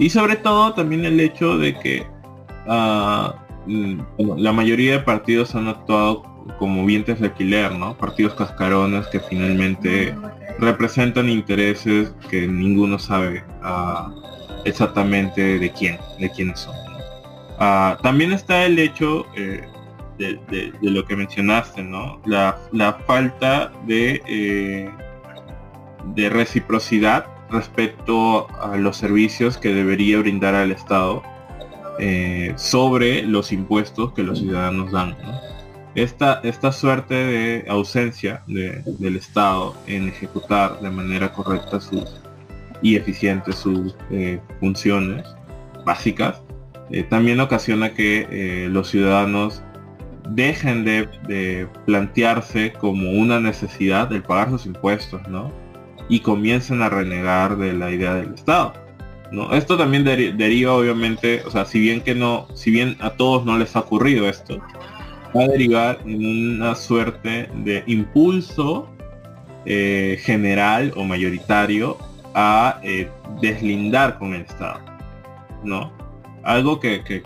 Y 0.00 0.08
sobre 0.08 0.36
todo 0.36 0.72
también 0.72 1.04
el 1.04 1.20
hecho 1.20 1.58
de 1.58 1.78
que 1.78 2.06
ah, 2.66 3.34
mm, 3.66 4.00
la 4.38 4.50
mayoría 4.50 4.92
de 4.92 5.00
partidos 5.00 5.54
han 5.54 5.68
actuado 5.68 6.22
como 6.58 6.86
vientes 6.86 7.20
de 7.20 7.26
alquiler, 7.26 7.70
¿no? 7.72 7.94
Partidos 7.98 8.34
cascarones 8.34 9.06
que 9.08 9.20
finalmente 9.20 10.16
representan 10.58 11.28
intereses 11.28 12.14
que 12.30 12.48
ninguno 12.48 12.98
sabe 12.98 13.44
ah, 13.62 14.10
exactamente 14.64 15.58
de 15.58 15.70
quién, 15.70 15.98
de 16.18 16.30
quiénes 16.30 16.60
son. 16.60 16.74
Ah, 17.58 17.98
también 18.02 18.32
está 18.32 18.64
el 18.64 18.78
hecho 18.78 19.26
eh, 19.36 19.68
de, 20.16 20.72
lo 20.80 21.04
que 21.04 21.14
mencionaste, 21.14 21.82
¿no? 21.82 22.22
La, 22.24 22.58
falta 23.06 23.70
de, 23.86 24.22
eh, 24.26 24.90
de 26.14 26.30
reciprocidad 26.30 27.26
respecto 27.50 28.48
a 28.60 28.76
los 28.76 28.96
servicios 28.96 29.58
que 29.58 29.74
debería 29.74 30.18
brindar 30.18 30.54
al 30.54 30.70
Estado 30.70 31.22
eh, 31.98 32.52
sobre 32.56 33.22
los 33.22 33.52
impuestos 33.52 34.12
que 34.12 34.22
los 34.22 34.38
ciudadanos 34.38 34.92
dan. 34.92 35.16
Esta, 35.94 36.40
esta 36.44 36.72
suerte 36.72 37.14
de 37.14 37.64
ausencia 37.68 38.42
del 38.46 39.16
Estado 39.16 39.74
en 39.86 40.08
ejecutar 40.08 40.80
de 40.80 40.90
manera 40.90 41.32
correcta 41.32 41.80
sus 41.80 42.20
y 42.82 42.96
eficiente 42.96 43.52
sus 43.52 43.94
eh, 44.10 44.40
funciones 44.60 45.26
básicas 45.84 46.40
eh, 46.90 47.02
también 47.02 47.38
ocasiona 47.40 47.92
que 47.92 48.66
los 48.70 48.88
ciudadanos 48.88 49.62
dejen 50.30 50.84
de, 50.84 51.08
de, 51.26 51.68
plantearse 51.86 52.72
como 52.72 53.10
una 53.10 53.38
necesidad 53.40 54.12
el 54.12 54.22
pagar 54.22 54.50
sus 54.50 54.66
impuestos, 54.66 55.20
¿no? 55.28 55.52
Y 56.10 56.20
comiencen 56.20 56.82
a 56.82 56.90
renegar 56.90 57.56
de 57.56 57.72
la 57.72 57.90
idea 57.90 58.14
del 58.14 58.34
Estado. 58.34 58.74
¿no? 59.30 59.54
Esto 59.54 59.78
también 59.78 60.04
deriva 60.04 60.74
obviamente, 60.74 61.42
o 61.46 61.50
sea, 61.50 61.64
si 61.64 61.78
bien 61.80 62.02
que 62.02 62.14
no, 62.14 62.48
si 62.54 62.72
bien 62.72 62.96
a 63.00 63.10
todos 63.10 63.46
no 63.46 63.56
les 63.56 63.74
ha 63.76 63.80
ocurrido 63.80 64.28
esto, 64.28 64.60
va 65.34 65.44
a 65.44 65.48
derivar 65.48 66.00
en 66.04 66.56
una 66.56 66.74
suerte 66.74 67.48
de 67.54 67.84
impulso 67.86 68.90
eh, 69.64 70.18
general 70.20 70.92
o 70.96 71.04
mayoritario 71.04 71.96
a 72.34 72.80
eh, 72.82 73.08
deslindar 73.40 74.18
con 74.18 74.34
el 74.34 74.42
Estado. 74.42 74.80
¿no? 75.62 75.92
Algo 76.42 76.80
que, 76.80 77.04
que, 77.04 77.22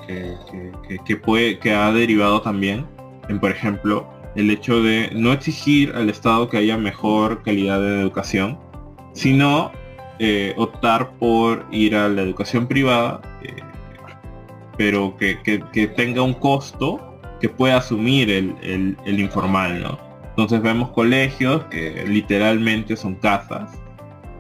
que, 1.07 1.17
puede, 1.17 1.59
que 1.59 1.73
ha 1.73 1.91
derivado 1.91 2.43
también 2.43 2.85
en, 3.31 3.41
por 3.41 3.51
ejemplo, 3.51 4.07
el 4.35 4.51
hecho 4.51 4.83
de 4.83 5.11
no 5.15 5.33
exigir 5.33 5.95
al 5.95 6.11
Estado 6.11 6.51
que 6.51 6.59
haya 6.59 6.77
mejor 6.77 7.43
calidad 7.43 7.81
de 7.81 8.01
educación, 8.01 8.59
sino 9.15 9.73
eh, 10.19 10.55
optar 10.57 11.13
por 11.19 11.67
ir 11.73 11.97
a 11.97 12.09
la 12.09 12.23
educación 12.23 12.69
privada, 12.69 13.21
eh, 13.43 13.55
pero 14.77 15.17
que, 15.17 15.37
tenga 15.97 16.23
un 16.23 16.35
costo 16.35 17.21
que 17.41 17.49
pueda 17.49 17.79
asumir 17.79 18.31
el, 18.31 18.97
informal, 19.07 19.83
¿no? 19.83 19.99
Entonces 20.31 20.63
vemos 20.63 20.91
colegios 20.91 21.65
que 21.65 22.05
literalmente 22.07 22.97
son 22.97 23.15
casas 23.15 23.71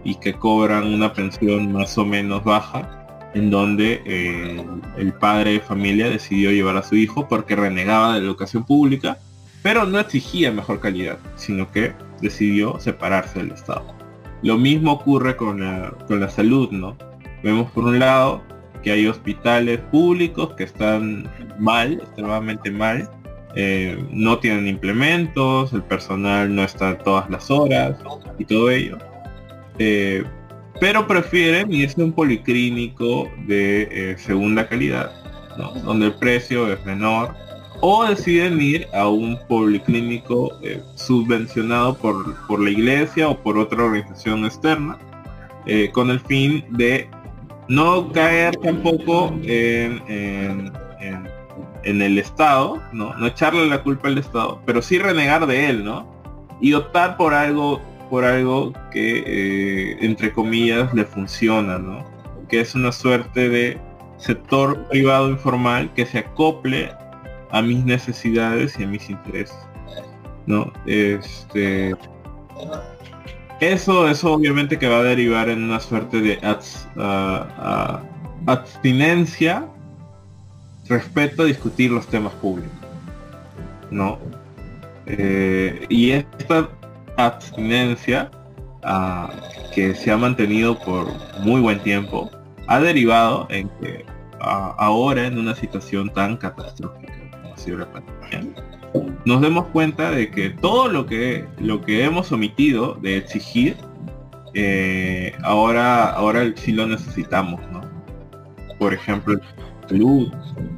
y 0.04 0.16
que 0.16 0.34
cobran 0.34 0.92
una 0.92 1.12
pensión 1.12 1.72
más 1.72 1.96
o 1.98 2.04
menos 2.04 2.44
baja, 2.44 3.30
en 3.34 3.50
donde 3.50 4.02
eh, 4.04 4.64
el 4.96 5.12
padre 5.14 5.52
de 5.52 5.60
familia 5.60 6.08
decidió 6.08 6.50
llevar 6.50 6.76
a 6.76 6.82
su 6.82 6.94
hijo 6.96 7.26
porque 7.28 7.56
renegaba 7.56 8.14
de 8.14 8.20
la 8.20 8.26
educación 8.26 8.64
pública, 8.64 9.18
pero 9.62 9.86
no 9.86 9.98
exigía 9.98 10.52
mejor 10.52 10.80
calidad, 10.80 11.18
sino 11.36 11.70
que 11.70 11.94
decidió 12.20 12.78
separarse 12.80 13.38
del 13.40 13.52
Estado. 13.52 13.93
Lo 14.44 14.58
mismo 14.58 14.92
ocurre 14.92 15.36
con 15.36 15.60
la, 15.60 16.28
salud, 16.28 16.70
¿no? 16.70 16.98
Vemos 17.42 17.70
por 17.70 17.84
un 17.84 17.98
lado 17.98 18.42
que 18.82 18.90
hay 18.92 19.06
hospitales 19.06 19.80
públicos 19.90 20.52
que 20.52 20.64
están 20.64 21.26
mal, 21.58 21.94
extremadamente 21.94 22.70
mal, 22.70 23.08
eh, 23.56 23.96
no 24.10 24.38
tienen 24.38 24.68
implementos, 24.68 25.72
el 25.72 25.82
personal 25.84 26.54
no 26.54 26.62
está 26.62 26.98
todas 26.98 27.30
las 27.30 27.50
horas 27.50 27.96
y 28.38 28.44
todo 28.44 28.70
ello. 28.70 28.98
Eh, 29.78 30.22
pero 30.78 31.06
prefieren 31.06 31.72
irse 31.72 32.02
a 32.02 32.04
un 32.04 32.12
policlínico 32.12 33.30
de 33.46 33.88
eh, 33.90 34.18
segunda 34.18 34.68
calidad, 34.68 35.10
donde 35.84 36.06
el 36.06 36.14
precio 36.16 36.70
es 36.70 36.84
menor 36.84 37.34
o 37.86 38.04
deciden 38.06 38.60
ir 38.62 38.88
a 38.94 39.08
un 39.08 39.38
policlínico 39.46 40.50
eh, 40.62 40.80
subvencionado 40.94 41.94
por, 41.94 42.34
por, 42.46 42.60
la 42.60 42.70
iglesia 42.70 43.28
o 43.28 43.36
por 43.36 43.58
otra 43.58 43.84
organización 43.84 44.46
externa 44.46 44.98
eh, 45.66 45.90
con 45.92 46.08
el 46.08 46.18
fin 46.20 46.64
de 46.70 47.06
no 47.68 48.10
caer 48.10 48.56
tampoco 48.56 49.34
en, 49.42 50.02
en 51.84 52.02
el 52.02 52.18
Estado, 52.18 52.82
¿no? 52.92 53.14
No 53.14 53.26
echarle 53.26 53.66
la 53.66 53.82
culpa 53.82 54.08
al 54.08 54.18
Estado, 54.18 54.60
pero 54.64 54.82
sí 54.82 54.98
renegar 54.98 55.46
de 55.46 55.68
él, 55.68 55.84
¿no? 55.84 56.10
Y 56.60 56.72
optar 56.72 57.16
por 57.16 57.34
algo, 57.34 57.80
por 58.10 58.24
algo 58.24 58.72
que, 58.90 59.22
eh, 59.26 59.96
entre 60.00 60.32
comillas, 60.32 60.92
le 60.94 61.04
funciona, 61.04 61.78
¿no? 61.78 62.04
Que 62.48 62.60
es 62.60 62.74
una 62.74 62.92
suerte 62.92 63.48
de 63.48 63.78
sector 64.16 64.88
privado 64.88 65.28
informal 65.28 65.92
que 65.94 66.06
se 66.06 66.18
acople 66.18 66.90
a 67.54 67.62
mis 67.62 67.84
necesidades 67.84 68.78
y 68.78 68.82
a 68.82 68.88
mis 68.88 69.08
intereses. 69.08 69.56
¿No? 70.46 70.72
Este. 70.86 71.94
Eso, 73.60 74.08
eso 74.08 74.32
obviamente 74.32 74.76
que 74.76 74.88
va 74.88 74.98
a 74.98 75.02
derivar 75.04 75.48
en 75.48 75.62
una 75.62 75.78
suerte 75.78 76.20
de 76.20 76.38
abstinencia 78.46 79.66
respecto 80.88 81.44
a 81.44 81.46
discutir 81.46 81.92
los 81.92 82.06
temas 82.08 82.32
públicos. 82.34 82.72
¿No? 83.90 84.18
Eh, 85.06 85.86
y 85.88 86.10
esta 86.10 86.68
abstinencia 87.16 88.30
que 89.72 89.94
se 89.94 90.10
ha 90.10 90.16
mantenido 90.16 90.76
por 90.78 91.06
muy 91.40 91.60
buen 91.60 91.78
tiempo 91.80 92.30
ha 92.66 92.80
derivado 92.80 93.46
en 93.48 93.68
que 93.80 94.04
ahora 94.40 95.26
en 95.26 95.38
una 95.38 95.54
situación 95.54 96.12
tan 96.12 96.36
catastrófica 96.36 97.23
nos 99.24 99.40
demos 99.40 99.66
cuenta 99.66 100.10
de 100.10 100.30
que 100.30 100.50
todo 100.50 100.88
lo 100.88 101.06
que 101.06 101.46
lo 101.58 101.80
que 101.80 102.04
hemos 102.04 102.30
omitido 102.30 102.94
de 102.94 103.16
exigir 103.16 103.76
eh, 104.54 105.34
ahora 105.42 106.10
ahora 106.10 106.52
sí 106.54 106.72
lo 106.72 106.86
necesitamos, 106.86 107.60
¿no? 107.72 107.80
Por 108.78 108.94
ejemplo, 108.94 109.40
salud, 109.88 110.32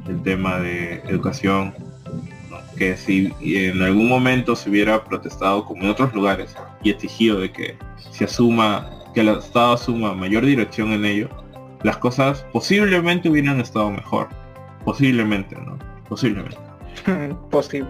el 0.07 0.21
tema 0.23 0.57
de 0.59 0.95
educación, 1.07 1.73
que 2.77 2.95
si 2.95 3.33
en 3.41 3.81
algún 3.81 4.07
momento 4.07 4.55
se 4.55 4.69
hubiera 4.69 5.03
protestado 5.03 5.65
como 5.65 5.83
en 5.83 5.89
otros 5.89 6.13
lugares 6.13 6.55
y 6.83 6.91
exigido 6.91 7.39
de 7.39 7.51
que 7.51 7.77
se 8.11 8.25
asuma, 8.25 8.89
que 9.13 9.21
el 9.21 9.29
Estado 9.29 9.73
asuma 9.73 10.13
mayor 10.13 10.45
dirección 10.45 10.91
en 10.93 11.05
ello, 11.05 11.29
las 11.83 11.97
cosas 11.97 12.45
posiblemente 12.53 13.29
hubieran 13.29 13.59
estado 13.59 13.91
mejor. 13.91 14.29
Posiblemente, 14.85 15.55
¿no? 15.55 15.77
Posiblemente. 16.07 16.66
Posible. 17.51 17.89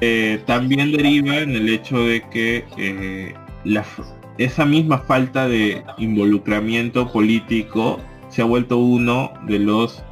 Eh, 0.00 0.42
también 0.46 0.92
deriva 0.92 1.36
en 1.36 1.50
el 1.50 1.68
hecho 1.68 1.98
de 1.98 2.22
que 2.30 2.64
eh, 2.76 3.34
esa 4.38 4.64
misma 4.64 4.98
falta 4.98 5.48
de 5.48 5.82
involucramiento 5.98 7.10
político 7.10 8.00
se 8.28 8.42
ha 8.42 8.44
vuelto 8.44 8.78
uno 8.78 9.32
de 9.46 9.60
los 9.60 10.02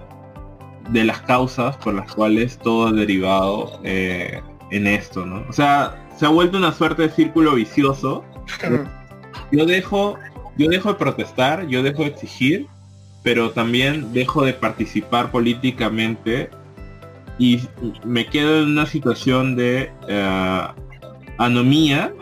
de 0.90 1.04
las 1.04 1.20
causas 1.22 1.76
por 1.76 1.94
las 1.94 2.12
cuales 2.12 2.58
todo 2.58 2.88
ha 2.88 2.92
derivado 2.92 3.80
eh, 3.84 4.40
en 4.70 4.86
esto, 4.86 5.24
¿no? 5.24 5.44
O 5.48 5.52
sea, 5.52 6.08
se 6.16 6.26
ha 6.26 6.28
vuelto 6.28 6.58
una 6.58 6.72
suerte 6.72 7.02
de 7.02 7.10
círculo 7.10 7.54
vicioso. 7.54 8.24
Yo 9.52 9.66
dejo, 9.66 10.18
yo 10.56 10.68
dejo 10.68 10.90
de 10.90 10.98
protestar, 10.98 11.66
yo 11.66 11.82
dejo 11.82 12.02
de 12.02 12.08
exigir, 12.08 12.66
pero 13.22 13.50
también 13.50 14.12
dejo 14.12 14.44
de 14.44 14.54
participar 14.54 15.30
políticamente 15.30 16.48
y 17.42 17.60
me 18.04 18.26
quedo 18.26 18.62
en 18.62 18.68
una 18.68 18.86
situación 18.86 19.56
de 19.56 19.90
uh, 20.04 20.72
anomía, 21.38 22.14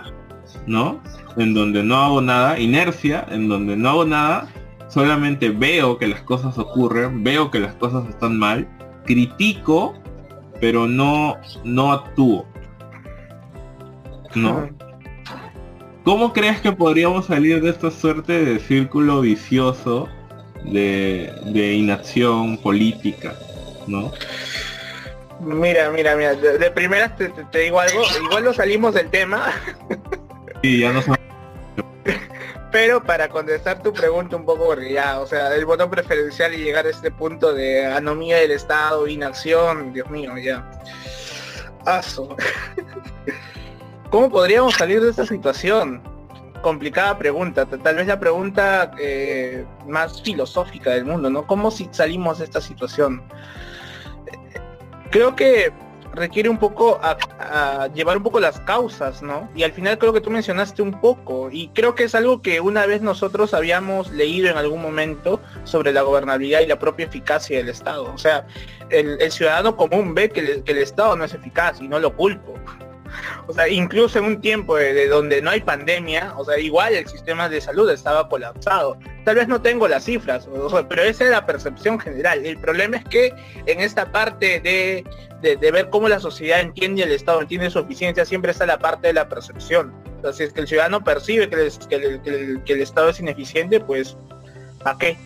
¿no? 0.66 0.98
En 1.37 1.52
donde 1.52 1.83
no 1.83 1.96
hago 1.96 2.22
nada, 2.22 2.59
inercia, 2.59 3.26
en 3.30 3.46
donde 3.46 3.76
no 3.76 3.90
hago 3.90 4.04
nada 4.06 4.48
solamente 4.88 5.50
veo 5.50 5.98
que 5.98 6.09
las 6.09 6.22
cosas 6.22 6.56
ocurren, 6.56 7.22
veo 7.22 7.50
que 7.50 7.61
las 7.61 7.74
cosas 7.74 8.09
están 8.09 8.38
mal, 8.38 8.66
critico, 9.04 9.94
pero 10.59 10.87
no, 10.87 11.37
no 11.64 11.92
actúo. 11.92 12.46
¿No? 14.35 14.70
¿Cómo 16.02 16.33
crees 16.33 16.62
que 16.62 16.72
podríamos 16.72 17.26
salir 17.26 17.61
de 17.61 17.68
esta 17.68 17.90
suerte 17.90 18.42
de 18.42 18.59
círculo 18.59 19.20
vicioso 19.20 20.09
de, 20.64 21.74
inacción 21.76 22.56
política? 22.56 23.35
¿No? 23.87 24.12
Mira, 25.40 25.90
mira, 25.90 26.16
mira, 26.16 26.35
de, 26.35 26.70
primera 26.70 27.14
te, 27.16 27.33
digo 27.59 27.81
algo, 27.81 28.03
igual 28.22 28.44
no 28.44 28.53
salimos 28.53 28.94
del 28.94 29.09
tema. 29.11 29.53
Sí, 30.62 30.81
ya 30.81 30.92
no 30.92 31.00
pero 32.70 33.03
para 33.03 33.29
contestar 33.29 33.83
tu 33.83 33.92
pregunta 33.92 34.37
un 34.37 34.44
poco, 34.44 34.66
porque 34.66 34.92
ya, 34.92 35.20
o 35.20 35.26
sea, 35.26 35.55
el 35.55 35.66
voto 35.66 35.90
preferencial 35.90 36.55
y 36.55 36.59
llegar 36.59 36.87
a 36.87 36.90
este 36.90 37.11
punto 37.11 37.53
de 37.53 37.87
anomía 37.87 38.37
del 38.37 38.53
Estado, 38.53 39.07
inacción, 39.09 39.92
Dios 39.92 40.09
mío, 40.11 40.37
ya. 40.38 40.70
Paso. 41.85 42.37
¿Cómo 44.11 44.31
podríamos 44.31 44.74
salir 44.74 45.00
de 45.00 45.11
esta 45.11 45.26
situación? 45.26 46.03
Complicada 46.62 47.18
pregunta, 47.18 47.66
tal 47.66 47.96
vez 47.96 48.07
la 48.07 48.20
pregunta 48.20 48.92
eh, 48.98 49.64
más 49.87 50.22
filosófica 50.22 50.90
del 50.90 51.07
mundo, 51.07 51.31
¿no? 51.31 51.46
¿Cómo 51.46 51.70
si 51.70 51.88
salimos 51.90 52.38
de 52.38 52.44
esta 52.44 52.61
situación? 52.61 53.22
Creo 55.10 55.34
que 55.36 55.72
requiere 56.14 56.48
un 56.48 56.58
poco 56.58 57.00
llevar 57.94 58.16
un 58.16 58.22
poco 58.22 58.40
las 58.40 58.60
causas, 58.60 59.22
¿no? 59.22 59.48
Y 59.54 59.62
al 59.62 59.72
final 59.72 59.98
creo 59.98 60.12
que 60.12 60.20
tú 60.20 60.30
mencionaste 60.30 60.82
un 60.82 61.00
poco, 61.00 61.50
y 61.50 61.68
creo 61.68 61.94
que 61.94 62.04
es 62.04 62.14
algo 62.14 62.42
que 62.42 62.60
una 62.60 62.86
vez 62.86 63.02
nosotros 63.02 63.54
habíamos 63.54 64.10
leído 64.10 64.48
en 64.50 64.56
algún 64.56 64.82
momento 64.82 65.40
sobre 65.64 65.92
la 65.92 66.02
gobernabilidad 66.02 66.60
y 66.60 66.66
la 66.66 66.78
propia 66.78 67.06
eficacia 67.06 67.58
del 67.58 67.68
Estado. 67.68 68.12
O 68.12 68.18
sea, 68.18 68.46
el, 68.90 69.30
ciudadano 69.30 69.76
común 69.76 70.14
ve 70.14 70.30
que 70.30 70.62
el 70.64 70.78
Estado 70.78 71.16
no 71.16 71.24
es 71.24 71.34
eficaz 71.34 71.80
y 71.80 71.88
no 71.88 71.98
lo 71.98 72.14
culpo. 72.16 72.54
O 73.46 73.52
sea, 73.52 73.68
incluso 73.68 74.18
en 74.18 74.24
un 74.24 74.40
tiempo 74.40 74.76
de, 74.76 75.08
donde 75.08 75.42
no 75.42 75.50
hay 75.50 75.60
pandemia, 75.60 76.34
o 76.36 76.44
sea, 76.44 76.58
igual 76.58 76.94
el 76.94 77.06
sistema 77.06 77.48
de 77.48 77.60
salud 77.60 77.90
estaba 77.90 78.28
colapsado. 78.28 78.98
Tal 79.24 79.36
vez 79.36 79.48
no 79.48 79.60
tengo 79.60 79.88
las 79.88 80.04
cifras, 80.04 80.48
pero 80.88 81.02
esa 81.02 81.24
es 81.24 81.30
la 81.30 81.46
percepción 81.46 81.98
general. 81.98 82.44
El 82.44 82.58
problema 82.58 82.96
es 82.96 83.04
que 83.04 83.34
en 83.66 83.80
esta 83.80 84.10
parte 84.10 84.60
de, 84.60 85.04
ver 85.42 85.90
cómo 85.90 86.08
la 86.08 86.20
sociedad 86.20 86.60
entiende 86.60 87.02
el 87.02 87.12
Estado, 87.12 87.40
entiende 87.40 87.70
su 87.70 87.78
eficiencia, 87.78 88.24
siempre 88.24 88.52
está 88.52 88.66
la 88.66 88.78
parte 88.78 89.08
de 89.08 89.14
la 89.14 89.28
percepción. 89.28 89.92
Entonces, 90.16 90.36
si 90.36 90.44
es 90.44 90.52
que 90.52 90.60
el 90.60 90.68
ciudadano 90.68 91.02
percibe 91.02 91.48
que, 91.48 92.60
que 92.64 92.72
el 92.72 92.80
Estado 92.80 93.08
es 93.08 93.20
ineficiente, 93.20 93.80
pues, 93.80 94.16
¿para 94.82 94.98
qué? 94.98 95.16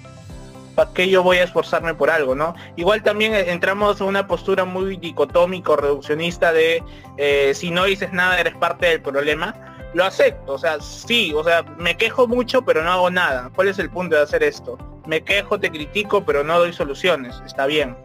¿Para 0.75 0.91
qué 0.93 1.09
yo 1.09 1.23
voy 1.23 1.39
a 1.39 1.45
esforzarme 1.45 1.95
por 1.95 2.11
algo, 2.11 2.35
no? 2.35 2.55
Igual 2.77 3.03
también 3.03 3.35
entramos 3.35 4.01
en 4.01 4.09
una 4.09 4.27
postura 4.27 4.65
muy 4.65 4.97
dicotómico, 4.97 5.77
reduccionista 5.77 6.53
de 6.53 6.83
eh, 7.17 7.53
si 7.55 7.71
no 7.71 7.85
dices 7.85 8.13
nada 8.13 8.39
eres 8.39 8.55
parte 8.57 8.87
del 8.87 9.01
problema. 9.01 9.55
Lo 9.95 10.05
acepto, 10.05 10.55
o 10.55 10.59
sea, 10.59 10.81
sí, 10.81 11.33
o 11.35 11.45
sea, 11.45 11.63
me 11.79 11.97
quejo 11.97 12.27
mucho 12.27 12.63
pero 12.63 12.83
no 12.83 12.91
hago 12.91 13.11
nada. 13.11 13.51
¿Cuál 13.55 13.69
es 13.69 13.79
el 13.79 13.91
punto 13.91 14.17
de 14.17 14.23
hacer 14.23 14.43
esto? 14.43 14.77
Me 15.07 15.23
quejo, 15.23 15.61
te 15.61 15.71
critico, 15.71 16.25
pero 16.25 16.43
no 16.43 16.59
doy 16.59 16.73
soluciones. 16.73 17.41
Está 17.47 17.67
bien. 17.67 17.97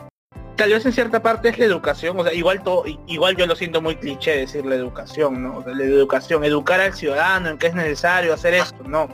Tal 0.55 0.71
vez 0.71 0.85
en 0.85 0.91
cierta 0.91 1.21
parte 1.23 1.49
es 1.49 1.57
la 1.57 1.65
educación, 1.65 2.19
o 2.19 2.23
sea, 2.23 2.33
igual 2.33 2.61
todo, 2.61 2.83
igual 3.07 3.37
yo 3.37 3.47
lo 3.47 3.55
siento 3.55 3.81
muy 3.81 3.95
cliché 3.95 4.35
decir 4.35 4.65
la 4.65 4.75
educación, 4.75 5.41
¿no? 5.41 5.63
la 5.65 5.83
educación, 5.85 6.43
educar 6.43 6.81
al 6.81 6.93
ciudadano 6.93 7.51
en 7.51 7.57
que 7.57 7.67
es 7.67 7.75
necesario 7.75 8.33
hacer 8.33 8.55
esto, 8.55 8.83
no 8.83 9.07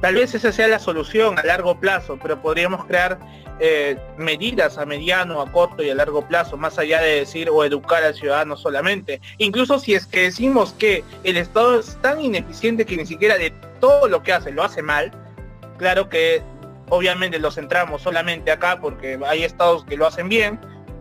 Tal 0.00 0.14
vez 0.14 0.34
esa 0.34 0.50
sea 0.50 0.68
la 0.68 0.78
solución 0.78 1.38
a 1.38 1.42
largo 1.42 1.78
plazo, 1.78 2.18
pero 2.20 2.40
podríamos 2.40 2.86
crear 2.86 3.18
eh, 3.58 3.98
medidas 4.16 4.78
a 4.78 4.86
mediano, 4.86 5.42
a 5.42 5.52
corto 5.52 5.82
y 5.82 5.90
a 5.90 5.94
largo 5.94 6.26
plazo, 6.26 6.56
más 6.56 6.78
allá 6.78 7.02
de 7.02 7.16
decir 7.16 7.50
o 7.50 7.62
educar 7.64 8.02
al 8.02 8.14
ciudadano 8.14 8.56
solamente. 8.56 9.20
Incluso 9.36 9.78
si 9.78 9.94
es 9.94 10.06
que 10.06 10.22
decimos 10.22 10.72
que 10.78 11.04
el 11.24 11.36
Estado 11.36 11.78
es 11.78 11.98
tan 12.00 12.20
ineficiente 12.20 12.86
que 12.86 12.96
ni 12.96 13.04
siquiera 13.04 13.36
de 13.36 13.52
todo 13.78 14.08
lo 14.08 14.22
que 14.22 14.32
hace 14.32 14.50
lo 14.50 14.62
hace 14.62 14.80
mal, 14.80 15.12
claro 15.76 16.08
que 16.08 16.42
obviamente 16.88 17.38
lo 17.38 17.50
centramos 17.50 18.00
solamente 18.00 18.50
acá 18.50 18.80
porque 18.80 19.18
hay 19.26 19.44
estados 19.44 19.84
que 19.84 19.98
lo 19.98 20.06
hacen 20.06 20.30
bien, 20.30 20.58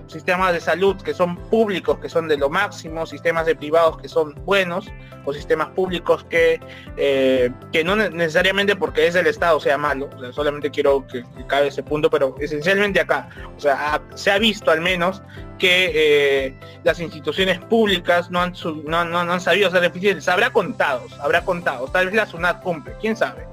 sistemas 0.10 0.54
de 0.54 0.60
salud 0.60 0.98
que 1.02 1.14
son 1.14 1.38
públicos, 1.38 2.00
que 2.00 2.10
son 2.10 2.28
de 2.28 2.38
lo 2.38 2.50
máximo, 2.50 3.06
sistemas 3.06 3.46
de 3.46 3.56
privados 3.56 3.98
que 3.98 4.10
son 4.10 4.34
buenos, 4.46 4.92
o 5.26 5.34
sistemas 5.34 5.70
públicos 5.70 6.26
que, 6.30 6.60
eh, 6.98 7.52
que 7.72 7.84
no 7.84 7.96
necesariamente 7.96 8.76
porque 8.76 9.08
es 9.08 9.16
el 9.16 9.28
Estado 9.28 9.60
sea 9.60 9.78
malo, 9.78 10.10
solamente 10.32 10.72
quiero 10.72 11.06
que, 11.08 11.24
cabe 11.48 11.68
ese 11.68 11.84
punto, 11.84 12.10
pero 12.10 12.36
esencialmente 12.40 13.00
acá, 13.00 13.30
o 13.56 13.60
sea, 13.60 14.02
se 14.16 14.32
ha 14.32 14.40
visto 14.40 14.72
al 14.72 14.82
menos 14.82 15.22
que 15.58 15.92
eh, 15.94 16.60
las 16.84 17.00
instituciones 17.00 17.60
públicas 17.60 18.32
no 18.32 18.42
han, 18.42 18.54
no, 18.86 19.06
no, 19.06 19.20
han 19.20 19.42
sabido 19.42 19.70
ser 19.70 19.84
eficientes, 19.84 20.28
habrá 20.28 20.52
contados, 20.52 21.18
habrá 21.20 21.42
contados, 21.42 21.92
tal 21.92 22.08
vez 22.08 22.16
la 22.16 22.26
SUNAT 22.26 22.62
cumple, 22.64 22.94
quién 23.00 23.16
sabe. 23.16 23.46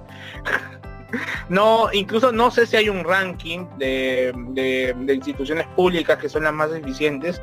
No, 1.48 1.88
incluso 1.92 2.32
no 2.32 2.50
sé 2.50 2.66
si 2.66 2.76
hay 2.76 2.88
un 2.88 3.04
ranking 3.04 3.66
de, 3.78 4.94
instituciones 5.08 5.66
públicas 5.68 6.18
que 6.18 6.28
son 6.28 6.44
las 6.44 6.52
más 6.52 6.72
eficientes. 6.72 7.40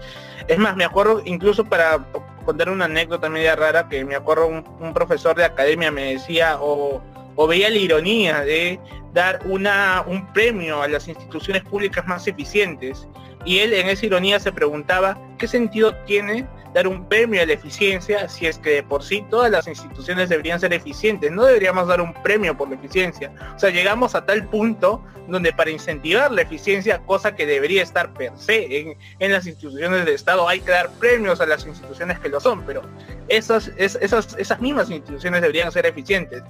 Es 0.48 0.58
más, 0.58 0.76
me 0.76 0.84
acuerdo 0.84 1.22
incluso 1.26 1.64
para 1.64 2.06
contar 2.46 2.70
una 2.70 2.86
anécdota 2.86 3.30
media 3.30 3.56
rara 3.56 3.88
que 3.88 4.04
me 4.04 4.16
acuerdo 4.16 4.48
un, 4.48 4.94
profesor 4.94 5.36
de 5.36 5.46
academia 5.46 5.92
me 5.92 6.14
decía 6.14 6.58
o, 6.60 7.02
veía 7.48 7.70
la 7.70 7.78
ironía 7.78 8.42
de 8.42 8.80
dar 9.14 9.40
una, 9.46 10.04
un 10.06 10.32
premio 10.34 10.82
a 10.82 10.88
las 10.88 11.08
instituciones 11.08 11.64
públicas 11.64 12.06
más 12.08 12.28
eficientes. 12.28 13.08
Y 13.45 13.60
él 13.60 13.73
en 13.73 13.89
esa 13.89 14.06
ironía 14.06 14.39
se 14.39 14.51
preguntaba, 14.51 15.17
¿qué 15.38 15.47
sentido 15.47 15.95
tiene 16.06 16.47
dar 16.73 16.88
un 16.88 17.08
premio 17.08 17.41
a 17.41 17.45
la 17.45 17.53
eficiencia 17.53 18.27
si 18.27 18.47
es 18.47 18.58
que 18.58 18.71
de 18.71 18.84
por 18.84 19.03
sí 19.03 19.23
todas 19.29 19.51
las 19.51 19.67
instituciones 19.67 20.29
deberían 20.29 20.60
ser 20.60 20.73
eficientes? 20.73 21.32
No 21.32 21.43
deberíamos 21.45 21.88
dar 21.88 22.01
un 22.01 22.13
premio 22.23 22.58
por 22.58 22.69
la 22.69 22.75
eficiencia. 22.75 23.32
O 23.56 23.60
sea, 23.60 23.69
llegamos 23.69 24.15
a 24.15 24.25
tal 24.25 24.47
punto 24.47 25.03
donde 25.27 25.53
para 25.53 25.71
incentivar 25.71 26.32
la 26.32 26.41
eficiencia, 26.41 26.99
cosa 26.99 27.36
que 27.36 27.45
debería 27.45 27.82
estar 27.82 28.13
per 28.13 28.32
se 28.36 28.95
en, 29.19 29.32
las 29.32 29.47
instituciones 29.47 30.06
de 30.06 30.13
Estado, 30.13 30.47
hay 30.47 30.60
que 30.60 30.71
dar 30.71 30.89
premios 30.99 31.39
a 31.41 31.45
las 31.45 31.65
instituciones 31.65 32.19
que 32.19 32.29
lo 32.29 32.39
son, 32.39 32.63
pero 32.65 32.82
esas, 33.29 33.71
esas, 33.77 34.36
esas 34.38 34.60
mismas 34.60 34.89
instituciones 34.89 35.41
deberían 35.41 35.71
ser 35.71 35.86
eficientes 35.86 36.43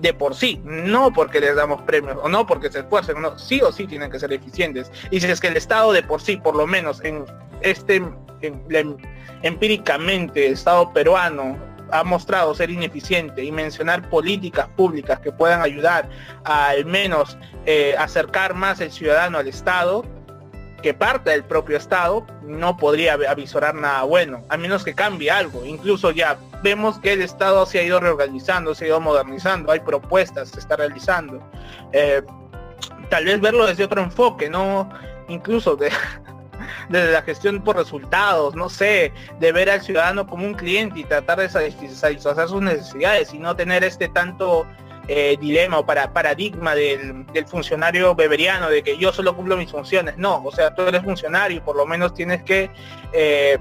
de 0.00 0.14
por 0.14 0.34
sí, 0.34 0.60
no 0.64 1.12
porque 1.12 1.40
les 1.40 1.56
damos 1.56 1.82
premios 1.82 2.18
o 2.22 2.28
no 2.28 2.46
porque 2.46 2.70
se 2.70 2.80
esfuercen, 2.80 3.20
no, 3.20 3.38
sí 3.38 3.60
o 3.62 3.72
sí 3.72 3.86
tienen 3.86 4.10
que 4.10 4.18
ser 4.18 4.32
eficientes. 4.32 4.90
Y 5.10 5.20
si 5.20 5.26
es 5.26 5.40
que 5.40 5.48
el 5.48 5.56
Estado 5.56 5.92
de 5.92 6.02
por 6.02 6.20
sí, 6.20 6.36
por 6.36 6.54
lo 6.54 6.66
menos 6.66 7.02
en 7.04 7.24
este, 7.60 8.02
empíricamente, 9.42 10.46
el 10.46 10.52
Estado 10.52 10.92
peruano 10.92 11.56
ha 11.90 12.04
mostrado 12.04 12.54
ser 12.54 12.70
ineficiente 12.70 13.42
y 13.42 13.50
mencionar 13.50 14.08
políticas 14.10 14.68
públicas 14.76 15.20
que 15.20 15.32
puedan 15.32 15.62
ayudar 15.62 16.08
a 16.44 16.68
al 16.68 16.84
menos 16.84 17.38
eh, 17.66 17.94
acercar 17.98 18.54
más 18.54 18.80
el 18.80 18.92
ciudadano 18.92 19.38
al 19.38 19.48
Estado, 19.48 20.04
que 20.82 20.94
parte 20.94 21.30
del 21.30 21.44
propio 21.44 21.76
Estado, 21.76 22.26
no 22.42 22.76
podría 22.76 23.14
avisorar 23.14 23.74
nada 23.74 24.02
bueno, 24.04 24.44
a 24.48 24.56
menos 24.56 24.84
que 24.84 24.94
cambie 24.94 25.30
algo. 25.30 25.64
Incluso 25.64 26.12
ya 26.12 26.38
vemos 26.62 26.98
que 26.98 27.12
el 27.12 27.22
Estado 27.22 27.66
se 27.66 27.78
ha 27.78 27.82
ido 27.82 28.00
reorganizando, 28.00 28.74
se 28.74 28.84
ha 28.84 28.88
ido 28.88 29.00
modernizando, 29.00 29.72
hay 29.72 29.80
propuestas, 29.80 30.50
se 30.50 30.60
está 30.60 30.76
realizando. 30.76 31.40
Eh, 31.92 32.22
tal 33.08 33.24
vez 33.24 33.40
verlo 33.40 33.66
desde 33.66 33.84
otro 33.84 34.02
enfoque, 34.02 34.48
no 34.48 34.88
incluso 35.28 35.76
de, 35.76 35.90
desde 36.88 37.12
la 37.12 37.22
gestión 37.22 37.62
por 37.62 37.76
resultados, 37.76 38.54
no 38.54 38.68
sé, 38.68 39.12
de 39.38 39.52
ver 39.52 39.70
al 39.70 39.80
ciudadano 39.80 40.26
como 40.26 40.44
un 40.46 40.54
cliente 40.54 41.00
y 41.00 41.04
tratar 41.04 41.38
de 41.38 41.48
satisfacer 41.48 42.48
sus 42.48 42.62
necesidades 42.62 43.32
y 43.32 43.38
no 43.38 43.54
tener 43.56 43.84
este 43.84 44.08
tanto 44.08 44.66
eh, 45.10 45.38
dilema 45.40 45.78
o 45.78 45.86
para, 45.86 46.12
paradigma 46.12 46.74
del, 46.74 47.24
funcionario 47.46 48.14
beberiano 48.14 48.68
de 48.68 48.82
que 48.82 48.98
yo 48.98 49.10
solo 49.12 49.34
cumplo 49.34 49.56
mis 49.56 49.70
funciones. 49.70 50.18
No, 50.18 50.42
o 50.44 50.52
sea, 50.52 50.74
tú 50.74 50.82
eres 50.82 51.02
funcionario 51.02 51.56
y 51.56 51.60
por 51.60 51.76
lo 51.76 51.86
menos 51.86 52.12
tienes 52.12 52.42
que 52.42 52.70
eh, 53.12 53.58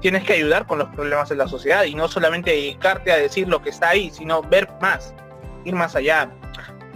tienes 0.00 0.24
que 0.24 0.34
ayudar 0.34 0.66
con 0.66 0.78
los 0.78 0.88
problemas 0.88 1.28
de 1.28 1.36
la 1.36 1.48
sociedad 1.48 1.84
y 1.84 1.94
no 1.94 2.08
solamente 2.08 2.50
dedicarte 2.50 3.12
a 3.12 3.16
decir 3.16 3.48
lo 3.48 3.62
que 3.62 3.70
está 3.70 3.90
ahí, 3.90 4.10
sino 4.10 4.42
ver 4.42 4.68
más, 4.80 5.14
ir 5.64 5.74
más 5.74 5.96
allá. 5.96 6.30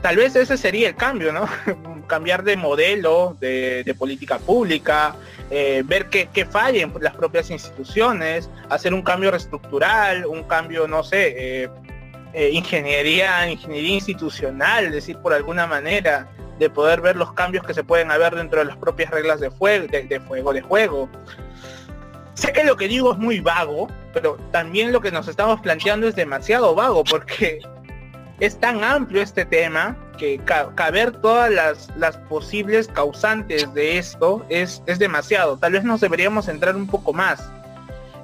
Tal 0.00 0.16
vez 0.16 0.34
ese 0.34 0.56
sería 0.56 0.88
el 0.88 0.96
cambio, 0.96 1.32
¿no? 1.32 1.48
Cambiar 2.08 2.42
de 2.42 2.56
modelo, 2.56 3.36
de, 3.40 3.94
política 3.98 4.38
pública, 4.38 5.14
eh, 5.50 5.82
ver 5.86 6.08
que, 6.08 6.26
que, 6.26 6.44
fallen 6.44 6.92
las 7.00 7.14
propias 7.14 7.50
instituciones, 7.50 8.50
hacer 8.68 8.92
un 8.92 9.02
cambio 9.02 9.30
reestructural, 9.30 10.26
un 10.26 10.42
cambio, 10.42 10.88
no 10.88 11.04
sé, 11.04 11.34
eh, 11.64 11.70
eh, 12.34 12.50
ingeniería, 12.52 13.50
ingeniería 13.50 13.94
institucional, 13.94 14.90
decir 14.90 15.18
por 15.18 15.34
alguna 15.34 15.66
manera, 15.66 16.28
de 16.58 16.70
poder 16.70 17.02
ver 17.02 17.16
los 17.16 17.32
cambios 17.34 17.64
que 17.66 17.74
se 17.74 17.84
pueden 17.84 18.10
haber 18.10 18.34
dentro 18.34 18.60
de 18.60 18.64
las 18.64 18.76
propias 18.76 19.10
reglas 19.10 19.38
de, 19.38 19.50
fuego, 19.50 19.86
de 19.86 20.20
fuego, 20.20 20.52
de 20.52 20.62
juego. 20.62 21.08
Sé 22.42 22.52
que 22.52 22.64
lo 22.64 22.76
que 22.76 22.88
digo 22.88 23.12
es 23.12 23.18
muy 23.18 23.38
vago, 23.38 23.86
pero 24.12 24.36
también 24.50 24.90
lo 24.90 25.00
que 25.00 25.12
nos 25.12 25.28
estamos 25.28 25.60
planteando 25.60 26.08
es 26.08 26.16
demasiado 26.16 26.74
vago 26.74 27.04
porque 27.04 27.60
es 28.40 28.58
tan 28.58 28.82
amplio 28.82 29.22
este 29.22 29.44
tema 29.44 29.96
que 30.18 30.40
caber 30.74 31.12
todas 31.12 31.88
las, 31.96 32.16
posibles 32.28 32.88
causantes 32.88 33.72
de 33.74 33.96
esto 33.96 34.44
es, 34.48 34.82
es 34.86 34.98
demasiado. 34.98 35.56
Tal 35.56 35.74
vez 35.74 35.84
nos 35.84 36.00
deberíamos 36.00 36.46
centrar 36.46 36.74
un 36.74 36.88
poco 36.88 37.12
más 37.12 37.48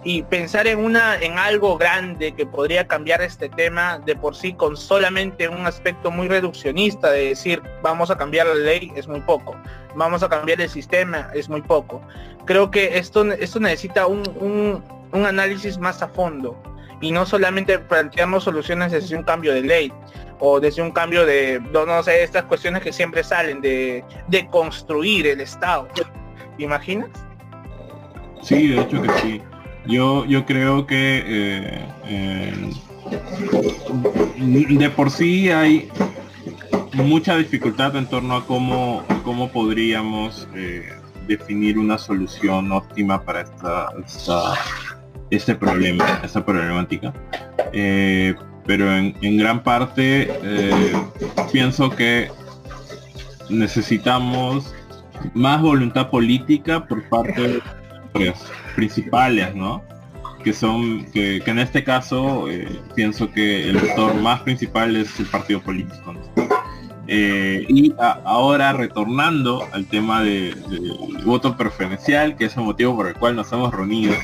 y 0.04 0.22
pensar 0.22 0.66
en 0.66 0.78
una 0.78 1.16
en 1.16 1.38
algo 1.38 1.76
grande 1.76 2.32
que 2.32 2.46
podría 2.46 2.86
cambiar 2.86 3.20
este 3.20 3.48
tema 3.48 3.98
de 3.98 4.14
por 4.14 4.36
sí 4.36 4.52
con 4.52 4.76
solamente 4.76 5.48
un 5.48 5.66
aspecto 5.66 6.10
muy 6.10 6.28
reduccionista 6.28 7.10
de 7.10 7.30
decir 7.30 7.62
vamos 7.82 8.10
a 8.10 8.16
cambiar 8.16 8.46
la 8.46 8.54
ley 8.54 8.92
es 8.94 9.08
muy 9.08 9.20
poco 9.20 9.56
vamos 9.96 10.22
a 10.22 10.28
cambiar 10.28 10.60
el 10.60 10.68
sistema 10.68 11.30
es 11.34 11.48
muy 11.48 11.62
poco 11.62 12.00
creo 12.44 12.70
que 12.70 12.98
esto 12.98 13.24
esto 13.32 13.58
necesita 13.58 14.06
un, 14.06 14.22
un, 15.12 15.26
análisis 15.26 15.78
más 15.78 16.00
a 16.00 16.08
fondo 16.08 16.56
y 17.00 17.10
no 17.10 17.26
solamente 17.26 17.78
plantearnos 17.78 18.44
soluciones 18.44 18.92
desde 18.92 19.16
un 19.16 19.24
cambio 19.24 19.52
de 19.52 19.62
ley 19.62 19.92
o 20.38 20.60
desde 20.60 20.80
un 20.80 20.92
cambio 20.92 21.26
de 21.26 21.60
no, 21.72 22.02
sé 22.04 22.22
estas 22.22 22.44
cuestiones 22.44 22.82
que 22.82 22.92
siempre 22.92 23.24
salen 23.24 23.60
de, 23.60 24.04
de 24.28 24.46
construir 24.48 25.26
el 25.26 25.40
estado 25.40 25.88
¿Te 26.56 26.64
imaginas? 26.64 27.08
Sí, 28.42 28.68
de 28.68 28.80
hecho 28.80 29.00
que 29.00 29.10
sí. 29.20 29.42
Yo, 29.88 30.26
yo 30.26 30.44
creo 30.44 30.86
que 30.86 31.24
eh, 31.26 31.88
eh, 32.04 32.52
de 34.36 34.90
por 34.90 35.10
sí 35.10 35.50
hay 35.50 35.88
mucha 36.92 37.38
dificultad 37.38 37.96
en 37.96 38.06
torno 38.06 38.36
a 38.36 38.44
cómo, 38.44 39.02
cómo 39.24 39.48
podríamos 39.50 40.46
eh, 40.54 40.90
definir 41.26 41.78
una 41.78 41.96
solución 41.96 42.70
óptima 42.70 43.24
para 43.24 43.40
esta, 43.40 43.88
este 45.30 45.54
problema, 45.54 46.20
esta 46.22 46.44
problemática. 46.44 47.14
pero 47.72 48.94
en, 48.94 49.38
gran 49.38 49.62
parte 49.62 50.28
pienso 51.50 51.88
que 51.88 52.30
necesitamos 53.48 54.74
más 55.32 55.62
voluntad 55.62 56.10
política 56.10 56.86
por 56.86 57.08
parte 57.08 57.62
de 58.12 58.34
principales, 58.78 59.56
¿no? 59.56 59.82
Que 60.44 60.52
son, 60.52 61.04
que, 61.06 61.42
en 61.44 61.58
este 61.58 61.82
caso 61.82 62.48
eh, 62.48 62.80
pienso 62.94 63.28
que 63.28 63.70
el 63.70 63.76
actor 63.76 64.14
más 64.14 64.42
principal 64.42 64.94
es 64.94 65.18
el 65.18 65.26
partido 65.26 65.60
político. 65.60 66.14
Eh, 67.08 67.66
y 67.68 67.92
ahora 67.98 68.72
retornando 68.72 69.66
al 69.72 69.84
tema 69.86 70.22
del 70.22 70.54
de 70.70 71.24
voto 71.24 71.56
preferencial, 71.56 72.36
que 72.36 72.44
es 72.44 72.56
el 72.56 72.62
motivo 72.62 72.94
por 72.94 73.08
el 73.08 73.14
cual 73.14 73.34
nos 73.34 73.50
hemos 73.50 73.74
reunido. 73.74 74.14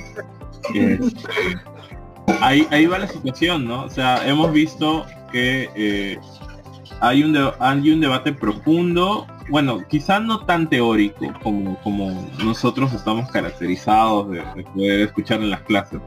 Eh, 0.73 1.01
ahí, 2.41 2.69
ahí 2.71 2.87
va 2.87 3.01
la 3.01 3.09
situación, 3.09 3.67
¿no? 3.67 3.83
O 3.83 3.91
sea, 3.91 4.25
hemos 4.25 4.53
visto 4.53 5.05
que 5.33 6.17
hay 7.01 7.25
un, 7.25 7.37
hay 7.59 7.91
un 7.91 8.01
debate 8.01 8.33
profundo 8.33 9.27
bueno, 9.49 9.81
quizá 9.89 10.21
no 10.21 10.45
tan 10.45 10.69
teórico 10.69 11.33
como, 11.43 11.79
como 11.83 12.29
nosotros 12.43 12.93
estamos 12.93 13.31
caracterizados 13.31 14.31
de, 14.31 14.43
poder 14.75 15.01
escuchar 15.01 15.41
en 15.41 15.51
las 15.51 15.61
clases, 15.63 16.01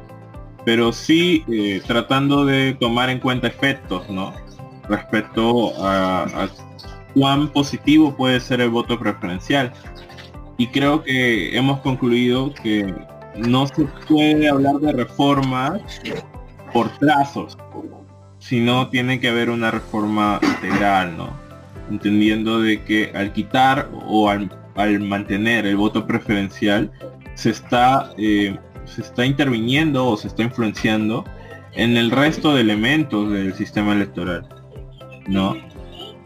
pero 0.65 0.91
sí 0.91 1.45
eh, 1.47 1.82
tratando 1.86 2.45
de 2.45 2.76
tomar 2.80 3.10
en 3.10 3.19
cuenta 3.19 3.47
efectos, 3.47 4.10
¿no? 4.10 4.34
Respecto 4.89 5.73
a, 5.84 6.50
cuán 7.13 7.50
positivo 7.50 8.15
puede 8.15 8.39
ser 8.39 8.62
el 8.62 8.69
voto 8.69 9.00
preferencial. 9.00 9.73
Y 10.58 10.67
creo 10.67 11.04
que 11.04 11.56
hemos 11.56 11.80
concluido 11.82 12.54
que 12.54 12.93
no 13.36 13.67
se 13.67 13.86
puede 14.08 14.50
hablar 14.50 14.76
de 14.78 14.91
reformas 14.91 15.82
por 16.73 16.89
trazos, 16.97 17.58
sino 18.39 18.89
tiene 18.89 19.19
que 19.19 19.30
haber 19.30 19.50
una 19.50 19.69
reforma 19.71 20.39
integral, 20.41 21.15
¿no? 21.17 21.46
Entendiendo 21.89 22.60
de 22.62 22.84
que 22.84 23.12
al 23.15 23.34
quitar 23.34 23.89
o 24.08 24.30
al, 24.30 24.50
mantener 25.00 25.65
el 25.65 25.76
voto 25.76 26.06
preferencial 26.06 26.91
se 27.34 27.50
está 27.50 28.12
eh, 28.17 28.56
se 28.86 29.02
está 29.02 29.26
interviniendo 29.26 30.06
o 30.06 30.17
se 30.17 30.28
está 30.28 30.43
influenciando 30.43 31.26
en 31.73 31.97
el 31.97 32.12
resto 32.12 32.54
de 32.54 32.62
elementos 32.62 33.32
del 33.32 33.56
sistema 33.56 33.93
electoral 33.93 34.47
no 35.28 35.58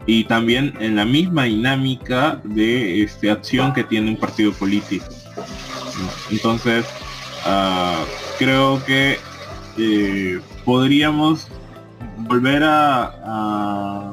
y 0.06 0.24
también 0.24 0.74
en 0.80 0.96
la 0.96 1.06
misma 1.06 1.44
dinámica 1.44 2.42
de 2.44 3.02
este, 3.02 3.30
acción 3.30 3.72
que 3.72 3.84
tiene 3.84 4.10
un 4.10 4.16
partido 4.16 4.52
político 4.52 5.06
entonces 6.30 6.84
ah, 7.46 8.04
creo 8.38 8.84
que 8.84 9.18
eh, 9.78 10.40
podríamos 10.66 11.48
volver 12.18 12.62
a 12.64 14.11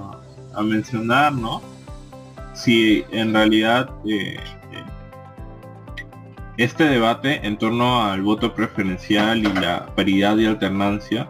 mencionar, 0.63 1.33
¿no? 1.33 1.61
Si 2.53 3.03
en 3.11 3.33
realidad 3.33 3.89
eh, 4.05 4.37
eh, 4.73 4.83
este 6.57 6.85
debate 6.85 7.45
en 7.45 7.57
torno 7.57 8.03
al 8.03 8.21
voto 8.21 8.53
preferencial 8.53 9.39
y 9.39 9.53
la 9.53 9.85
paridad 9.95 10.37
y 10.37 10.45
alternancia 10.45 11.29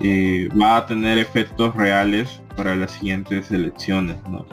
eh, 0.00 0.48
va 0.60 0.78
a 0.78 0.86
tener 0.86 1.18
efectos 1.18 1.74
reales 1.74 2.42
para 2.56 2.74
las 2.74 2.92
siguientes 2.92 3.50
elecciones, 3.50 4.16
¿no? 4.28 4.46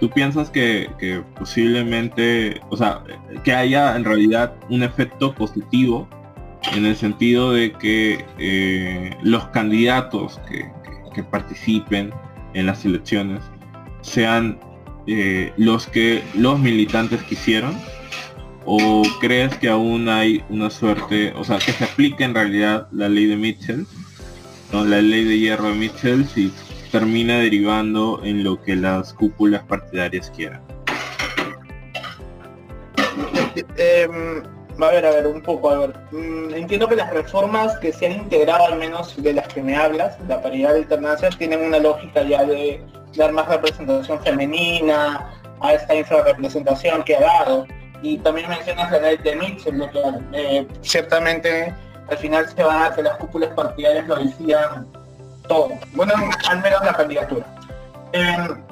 ¿Tú 0.00 0.08
piensas 0.10 0.48
que, 0.48 0.88
posiblemente, 1.36 2.60
o 2.70 2.76
sea, 2.76 3.02
que 3.42 3.52
haya 3.52 3.96
en 3.96 4.04
realidad 4.04 4.54
un 4.70 4.84
efecto 4.84 5.34
positivo 5.34 6.08
en 6.72 6.86
el 6.86 6.94
sentido 6.94 7.52
de 7.52 7.72
que 7.72 9.16
los 9.24 9.48
candidatos 9.48 10.40
que 11.12 11.24
participen 11.24 12.12
en 12.54 12.66
las 12.66 12.84
elecciones 12.84 13.40
sean 14.02 14.58
eh, 15.06 15.52
los 15.56 15.86
que 15.86 16.22
los 16.34 16.58
militantes 16.58 17.22
quisieron 17.24 17.76
¿O 18.70 19.02
crees 19.18 19.56
que 19.56 19.70
aún 19.70 20.10
hay 20.10 20.44
una 20.50 20.68
suerte, 20.68 21.32
o 21.34 21.42
sea, 21.42 21.56
que 21.58 21.72
se 21.72 21.84
aplique 21.84 22.22
en 22.22 22.34
realidad 22.34 22.86
la 22.92 23.08
ley 23.08 23.24
de 23.24 23.34
Mitchell, 23.34 23.86
¿no? 24.74 24.84
la 24.84 25.00
ley 25.00 25.24
de 25.24 25.38
hierro 25.38 25.70
de 25.70 25.74
Mitchell, 25.74 26.26
si 26.26 26.52
termina 26.92 27.38
derivando 27.38 28.20
en 28.22 28.44
lo 28.44 28.62
que 28.62 28.76
las 28.76 29.14
cúpulas 29.14 29.62
partidarias 29.64 30.30
quieran? 30.36 30.60
Em, 33.78 34.42
a 34.86 34.90
ver, 34.90 35.06
a 35.06 35.10
ver, 35.10 35.26
un 35.26 35.42
poco, 35.42 35.70
a 35.70 35.78
ver. 35.78 35.94
Mm, 36.12 36.54
entiendo 36.54 36.88
que 36.88 36.96
las 36.96 37.10
reformas 37.10 37.76
que 37.78 37.92
se 37.92 38.06
han 38.06 38.12
integrado, 38.12 38.66
al 38.66 38.78
menos 38.78 39.20
de 39.20 39.32
las 39.32 39.48
que 39.48 39.62
me 39.62 39.76
hablas, 39.76 40.16
la 40.28 40.40
paridad 40.40 40.72
de 40.74 40.80
alternancia, 40.80 41.30
tienen 41.30 41.60
una 41.60 41.78
lógica 41.78 42.22
ya 42.22 42.44
de 42.44 42.82
dar 43.16 43.32
más 43.32 43.48
representación 43.48 44.20
femenina 44.22 45.32
a 45.60 45.72
esta 45.72 45.94
infrarrepresentación 45.94 47.02
que 47.02 47.16
ha 47.16 47.20
dado. 47.20 47.66
Y 48.02 48.18
también 48.18 48.48
mencionas 48.48 48.92
la 48.92 49.00
ley 49.00 49.16
de 49.18 49.34
Mitchell, 49.34 49.90
que 49.90 50.02
eh, 50.32 50.66
ciertamente 50.82 51.74
al 52.08 52.18
final 52.18 52.48
se 52.48 52.62
va 52.62 52.86
a 52.86 52.94
que 52.94 53.02
las 53.02 53.16
cúpulas 53.16 53.50
partidarias 53.50 54.06
lo 54.06 54.16
decían 54.16 54.86
todo. 55.48 55.70
Bueno, 55.94 56.14
al 56.48 56.62
menos 56.62 56.80
la 56.84 56.94
candidatura. 56.94 57.46
Em, 58.12 58.62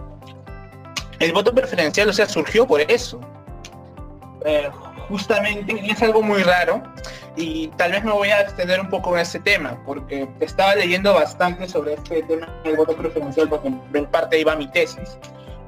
el 1.19 1.33
voto 1.33 1.53
preferencial, 1.53 2.09
o 2.09 2.13
sea, 2.13 2.27
surgió 2.27 2.67
por 2.67 2.81
eso. 2.81 3.21
Eh, 4.45 4.71
justamente, 5.09 5.81
es 5.91 6.03
algo 6.03 6.23
muy 6.23 6.43
raro, 6.43 6.83
y 7.37 7.69
tal 7.77 7.93
vez 7.93 8.05
me 8.05 8.13
voy 8.13 8.29
a 8.31 8.41
extender 8.41 8.81
un 8.81 8.89
poco 8.89 9.15
en 9.15 9.21
este 9.21 9.39
tema, 9.41 9.79
porque 9.85 10.29
estaba 10.41 10.75
leyendo 10.75 11.15
bastante 11.15 11.69
sobre 11.69 11.95
este 11.95 12.23
tema 12.23 12.49
del 12.65 12.77
voto 12.77 12.97
preferencial, 12.97 13.49
porque 13.49 13.69
en 13.69 14.07
parte 14.07 14.41
iba 14.41 14.57
mi 14.57 14.69
tesis. 14.69 15.19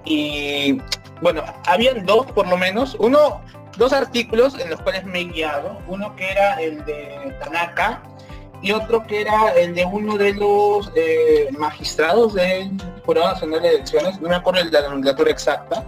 Y 0.05 0.81
bueno, 1.21 1.43
habían 1.67 2.07
dos 2.07 2.27
por 2.33 2.49
lo 2.49 2.57
menos, 2.57 2.97
uno, 2.99 3.41
dos 3.77 3.93
artículos 3.93 4.59
en 4.59 4.71
los 4.71 4.81
cuales 4.81 5.05
me 5.05 5.21
he 5.21 5.25
guiado, 5.25 5.79
uno 5.87 6.15
que 6.17 6.31
era 6.31 6.55
el 6.61 6.85
de 6.85 7.37
Tanaka 7.41 8.03
y 8.63 8.73
otro 8.73 9.07
que 9.07 9.21
era 9.21 9.53
el 9.53 9.75
de 9.75 9.85
uno 9.85 10.17
de 10.17 10.35
los 10.35 10.91
eh, 10.97 11.49
magistrados 11.59 12.35
del 12.35 12.73
Jurado 13.05 13.33
Nacional 13.33 13.63
de 13.63 13.69
Elecciones, 13.69 14.21
no 14.21 14.29
me 14.29 14.35
acuerdo 14.35 14.65
la 14.71 14.83
nomenclatura 14.83 15.31
exacta, 15.31 15.85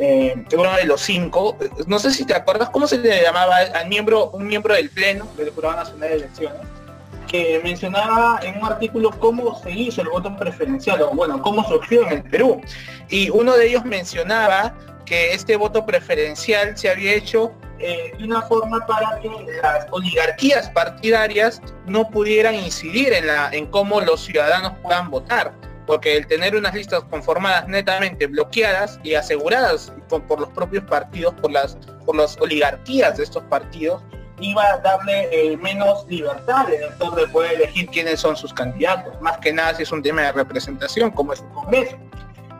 eh, 0.00 0.44
uno 0.56 0.74
de 0.76 0.84
los 0.84 1.02
cinco, 1.02 1.58
no 1.86 1.98
sé 1.98 2.10
si 2.12 2.24
te 2.24 2.34
acuerdas 2.34 2.70
cómo 2.70 2.86
se 2.86 2.96
le 2.98 3.22
llamaba 3.22 3.56
al 3.56 3.86
miembro, 3.88 4.30
un 4.30 4.46
miembro 4.46 4.74
del 4.74 4.88
Pleno 4.88 5.28
del 5.36 5.50
Jurado 5.50 5.76
Nacional 5.76 6.08
de 6.08 6.14
Elecciones, 6.14 6.60
que 7.28 7.60
mencionaba 7.62 8.40
en 8.42 8.56
un 8.58 8.64
artículo 8.64 9.10
cómo 9.18 9.60
se 9.62 9.70
hizo 9.70 10.00
el 10.00 10.08
voto 10.08 10.34
preferencial, 10.36 11.02
o 11.02 11.10
bueno, 11.10 11.42
cómo 11.42 11.62
surgió 11.68 12.06
en 12.06 12.12
el 12.12 12.22
Perú. 12.22 12.62
Y 13.10 13.28
uno 13.28 13.54
de 13.56 13.68
ellos 13.68 13.84
mencionaba 13.84 14.74
que 15.04 15.34
este 15.34 15.56
voto 15.56 15.84
preferencial 15.84 16.78
se 16.78 16.88
había 16.88 17.12
hecho 17.12 17.52
eh, 17.78 18.12
de 18.16 18.24
una 18.24 18.40
forma 18.42 18.86
para 18.86 19.20
que 19.20 19.28
las 19.62 19.86
oligarquías 19.90 20.70
partidarias 20.70 21.60
no 21.86 22.08
pudieran 22.08 22.54
incidir 22.54 23.12
en, 23.12 23.26
la, 23.26 23.50
en 23.52 23.66
cómo 23.66 24.00
los 24.00 24.24
ciudadanos 24.24 24.72
puedan 24.82 25.10
votar 25.10 25.52
porque 25.90 26.16
el 26.16 26.28
tener 26.28 26.54
unas 26.54 26.72
listas 26.72 27.02
conformadas 27.10 27.66
netamente 27.66 28.28
bloqueadas 28.28 29.00
y 29.02 29.14
aseguradas 29.14 29.92
por, 30.08 30.38
los 30.38 30.48
propios 30.50 30.84
partidos, 30.84 31.34
por 31.42 31.50
las, 31.50 31.76
por 32.06 32.14
las 32.14 32.40
oligarquías 32.40 33.16
de 33.16 33.24
estos 33.24 33.42
partidos, 33.50 34.00
iba 34.38 34.62
a 34.62 34.78
darle 34.78 35.28
eh, 35.32 35.56
menos 35.56 36.06
libertad 36.08 36.58
al 36.58 36.74
elector 36.74 37.16
de 37.16 37.26
poder 37.26 37.54
elegir 37.54 37.88
quiénes 37.88 38.20
son 38.20 38.36
sus 38.36 38.54
candidatos, 38.54 39.20
más 39.20 39.38
que 39.38 39.52
nada 39.52 39.74
si 39.74 39.82
es 39.82 39.90
un 39.90 40.00
tema 40.00 40.22
de 40.22 40.30
representación 40.30 41.10
como 41.10 41.32
es 41.32 41.40
el 41.40 41.48
Congreso. 41.48 41.98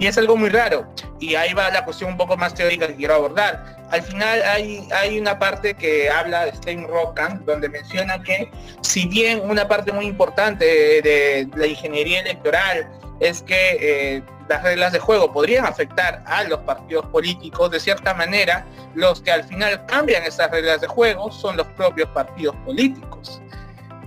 Y 0.01 0.09
es 0.09 0.19
algo 0.19 0.37
muy 0.37 0.49
raro. 0.49 0.93
Y 1.21 1.37
ahí 1.37 1.53
va 1.53 1.71
la 1.71 1.85
cuestión 1.85 2.11
un 2.11 2.17
poco 2.17 2.37
más 2.37 2.53
teórica 2.55 2.89
que 2.89 2.97
quiero 2.97 3.15
abordar. 3.15 3.77
Al 3.91 4.03
final 4.03 4.43
hay, 4.43 4.89
hay 4.93 5.21
una 5.21 5.39
parte 5.39 5.75
que 5.75 6.11
habla 6.11 6.47
de 6.47 6.55
Stein 6.57 6.89
Rockan, 6.89 7.45
donde 7.45 7.69
menciona 7.69 8.21
que 8.25 8.51
si 8.81 9.07
bien 9.07 9.41
una 9.49 9.69
parte 9.69 9.93
muy 9.93 10.07
importante 10.07 10.65
de 10.65 11.49
la 11.55 11.67
ingeniería 11.69 12.23
electoral 12.23 12.91
es 13.21 13.43
que 13.43 13.77
eh, 13.81 14.23
las 14.49 14.63
reglas 14.63 14.93
de 14.93 14.99
juego 14.99 15.33
podrían 15.33 15.65
afectar 15.65 16.23
a 16.27 16.43
los 16.45 16.61
partidos 16.61 17.07
políticos 17.07 17.71
de 17.71 17.79
cierta 17.79 18.15
manera, 18.15 18.67
los 18.95 19.21
que 19.21 19.31
al 19.31 19.45
final 19.45 19.87
cambian 19.87 20.25
esas 20.25 20.51
reglas 20.51 20.81
de 20.81 20.89
juego 20.89 21.31
son 21.31 21.57
los 21.57 21.67
propios 21.69 22.09
partidos 22.09 22.57
políticos. 22.65 23.41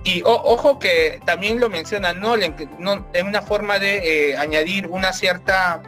Y 0.04 0.20
ojo 0.26 0.78
que 0.78 1.20
también 1.24 1.58
lo 1.58 1.70
menciona 1.70 2.12
Nolan, 2.12 2.54
que 2.54 2.68
no, 2.78 3.06
en 3.14 3.26
una 3.26 3.40
forma 3.40 3.78
de 3.78 4.32
eh, 4.32 4.36
añadir 4.36 4.86
una 4.88 5.14
cierta, 5.14 5.82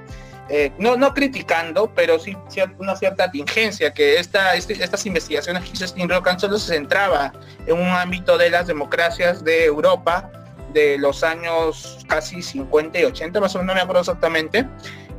eh, 0.49 0.73
no, 0.79 0.97
no 0.97 1.12
criticando, 1.12 1.93
pero 1.95 2.19
sí 2.19 2.35
una 2.79 2.97
cierta 2.97 3.31
tingencia, 3.31 3.93
que 3.93 4.19
esta, 4.19 4.55
este, 4.55 4.83
estas 4.83 5.05
investigaciones 5.05 5.65
que 5.65 5.73
hizo 5.75 5.87
Steve 5.87 6.15
solo 6.39 6.59
se 6.59 6.75
centraba 6.75 7.31
en 7.67 7.79
un 7.79 7.89
ámbito 7.89 8.39
de 8.39 8.49
las 8.49 8.67
democracias 8.67 9.45
de 9.45 9.67
Europa, 9.67 10.31
de 10.73 10.99
los 10.99 11.23
años 11.23 12.05
casi 12.09 12.43
50 12.43 12.99
y 12.99 13.05
80, 13.05 13.41
más 13.41 13.55
o 13.55 13.59
menos 13.59 13.75
no 13.75 13.79
me 13.79 13.83
acuerdo 13.83 14.01
exactamente, 14.01 14.67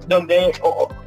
donde 0.07 0.53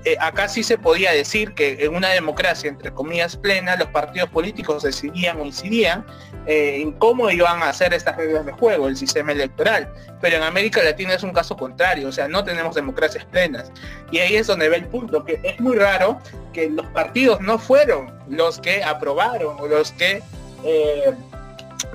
eh, 0.05 0.17
acá 0.21 0.49
sí 0.49 0.63
se 0.63 0.77
podía 0.77 1.13
decir 1.13 1.55
que 1.55 1.85
en 1.85 1.95
una 1.95 2.11
democracia, 2.11 2.69
entre 2.69 2.93
comillas, 2.93 3.37
plena, 3.37 3.77
los 3.77 3.89
partidos 3.89 4.29
políticos 4.29 4.83
decidían 4.83 5.41
o 5.41 5.47
incidían 5.47 6.05
eh, 6.47 6.81
en 6.81 6.93
cómo 6.93 7.31
iban 7.31 7.63
a 7.63 7.71
hacer 7.71 7.95
estas 7.95 8.17
reglas 8.17 8.45
de 8.45 8.53
juego, 8.53 8.89
el 8.89 8.97
sistema 8.97 9.33
electoral. 9.33 9.93
Pero 10.21 10.37
en 10.37 10.43
América 10.43 10.83
Latina 10.83 11.15
es 11.15 11.23
un 11.23 11.33
caso 11.33 11.57
contrario, 11.57 12.09
o 12.09 12.13
sea, 12.13 12.29
no 12.29 12.45
tenemos 12.45 12.75
democracias 12.75 13.25
plenas. 13.25 13.73
Y 14.11 14.19
ahí 14.19 14.37
es 14.37 14.47
donde 14.47 14.69
ve 14.69 14.77
el 14.77 14.87
punto, 14.87 15.25
que 15.25 15.41
es 15.43 15.59
muy 15.61 15.77
raro 15.77 16.19
que 16.53 16.69
los 16.69 16.87
partidos 16.89 17.41
no 17.41 17.59
fueron 17.59 18.13
los 18.29 18.59
que 18.59 18.83
aprobaron 18.85 19.57
o 19.59 19.67
los 19.67 19.93
que... 19.93 20.23
Eh, 20.65 21.15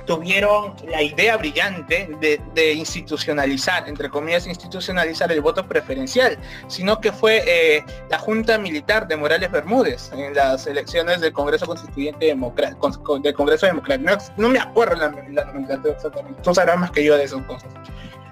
tuvieron 0.05 0.75
la 0.87 1.01
idea 1.01 1.37
brillante 1.37 2.09
de, 2.19 2.73
institucionalizar, 2.73 3.87
entre 3.87 4.09
comillas, 4.09 4.47
institucionalizar 4.47 5.31
el 5.31 5.41
voto 5.41 5.67
preferencial, 5.67 6.37
sino 6.67 6.99
que 6.99 7.11
fue 7.11 7.43
eh, 7.45 7.83
la 8.09 8.19
Junta 8.19 8.57
Militar 8.57 9.07
de 9.07 9.17
Morales 9.17 9.51
Bermúdez 9.51 10.11
en 10.13 10.33
las 10.33 10.67
elecciones 10.67 11.21
del 11.21 11.33
Congreso 11.33 11.65
Constituyente 11.65 12.25
del 12.27 13.33
Congreso 13.35 13.65
Democrático. 13.65 14.11
No, 14.37 14.49
me 14.49 14.59
acuerdo 14.59 14.95
la, 14.95 15.09
nomenclatura 15.45 15.93
exactamente, 15.93 16.41
tú 16.41 16.53
sabrás 16.53 16.77
más 16.77 16.91
que 16.91 17.03
yo 17.03 17.17
de 17.17 17.23
esas 17.23 17.41
cosas. 17.43 17.69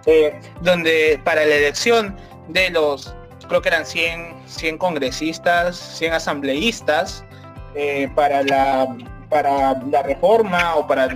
Eh, 0.05 0.39
donde 0.61 1.19
para 1.23 1.45
la 1.45 1.55
elección 1.55 2.15
de 2.49 2.69
los, 2.69 3.15
creo 3.47 3.61
que 3.61 3.69
eran 3.69 3.85
100, 3.85 4.35
100 4.45 4.77
congresistas, 4.77 5.77
100 5.77 6.13
asambleístas, 6.13 7.23
eh, 7.75 8.09
para 8.15 8.43
la 8.43 8.95
para 9.29 9.73
la 9.89 10.03
reforma 10.03 10.75
o 10.75 10.87
para 10.87 11.07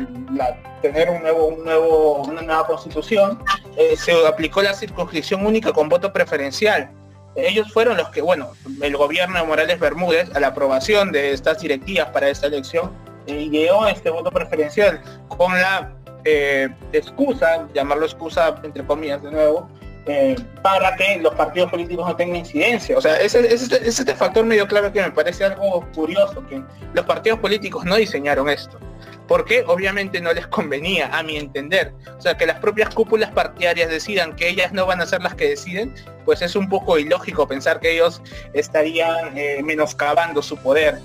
tener 0.82 1.10
un 1.10 1.22
nuevo, 1.22 1.48
un 1.48 1.64
nuevo, 1.64 2.24
una 2.24 2.42
nueva 2.42 2.68
constitución, 2.68 3.44
eh, 3.76 3.96
se 3.98 4.26
aplicó 4.28 4.62
la 4.62 4.74
circunscripción 4.74 5.46
única 5.46 5.72
con 5.72 5.90
voto 5.90 6.12
preferencial. 6.12 6.90
Ellos 7.36 7.72
fueron 7.72 7.98
los 7.98 8.10
que, 8.10 8.22
bueno, 8.22 8.50
el 8.82 8.98
gobierno 8.98 9.40
de 9.40 9.46
Morales 9.46 9.80
Bermúdez, 9.80 10.36
a 10.36 10.40
la 10.40 10.48
aprobación 10.48 11.12
de 11.12 11.34
estas 11.34 11.60
directivas 11.62 12.10
para 12.10 12.30
esta 12.30 12.48
elección, 12.48 12.92
ideó 13.28 13.88
este 13.88 14.10
voto 14.10 14.32
preferencial 14.32 15.02
con 15.28 15.54
la 15.54 15.94
eh, 16.26 16.70
excusa, 16.94 17.68
llamarlo 17.74 18.06
excusa 18.06 18.56
entre 18.64 18.86
comillas 18.86 19.22
de 19.22 19.32
nuevo, 19.32 19.70
eh, 20.08 20.36
para 20.62 20.96
que 20.96 21.18
los 21.18 21.36
partidos 21.36 21.70
políticos 21.70 22.08
no 22.08 22.16
tengan 22.16 22.38
incidencia. 22.38 22.98
O 22.98 23.02
sea, 23.02 23.18
ese 23.18 23.40
es 23.54 23.72
este 23.72 24.16
factor 24.16 24.46
medio 24.46 24.68
clave 24.68 24.92
que 24.92 25.02
me 25.02 25.12
parece 25.12 25.44
algo 25.44 25.86
curioso, 25.94 26.46
que 26.48 26.64
los 26.94 27.06
partidos 27.06 27.40
políticos 27.40 27.84
no 27.86 27.96
diseñaron 27.96 28.50
esto. 28.50 28.80
Porque 29.28 29.66
obviamente 29.68 30.22
no 30.22 30.32
les 30.32 30.48
convenía, 30.48 31.08
a 31.08 31.22
mi 31.22 31.36
entender. 31.36 31.94
O 32.18 32.22
sea, 32.22 32.38
que 32.38 32.46
las 32.46 32.60
propias 32.60 32.96
cúpulas 32.96 33.32
partidarias 33.32 33.90
decidan 33.90 34.34
que 34.34 34.48
ellas 34.48 34.72
no 34.72 34.86
van 34.86 35.02
a 35.02 35.06
ser 35.06 35.22
las 35.22 35.36
que 35.36 35.50
deciden, 35.50 35.94
pues 36.24 36.42
es 36.42 36.56
un 36.56 36.70
poco 36.70 36.98
ilógico 36.98 37.46
pensar 37.46 37.82
que 37.82 37.92
ellos 37.92 38.22
estarían 38.54 39.38
eh, 39.38 39.62
menoscabando 39.62 40.42
su 40.42 40.56
poder. 40.56 41.00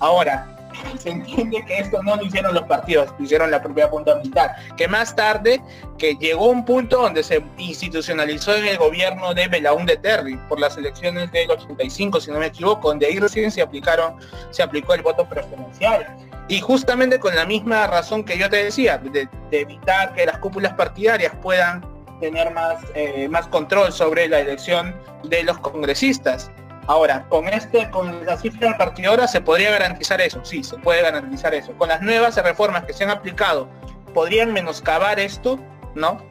Ahora, 0.00 0.57
se 0.98 1.10
entiende 1.10 1.64
que 1.66 1.78
esto 1.78 2.02
no 2.02 2.16
lo 2.16 2.24
hicieron 2.24 2.54
los 2.54 2.64
partidos, 2.64 3.12
lo 3.18 3.24
hicieron 3.24 3.50
la 3.50 3.62
propia 3.62 3.90
punta 3.90 4.14
militar, 4.16 4.54
que 4.76 4.88
más 4.88 5.14
tarde 5.14 5.60
que 5.98 6.14
llegó 6.14 6.46
un 6.48 6.64
punto 6.64 7.02
donde 7.02 7.22
se 7.22 7.42
institucionalizó 7.58 8.54
en 8.56 8.66
el 8.66 8.78
gobierno 8.78 9.34
de 9.34 9.48
Belaúnde 9.48 9.96
Terry 9.96 10.36
por 10.48 10.60
las 10.60 10.76
elecciones 10.76 11.30
del 11.32 11.50
85, 11.50 12.20
si 12.20 12.30
no 12.30 12.38
me 12.38 12.46
equivoco, 12.46 12.88
donde 12.88 13.06
ahí 13.06 13.18
recién 13.18 13.50
se 13.50 13.62
aplicaron, 13.62 14.16
se 14.50 14.62
aplicó 14.62 14.94
el 14.94 15.02
voto 15.02 15.28
preferencial. 15.28 16.16
Y 16.48 16.60
justamente 16.60 17.18
con 17.18 17.34
la 17.34 17.44
misma 17.44 17.86
razón 17.86 18.24
que 18.24 18.38
yo 18.38 18.48
te 18.48 18.64
decía, 18.64 18.98
de, 18.98 19.28
evitar 19.50 20.14
que 20.14 20.24
las 20.24 20.38
cúpulas 20.38 20.72
partidarias 20.74 21.34
puedan 21.42 21.84
tener 22.20 22.52
más, 22.52 22.82
eh, 22.94 23.28
más 23.28 23.46
control 23.48 23.92
sobre 23.92 24.28
la 24.28 24.40
elección 24.40 24.94
de 25.24 25.42
los 25.42 25.58
congresistas. 25.58 26.50
Ahora, 26.88 27.26
con 27.28 27.46
este, 27.48 27.90
con 27.90 28.24
la 28.24 28.38
cifra 28.38 28.78
partidora 28.78 29.28
se 29.28 29.42
podría 29.42 29.70
garantizar 29.70 30.22
eso, 30.22 30.42
sí, 30.42 30.64
se 30.64 30.78
puede 30.78 31.02
garantizar 31.02 31.52
eso. 31.54 31.74
Con 31.74 31.90
las 31.90 32.00
nuevas 32.00 32.34
reformas 32.42 32.84
que 32.84 32.94
se 32.94 33.04
han 33.04 33.10
aplicado, 33.10 33.68
¿podrían 34.14 34.54
menoscabar 34.54 35.20
esto? 35.20 35.60
¿No? 35.94 36.26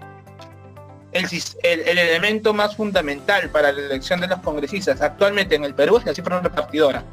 El, 1.12 1.28
el, 1.62 1.99
elemento 1.99 2.55
más 2.55 2.76
fundamental 2.76 3.51
para 3.51 3.72
la 3.72 3.82
elección 3.82 4.20
de 4.20 4.28
los 4.28 4.39
congresistas 4.39 4.99
actualmente 4.99 5.53
en 5.53 5.64
el 5.64 5.76
Perú 5.76 5.97
es 5.97 6.05
la 6.05 6.16
cifra 6.16 6.41
repartidora. 6.41 7.03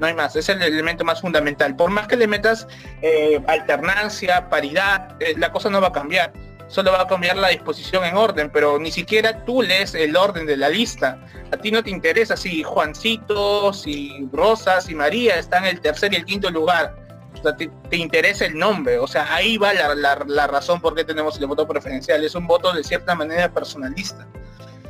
no 0.00 0.06
hay 0.08 0.14
más, 0.14 0.34
es 0.34 0.48
el 0.48 0.60
elemento 0.60 1.04
más 1.04 1.20
fundamental. 1.20 1.76
Por 1.76 1.90
más 1.90 2.08
que 2.08 2.16
le 2.16 2.26
metas 2.26 2.66
eh, 3.00 3.40
alternancia, 3.46 4.48
paridad, 4.48 5.16
eh, 5.20 5.34
la 5.38 5.52
cosa 5.52 5.70
no 5.70 5.80
va 5.80 5.88
a 5.88 5.92
cambiar. 5.92 6.32
Solo 6.68 6.92
va 6.92 7.02
a 7.02 7.06
cambiar 7.06 7.36
la 7.36 7.48
disposición 7.48 8.04
en 8.04 8.16
orden, 8.16 8.50
pero 8.50 8.78
ni 8.78 8.90
siquiera 8.90 9.44
tú 9.44 9.62
lees 9.62 9.94
el 9.94 10.16
orden 10.16 10.46
de 10.46 10.56
la 10.56 10.68
lista. 10.68 11.18
A 11.50 11.56
ti 11.56 11.70
no 11.70 11.82
te 11.82 11.90
interesa 11.90 12.36
si 12.36 12.62
Juancito, 12.62 13.72
si 13.72 14.28
Rosa, 14.32 14.80
si 14.80 14.94
María 14.94 15.38
están 15.38 15.64
en 15.64 15.76
el 15.76 15.80
tercer 15.80 16.12
y 16.12 16.16
el 16.16 16.24
quinto 16.24 16.50
lugar. 16.50 16.94
O 17.38 17.42
sea, 17.42 17.56
te, 17.56 17.96
interesa 17.96 18.44
el 18.44 18.58
nombre. 18.58 18.98
O 18.98 19.06
sea, 19.06 19.34
ahí 19.34 19.56
va 19.56 19.72
la, 19.72 19.94
la 20.26 20.46
razón 20.46 20.80
por 20.80 20.94
qué 20.94 21.04
tenemos 21.04 21.38
el 21.40 21.46
voto 21.46 21.66
preferencial. 21.66 22.22
Es 22.22 22.34
un 22.34 22.46
voto 22.46 22.72
de 22.72 22.84
cierta 22.84 23.14
manera 23.14 23.50
personalista. 23.50 24.26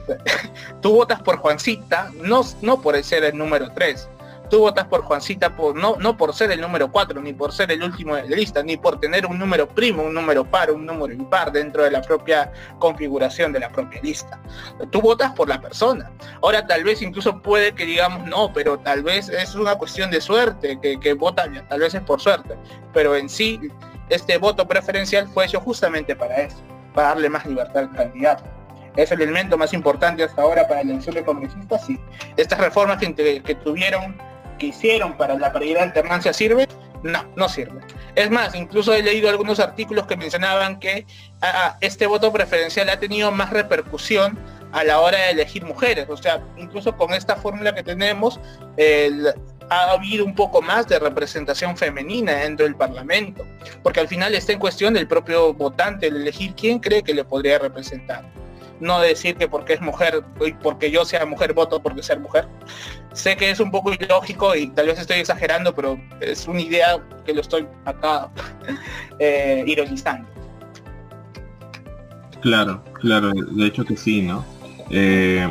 Tú 0.83 0.95
votas 0.95 1.23
por 1.23 1.37
Juancita, 1.37 2.11
no, 2.15 2.43
no 2.63 2.81
por 2.81 3.03
ser 3.05 3.25
el 3.25 3.37
número 3.37 3.71
3 3.73 4.09
tú 4.49 4.61
votas 4.61 4.87
por 4.87 5.03
Juancita 5.03 5.55
por, 5.55 5.77
no, 5.77 5.97
no 5.97 6.17
por 6.17 6.35
ser 6.35 6.51
el 6.51 6.61
número 6.61 6.91
4, 6.91 7.21
ni 7.21 7.33
por 7.33 7.53
ser 7.53 7.71
el 7.73 7.83
último 7.83 8.17
de 8.17 8.29
la 8.29 8.37
lista, 8.37 8.63
ni 8.63 8.77
por 8.77 9.01
tener 9.01 9.27
un 9.27 9.39
número 9.39 9.69
primo, 9.69 10.03
un 10.03 10.15
número 10.15 10.45
par, 10.45 10.71
un 10.71 10.87
número 10.87 11.13
impar 11.13 11.53
dentro 11.53 11.85
de 11.85 11.91
la 11.91 12.03
propia 12.03 12.53
configuración 12.79 13.53
de 13.53 13.61
la 13.61 13.71
propia 13.71 14.01
lista. 14.03 14.41
Tú 14.91 15.01
votas 15.01 15.33
por 15.33 15.49
la 15.49 15.61
persona. 15.61 16.11
Ahora 16.43 16.67
tal 16.67 16.85
vez 16.85 17.03
incluso 17.03 17.41
puede 17.41 17.75
que 17.75 17.85
digamos, 17.85 18.27
no, 18.27 18.53
pero 18.53 18.79
tal 18.79 19.03
vez 19.03 19.29
es 19.29 19.55
una 19.55 19.77
cuestión 19.77 20.11
de 20.11 20.21
suerte, 20.21 20.79
que, 20.81 20.99
que 20.99 21.13
votan, 21.15 21.67
tal 21.69 21.81
vez 21.81 21.95
es 21.95 22.03
por 22.03 22.21
suerte. 22.21 22.57
Pero 22.93 23.17
en 23.17 23.29
sí, 23.29 23.61
este 24.09 24.39
voto 24.39 24.67
preferencial 24.67 25.29
fue 25.29 25.47
hecho 25.47 25.61
justamente 25.61 26.17
para 26.17 26.37
eso, 26.37 26.59
para 26.95 27.09
darle 27.09 27.29
más 27.29 27.47
libertad 27.47 27.85
al 27.85 27.93
candidato 27.93 28.45
es 28.97 29.13
el 29.13 29.23
elemento 29.23 29.57
más 29.57 29.73
importante 29.73 30.25
hasta 30.25 30.43
ahora 30.43 30.67
para 30.67 30.83
la 30.83 30.91
elección 30.91 31.15
de 31.15 31.25
congresistas 31.25 31.89
y 31.89 32.01
estas 32.37 32.59
reformas 32.59 32.99
que, 32.99 33.43
que 33.45 33.55
tuvieron 33.55 34.17
que 34.59 34.67
hicieron 34.67 35.17
para 35.17 35.37
la 35.39 35.53
paridad 35.53 35.81
de 35.81 35.85
alternancia 35.87 36.33
sirve? 36.33 36.69
No, 37.03 37.25
no 37.37 37.49
sirve. 37.49 37.81
Es 38.15 38.31
más, 38.31 38.55
incluso 38.55 38.93
he 38.93 39.03
leído 39.03 39.29
algunos 39.29 39.61
artículos 39.61 40.07
que 40.07 40.17
mencionaban 40.17 40.81
que 40.81 41.07
ah, 41.41 41.53
ah, 41.55 41.79
este 41.81 42.07
voto 42.07 42.33
preferencial 42.33 42.89
ha 42.89 42.99
tenido 42.99 43.31
más 43.31 43.51
repercusión 43.51 44.39
a 44.73 44.85
la 44.85 45.01
hora 45.01 45.19
de 45.19 45.31
elegir 45.31 45.65
mujeres. 45.65 46.07
O 46.09 46.17
sea, 46.17 46.43
incluso 46.57 46.97
con 46.97 47.15
esta 47.15 47.37
fórmula 47.37 47.75
que 47.75 47.83
tenemos, 47.83 48.41
ha 49.71 49.91
habido 49.93 50.25
un 50.25 50.35
poco 50.35 50.61
más 50.61 50.89
de 50.89 50.99
representación 50.99 51.77
femenina 51.77 52.33
dentro 52.35 52.67
del 52.67 52.75
Parlamento, 52.75 53.47
porque 53.83 54.01
al 54.01 54.09
final 54.09 54.35
está 54.35 54.53
en 54.53 54.59
cuestión 54.59 54.95
del 54.95 55.07
propio 55.07 55.55
votante 55.55 56.09
el 56.09 56.17
elegir 56.17 56.55
quién 56.55 56.81
cree 56.81 57.03
que 57.03 57.15
le 57.15 57.25
podría 57.25 57.59
representar 57.59 58.25
no 58.81 59.01
decir 59.01 59.37
que 59.37 59.49
porque 59.49 59.75
es 59.75 59.81
mujer 59.81 60.23
porque 60.63 60.91
yo 60.91 61.05
sea 61.05 61.27
mujer 61.27 61.53
voto 61.53 61.83
porque 61.83 62.03
ser 62.03 62.21
mujer. 62.21 62.47
Sé 63.13 63.37
que 63.37 63.51
es 63.51 63.61
un 63.61 63.71
poco 63.71 63.93
ilógico 63.93 64.55
y 64.55 64.69
tal 64.69 64.87
vez 64.87 64.99
estoy 64.99 65.19
exagerando, 65.19 65.75
pero 65.75 65.99
es 66.21 66.47
una 66.47 66.61
idea 66.61 66.99
que 67.25 67.33
lo 67.33 67.41
estoy 67.41 67.67
acá 67.85 68.31
eh, 69.19 69.65
ironizando. 69.67 70.29
Claro, 72.41 72.85
claro, 72.95 73.33
de 73.33 73.67
hecho 73.67 73.85
que 73.85 73.97
sí, 73.97 74.23
¿no? 74.23 74.45
Eh, 74.91 75.49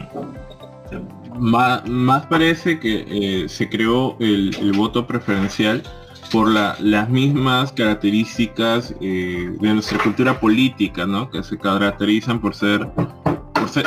más, 1.37 2.25
parece 2.27 2.79
que 2.79 3.05
eh, 3.09 3.49
se 3.49 3.69
creó 3.69 4.15
el, 4.19 4.71
voto 4.75 5.05
preferencial 5.05 5.83
por 6.31 6.49
las 6.49 7.09
mismas 7.09 7.71
características 7.71 8.97
de 8.99 9.55
nuestra 9.59 9.97
cultura 9.97 10.39
política, 10.39 11.05
¿no? 11.05 11.29
Que 11.29 11.43
se 11.43 11.57
caracterizan 11.57 12.39
por 12.39 12.55
ser 12.55 12.87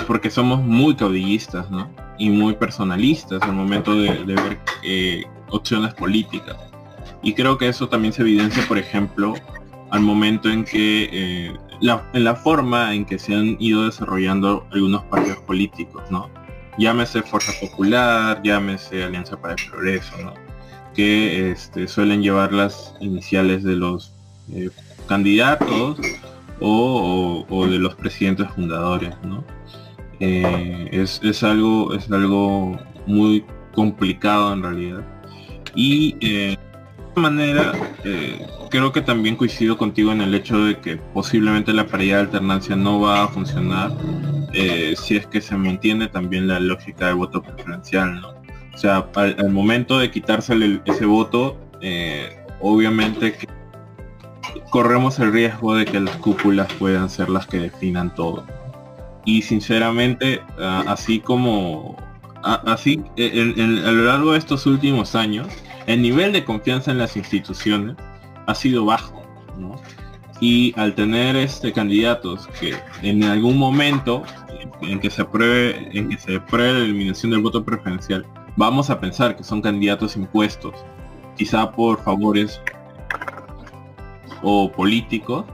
porque 0.06 0.30
somos 0.30 0.62
muy 0.62 0.94
caudillistas, 0.94 1.66
Y 2.18 2.30
muy 2.30 2.54
personalistas 2.54 3.42
al 3.42 3.52
momento 3.52 3.94
de, 3.94 4.24
ver 4.24 4.58
eh, 4.82 5.24
opciones 5.48 5.94
políticas. 5.94 6.56
Y 7.22 7.34
creo 7.34 7.58
que 7.58 7.68
eso 7.68 7.88
también 7.88 8.12
se 8.12 8.22
evidencia, 8.22 8.66
por 8.66 8.78
ejemplo, 8.78 9.34
al 9.90 10.00
momento 10.00 10.48
en 10.48 10.64
que 10.64 11.08
eh, 11.12 11.56
la, 11.80 12.02
en 12.12 12.24
la 12.24 12.34
forma 12.34 12.94
en 12.94 13.04
que 13.04 13.18
se 13.18 13.34
han 13.34 13.56
ido 13.58 13.86
desarrollando 13.86 14.66
algunos 14.70 15.02
partidos 15.04 15.38
políticos, 15.38 16.02
¿no? 16.10 16.30
Llámese 16.78 17.22
Fuerza 17.22 17.52
Popular, 17.60 18.40
llámese 18.42 19.04
Alianza 19.04 19.40
para 19.40 19.54
el 19.54 19.70
Progreso, 19.70 20.14
Que 20.94 21.50
este, 21.50 21.88
suelen 21.88 22.22
llevar 22.22 22.52
las 22.52 22.94
iniciales 23.00 23.62
de 23.62 23.76
los 23.76 24.12
eh, 24.52 24.70
candidatos 25.06 25.98
o, 26.60 27.44
o, 27.48 27.66
de 27.66 27.78
los 27.78 27.94
presidentes 27.94 28.48
fundadores, 28.54 29.14
¿no? 29.22 29.44
Eh, 30.20 30.88
es, 30.92 31.42
algo, 31.42 31.94
es 31.94 32.10
algo 32.10 32.78
muy 33.06 33.44
complicado 33.74 34.52
en 34.52 34.62
realidad. 34.62 35.04
Y 35.74 36.16
eh, 36.20 36.56
de 37.14 37.20
manera, 37.20 37.72
eh, 38.04 38.46
creo 38.70 38.92
que 38.92 39.00
también 39.00 39.36
coincido 39.36 39.76
contigo 39.76 40.12
en 40.12 40.20
el 40.20 40.34
hecho 40.34 40.64
de 40.64 40.78
que 40.78 40.96
posiblemente 40.96 41.72
la 41.72 41.86
paridad 41.86 42.16
de 42.16 42.22
alternancia 42.22 42.76
no 42.76 43.00
va 43.00 43.24
a 43.24 43.28
funcionar 43.28 43.92
eh, 44.52 44.94
si 44.96 45.16
es 45.16 45.26
que 45.26 45.40
se 45.40 45.56
mantiene 45.56 46.08
también 46.08 46.48
la 46.48 46.60
lógica 46.60 47.06
del 47.06 47.16
voto 47.16 47.42
preferencial, 47.42 48.20
¿no? 48.20 48.28
O 48.74 48.78
sea, 48.78 49.08
al, 49.14 49.50
momento 49.50 49.98
de 49.98 50.10
quitársele 50.10 50.80
ese 50.86 51.04
voto, 51.04 51.58
obviamente 52.60 53.36
corremos 54.70 55.18
el 55.18 55.32
riesgo 55.32 55.74
de 55.74 55.84
que 55.84 56.00
las 56.00 56.16
cúpulas 56.16 56.72
puedan 56.74 57.10
ser 57.10 57.28
las 57.28 57.46
que 57.46 57.58
definan 57.58 58.14
todo 58.14 58.46
y 59.24 59.42
sinceramente 59.42 60.40
así 60.58 61.20
como 61.20 61.96
así 62.42 63.02
a 63.18 63.90
lo 63.90 64.04
largo 64.04 64.32
de 64.32 64.38
estos 64.38 64.66
últimos 64.66 65.14
años 65.14 65.46
el 65.86 66.02
nivel 66.02 66.32
de 66.32 66.44
confianza 66.44 66.90
en 66.90 66.98
las 66.98 67.16
instituciones 67.16 67.96
ha 68.46 68.54
sido 68.54 68.84
bajo 68.84 69.22
y 70.40 70.72
al 70.78 70.94
tener 70.94 71.36
este 71.36 71.72
candidatos 71.72 72.48
que 72.58 72.74
en 73.02 73.22
algún 73.24 73.58
momento 73.58 74.22
en 74.80 74.98
que 74.98 75.10
se 75.10 75.22
apruebe 75.22 75.90
en 75.92 76.08
que 76.08 76.18
se 76.18 76.36
apruebe 76.36 76.78
la 76.78 76.84
eliminación 76.86 77.32
del 77.32 77.40
voto 77.40 77.62
preferencial 77.62 78.24
vamos 78.56 78.88
a 78.88 78.98
pensar 78.98 79.36
que 79.36 79.44
son 79.44 79.60
candidatos 79.60 80.16
impuestos 80.16 80.74
quizá 81.36 81.70
por 81.70 82.02
favores 82.02 82.60
o 84.42 84.72
políticos 84.72 85.44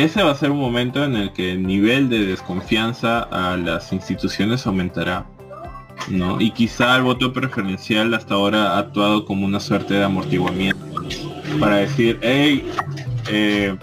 ese 0.00 0.22
va 0.22 0.32
a 0.32 0.34
ser 0.34 0.50
un 0.50 0.58
momento 0.58 1.04
en 1.04 1.16
el 1.16 1.32
que 1.32 1.52
el 1.52 1.66
nivel 1.66 2.08
de 2.08 2.26
desconfianza 2.26 3.22
a 3.22 3.56
las 3.56 3.92
instituciones 3.92 4.66
aumentará. 4.66 5.26
¿no? 6.08 6.40
Y 6.40 6.50
quizá 6.50 6.96
el 6.96 7.02
voto 7.02 7.32
preferencial 7.32 8.14
hasta 8.14 8.34
ahora 8.34 8.74
ha 8.74 8.78
actuado 8.78 9.24
como 9.24 9.46
una 9.46 9.60
suerte 9.60 9.94
de 9.94 10.04
amortiguamiento 10.04 10.84
para 11.58 11.76
decir, 11.76 12.18
hey, 12.22 12.68
eh, 13.28 13.76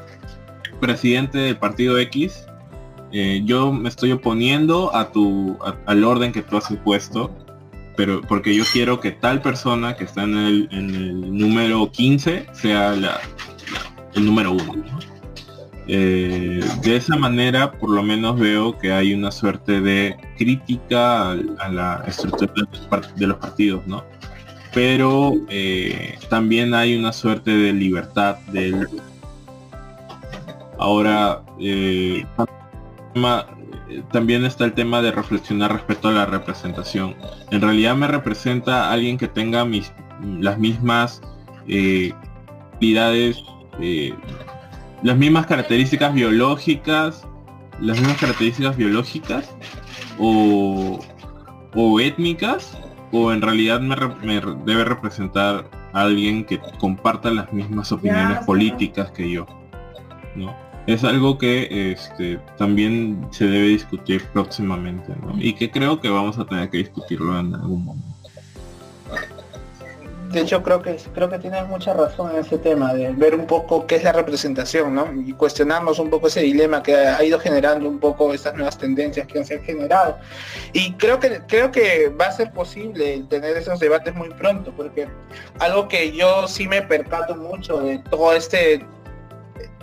presidente 0.80 1.38
del 1.38 1.58
partido 1.58 1.98
X, 1.98 2.46
eh, 3.12 3.42
yo 3.46 3.72
me 3.72 3.90
estoy 3.90 4.12
oponiendo 4.12 4.96
a 4.96 5.12
tu, 5.12 5.58
al 5.86 6.04
orden 6.04 6.32
que 6.32 6.42
tú 6.42 6.58
has 6.58 6.70
impuesto, 6.72 7.32
pero 7.96 8.22
porque 8.22 8.56
yo 8.56 8.64
quiero 8.72 9.00
que 9.00 9.12
tal 9.12 9.42
persona 9.42 9.96
que 9.96 10.06
está 10.06 10.24
en 10.24 10.36
el, 10.36 11.38
número 11.38 11.92
15 11.92 12.48
sea 12.54 12.94
el 12.94 14.26
número 14.26 14.54
uno. 14.54 15.13
Eh, 15.88 16.64
de 16.82 16.96
esa 16.96 17.18
manera, 17.18 17.72
por 17.72 17.90
lo 17.90 18.04
menos 18.04 18.40
veo 18.40 18.78
que 18.78 18.94
hay 18.94 19.14
una 19.14 19.32
suerte 19.32 19.82
de 19.82 20.16
crítica 20.38 21.32
a, 21.32 21.70
la 21.70 22.04
estructura 22.08 22.54
de 23.16 23.28
los 23.28 23.38
partidos, 23.38 23.86
¿no? 23.86 24.04
Pero 24.74 25.34
eh, 25.50 26.18
también 26.30 26.74
hay 26.74 26.96
una 26.96 27.12
suerte 27.12 27.52
de 27.52 27.74
libertad 27.74 28.38
del... 28.52 28.88
Ahora, 30.80 31.42
eh, 31.60 32.26
también 34.12 34.46
está 34.46 34.66
el 34.66 34.74
tema 34.74 35.02
de 35.02 35.12
reflexionar 35.12 35.72
respecto 35.72 36.08
a 36.08 36.12
la 36.12 36.26
representación. 36.26 37.16
En 37.52 37.62
realidad 37.62 37.96
me 37.96 38.08
representa 38.08 38.92
alguien 38.92 39.18
que 39.18 39.28
tenga 39.28 39.66
mis, 39.66 39.94
las 40.40 40.58
mismas 40.58 41.22
habilidades 41.66 43.44
las 45.04 45.18
mismas 45.18 45.46
características 45.46 46.14
biológicas, 46.14 47.28
las 47.80 48.00
mismas 48.00 48.18
características 48.18 48.78
biológicas 48.78 49.54
o, 50.18 51.00
o 51.76 52.00
étnicas, 52.00 52.78
o 53.12 53.32
en 53.32 53.42
realidad 53.42 53.80
me, 53.80 53.96
debe 54.66 54.86
representar 54.86 55.70
a 55.94 56.02
alguien 56.02 56.46
que 56.46 56.60
comparta 56.80 57.30
las 57.30 57.52
mismas 57.54 57.92
opiniones 57.92 58.40
políticas 58.46 59.12
que 59.12 59.30
yo. 59.30 59.46
¿no? 60.36 60.56
Es 60.88 61.04
algo 61.04 61.38
que 61.38 61.92
este, 61.92 62.40
también 62.58 63.28
se 63.32 63.46
debe 63.46 63.68
discutir 63.68 64.24
próximamente 64.34 65.14
y 65.38 65.54
que 65.54 65.70
creo 65.70 66.02
que 66.02 66.10
vamos 66.10 66.40
a 66.40 66.46
tener 66.46 66.70
que 66.70 66.80
discutirlo 66.80 67.40
en 67.40 67.54
algún 67.54 67.86
momento. 67.86 68.13
De 70.34 70.42
hecho 70.42 70.64
creo 70.64 70.82
que 70.82 70.98
creo 71.14 71.30
que 71.30 71.40
tienes 71.40 71.68
mucha 71.68 71.94
razón 71.94 72.32
en 72.32 72.38
ese 72.38 72.58
tema 72.58 72.94
de 72.94 73.12
ver 73.12 73.36
un 73.36 73.46
poco 73.46 73.86
qué 73.88 73.96
es 73.96 74.04
la 74.04 74.12
representación, 74.12 74.96
¿no? 74.96 75.08
Y 75.14 75.34
cuestionarnos 75.34 76.00
un 76.00 76.10
poco 76.10 76.28
ese 76.28 76.42
dilema 76.42 76.82
que 76.82 76.96
ha 76.96 77.24
ido 77.24 77.40
generando 77.40 77.88
un 77.88 78.00
poco 78.00 78.34
estas 78.34 78.56
nuevas 78.56 78.78
tendencias 78.78 79.28
que 79.28 79.40
han 79.40 79.46
sido 79.46 79.62
generado. 79.64 80.18
Y 80.74 80.94
creo 80.94 81.20
que 81.20 81.42
creo 81.48 81.72
que 81.72 82.10
va 82.10 82.26
a 82.26 82.32
ser 82.32 82.52
posible 82.52 83.24
tener 83.30 83.56
esos 83.56 83.80
debates 83.80 84.14
muy 84.16 84.30
pronto, 84.30 84.74
porque 84.76 85.08
algo 85.60 85.88
que 85.88 86.12
yo 86.12 86.48
sí 86.48 86.68
me 86.68 86.82
percato 86.82 87.36
mucho 87.36 87.80
de 87.82 88.00
todo 88.00 88.34
este 88.34 88.86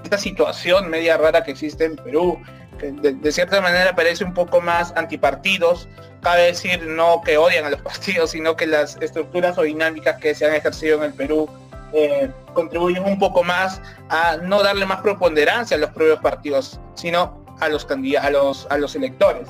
esta 0.03 0.18
situación 0.18 0.88
media 0.88 1.16
rara 1.16 1.44
que 1.44 1.53
existe 1.53 1.84
en 1.84 1.96
Perú, 1.96 2.40
que 2.78 2.92
de, 2.92 3.32
cierta 3.32 3.61
manera 3.61 3.94
parece 3.94 4.24
un 4.24 4.34
poco 4.34 4.61
más 4.61 4.92
antipartidos, 4.96 5.88
cabe 6.21 6.43
decir 6.43 6.87
no 6.87 7.23
que 7.23 7.39
odian 7.39 7.64
a 7.64 7.71
los 7.71 7.83
partidos, 7.91 8.31
sino 8.31 8.57
que 8.57 8.66
las 8.66 8.97
estructuras 9.01 9.59
o 9.59 9.62
dinámicas 9.62 10.21
que 10.21 10.35
se 10.35 10.47
han 10.47 10.55
ejercido 10.55 10.99
en 10.99 11.05
el 11.05 11.12
Perú 11.14 11.49
eh, 11.93 12.31
contribuyen 12.55 13.05
un 13.05 13.18
poco 13.18 13.43
más 13.43 13.81
a 14.09 14.37
no 14.37 14.62
darle 14.62 14.87
más 14.87 15.01
preponderancia 15.01 15.77
a 15.77 15.81
los 15.81 15.91
propios 15.91 16.21
partidos, 16.21 16.81
sino 16.95 17.45
a 17.61 17.68
los 17.68 17.87
a 17.91 18.27
a 18.27 18.79
los 18.79 18.95
electores. 18.95 19.49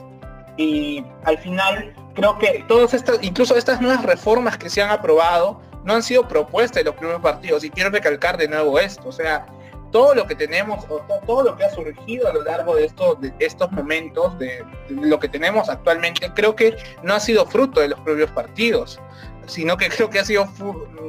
Y 0.56 1.04
al 1.24 1.38
final 1.38 1.94
creo 2.14 2.38
que 2.38 2.64
todas 2.68 2.94
estas, 2.94 3.18
incluso 3.22 3.56
estas 3.56 3.80
nuevas 3.80 4.02
reformas 4.02 4.58
que 4.58 4.68
se 4.68 4.82
han 4.82 4.90
aprobado, 4.90 5.60
no 5.84 5.94
han 5.94 6.02
sido 6.02 6.28
propuestas 6.28 6.84
de 6.84 6.84
los 6.84 6.94
propios 6.94 7.20
partidos. 7.20 7.64
Y 7.64 7.70
quiero 7.70 7.90
recalcar 7.90 8.36
de 8.36 8.48
nuevo 8.48 8.78
esto. 8.78 9.08
O 9.08 9.12
sea, 9.12 9.46
todo 9.90 10.14
lo 10.14 10.26
que 10.26 10.34
tenemos, 10.34 10.84
o 10.88 11.00
todo 11.26 11.42
lo 11.42 11.56
que 11.56 11.64
ha 11.64 11.70
surgido 11.70 12.28
a 12.28 12.32
lo 12.32 12.42
largo 12.42 12.76
de 12.76 12.86
estos, 12.86 13.20
de 13.20 13.32
estos 13.38 13.70
momentos, 13.72 14.38
de, 14.38 14.64
lo 14.88 15.18
que 15.18 15.28
tenemos 15.28 15.68
actualmente, 15.68 16.30
creo 16.34 16.54
que 16.54 16.76
no 17.02 17.14
ha 17.14 17.20
sido 17.20 17.46
fruto 17.46 17.80
de 17.80 17.88
los 17.88 18.00
propios 18.00 18.30
partidos, 18.30 19.00
sino 19.46 19.76
que 19.76 19.88
creo 19.88 20.10
que 20.10 20.20
ha 20.20 20.24
sido 20.24 20.46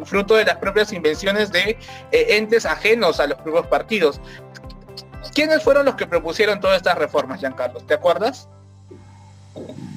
fruto 0.05 0.35
de 0.35 0.45
las 0.45 0.57
propias 0.57 0.91
invenciones 0.93 1.51
de 1.51 1.77
eh, 2.11 2.25
entes 2.29 2.65
ajenos 2.65 3.19
a 3.19 3.27
los 3.27 3.37
propios 3.39 3.67
partidos. 3.67 4.19
¿Quiénes 5.33 5.63
fueron 5.63 5.85
los 5.85 5.95
que 5.95 6.07
propusieron 6.07 6.59
todas 6.59 6.77
estas 6.77 6.97
reformas, 6.97 7.39
Giancarlo? 7.39 7.79
¿Te 7.81 7.93
acuerdas? 7.93 8.49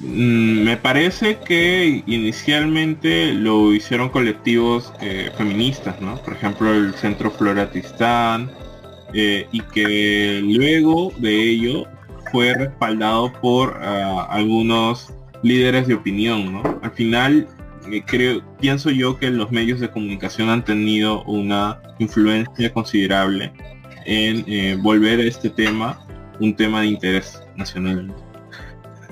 Mm, 0.01 0.63
me 0.63 0.77
parece 0.77 1.39
que 1.39 2.03
inicialmente 2.05 3.33
lo 3.33 3.73
hicieron 3.73 4.09
colectivos 4.09 4.93
eh, 5.01 5.31
feministas, 5.35 5.99
¿no? 5.99 6.17
Por 6.17 6.33
ejemplo, 6.33 6.73
el 6.73 6.93
Centro 6.93 7.31
Floratistán, 7.31 8.51
eh, 9.13 9.47
y 9.51 9.61
que 9.61 10.41
luego 10.43 11.11
de 11.17 11.49
ello 11.49 11.85
fue 12.31 12.53
respaldado 12.53 13.31
por 13.41 13.79
ah, 13.81 14.27
algunos 14.29 15.13
líderes 15.43 15.87
de 15.87 15.93
opinión. 15.93 16.61
Al 16.81 16.91
final, 16.91 17.47
eh, 17.91 18.03
creo, 18.05 18.41
pienso 18.59 18.89
yo 18.89 19.17
que 19.17 19.29
los 19.29 19.51
medios 19.51 19.79
de 19.79 19.89
comunicación 19.89 20.49
han 20.49 20.65
tenido 20.65 21.23
una 21.23 21.81
influencia 21.99 22.73
considerable 22.73 23.53
en 24.05 24.43
eh, 24.47 24.77
volver 24.81 25.19
este 25.19 25.49
tema 25.49 25.99
un 26.39 26.55
tema 26.55 26.81
de 26.81 26.87
interés 26.87 27.41
nacional. 27.55 28.13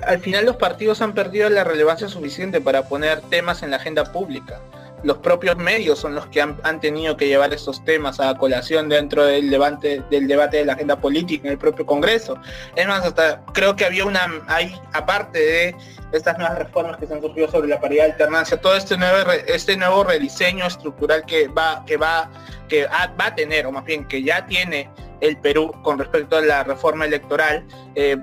Al 0.06 0.20
final 0.20 0.44
los 0.44 0.56
partidos 0.56 1.00
han 1.00 1.14
perdido 1.14 1.48
la 1.48 1.64
relevancia 1.64 2.08
suficiente 2.08 2.60
para 2.60 2.88
poner 2.88 3.22
temas 3.22 3.62
en 3.62 3.70
la 3.70 3.76
agenda 3.76 4.12
pública 4.12 4.60
los 5.04 5.18
propios 5.18 5.56
medios 5.56 5.98
son 5.98 6.14
los 6.14 6.26
que 6.26 6.40
han, 6.40 6.80
tenido 6.80 7.16
que 7.16 7.28
llevar 7.28 7.52
estos 7.52 7.84
temas 7.84 8.20
a 8.20 8.34
colación 8.36 8.88
dentro 8.88 9.24
del 9.24 9.50
debate, 9.50 10.02
del 10.10 10.26
debate 10.26 10.58
de 10.58 10.64
la 10.64 10.72
agenda 10.72 10.96
política 10.96 11.46
en 11.46 11.52
el 11.52 11.58
propio 11.58 11.84
Congreso. 11.84 12.38
Es 12.74 12.86
más, 12.86 13.04
hasta 13.04 13.44
creo 13.52 13.76
que 13.76 13.84
había 13.84 14.06
una, 14.06 14.26
hay, 14.48 14.74
aparte 14.92 15.38
de 15.38 15.76
estas 16.12 16.38
nuevas 16.38 16.58
reformas 16.58 16.96
que 16.96 17.06
se 17.06 17.14
han 17.14 17.20
surgido 17.20 17.50
sobre 17.50 17.68
la 17.68 17.80
paridad 17.80 18.06
de 18.06 18.12
alternancia, 18.12 18.60
todo 18.60 18.76
este 18.76 18.96
nuevo, 18.96 19.30
este 19.46 19.76
nuevo 19.76 20.04
rediseño 20.04 20.66
estructural 20.66 21.24
que 21.26 21.48
va, 21.48 21.84
que 21.86 21.98
va, 21.98 22.30
que 22.68 22.86
va 22.86 23.26
a 23.26 23.34
tener, 23.34 23.66
o 23.66 23.72
más 23.72 23.84
bien 23.84 24.06
que 24.08 24.22
ya 24.22 24.46
tiene 24.46 24.88
el 25.20 25.36
Perú 25.36 25.72
con 25.82 25.98
respecto 25.98 26.36
a 26.36 26.40
la 26.40 26.64
reforma 26.64 27.04
electoral, 27.04 27.66
eh, 27.94 28.16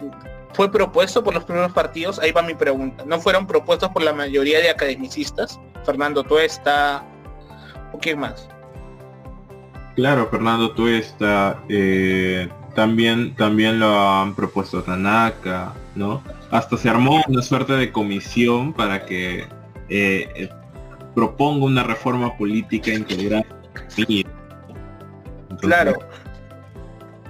fue 0.53 0.71
propuesto 0.71 1.23
por 1.23 1.33
los 1.33 1.43
primeros 1.43 1.71
partidos, 1.71 2.19
ahí 2.19 2.31
va 2.31 2.41
mi 2.41 2.55
pregunta, 2.55 3.03
¿no 3.05 3.19
fueron 3.19 3.47
propuestos 3.47 3.89
por 3.89 4.01
la 4.01 4.13
mayoría 4.13 4.59
de 4.59 4.69
academicistas? 4.69 5.59
Fernando 5.85 6.23
Tuesta, 6.23 7.03
¿o 7.93 7.99
quién 7.99 8.19
más? 8.19 8.47
Claro, 9.95 10.27
Fernando 10.29 10.71
Tuesta, 10.71 11.61
eh, 11.69 12.49
también, 12.75 13.35
también 13.35 13.79
lo 13.79 13.97
han 13.99 14.33
propuesto 14.35 14.81
Tanaka, 14.81 15.73
¿no? 15.95 16.23
Hasta 16.49 16.77
se 16.77 16.89
armó 16.89 17.21
una 17.27 17.41
suerte 17.41 17.73
de 17.73 17.91
comisión 17.91 18.73
para 18.73 19.05
que 19.05 19.45
eh, 19.89 20.49
proponga 21.13 21.65
una 21.65 21.83
reforma 21.83 22.37
política 22.37 22.93
integral. 22.93 23.45
claro, 25.59 25.99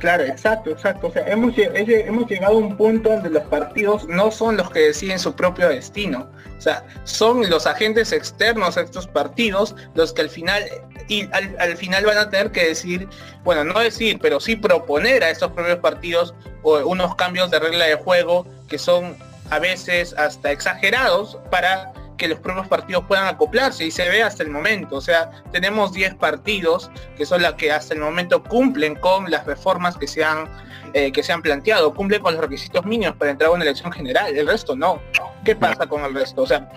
Claro, 0.02 0.24
exacto, 0.24 0.72
exacto. 0.72 1.08
O 1.08 1.12
sea, 1.12 1.28
hemos, 1.28 1.54
hemos 1.56 2.28
llegado 2.28 2.56
a 2.56 2.58
un 2.58 2.76
punto 2.76 3.12
donde 3.12 3.30
los 3.30 3.44
partidos 3.44 4.08
no 4.08 4.32
son 4.32 4.58
los 4.58 4.72
que 4.72 4.80
deciden 4.80 5.20
su 5.20 5.36
propio 5.36 5.70
destino. 5.70 6.28
O 6.58 6.62
sea, 6.62 6.84
son 7.04 7.48
los 7.52 7.68
agentes 7.68 8.12
externos 8.12 8.78
a 8.78 8.82
estos 8.82 9.06
partidos 9.06 9.76
los 9.94 10.12
que 10.12 10.24
al 10.24 10.30
final 10.32 10.64
y 11.08 11.30
al, 11.32 11.78
final 11.78 12.04
van 12.04 12.18
a 12.18 12.32
tener 12.32 12.52
que 12.52 12.66
decir, 12.66 13.08
bueno, 13.44 13.64
no 13.64 13.80
decir, 13.80 14.18
pero 14.20 14.40
sí 14.40 14.56
proponer 14.56 15.24
a 15.24 15.30
estos 15.30 15.52
propios 15.52 15.78
partidos 15.78 16.34
unos 16.64 17.16
cambios 17.16 17.52
de 17.52 17.60
regla 17.60 17.86
de 17.86 17.96
juego 17.96 18.48
que 18.68 18.80
son 18.80 19.16
a 19.52 19.60
veces 19.60 20.16
hasta 20.18 20.52
exagerados 20.52 21.38
para 21.52 21.94
que 22.18 22.28
los 22.28 22.40
propios 22.40 22.68
partidos 22.68 23.06
puedan 23.08 23.28
acoplarse 23.28 23.86
y 23.86 23.92
se 23.92 24.08
ve 24.10 24.24
hasta 24.24 24.44
el 24.44 24.50
momento. 24.50 24.96
O 24.96 25.02
sea, 25.02 25.32
tenemos 25.52 25.94
10 25.94 26.16
partidos 26.16 26.92
que 27.18 27.26
son 27.26 27.42
las 27.42 27.54
que 27.54 27.72
hasta 27.72 27.94
el 27.94 28.00
momento 28.00 28.44
cumplen 28.44 28.96
con 28.96 29.30
las 29.30 29.46
reformas 29.46 29.98
que 29.98 30.08
se 30.08 30.24
han, 30.24 30.48
eh, 30.94 31.12
que 31.12 31.24
se 31.24 31.34
han 31.34 31.42
planteado, 31.42 31.94
cumplen 31.94 32.22
con 32.22 32.34
los 32.34 32.42
requisitos 32.42 32.86
mínimos 32.86 33.16
para 33.16 33.32
entrar 33.32 33.50
a 33.50 33.54
una 33.54 33.64
elección 33.64 33.92
general. 33.92 34.36
El 34.36 34.48
resto 34.48 34.76
no. 34.76 35.02
¿Qué 35.44 35.56
pasa 35.56 35.88
con 35.88 36.04
el 36.04 36.14
resto? 36.14 36.44
O 36.44 36.48
sea, 36.48 36.70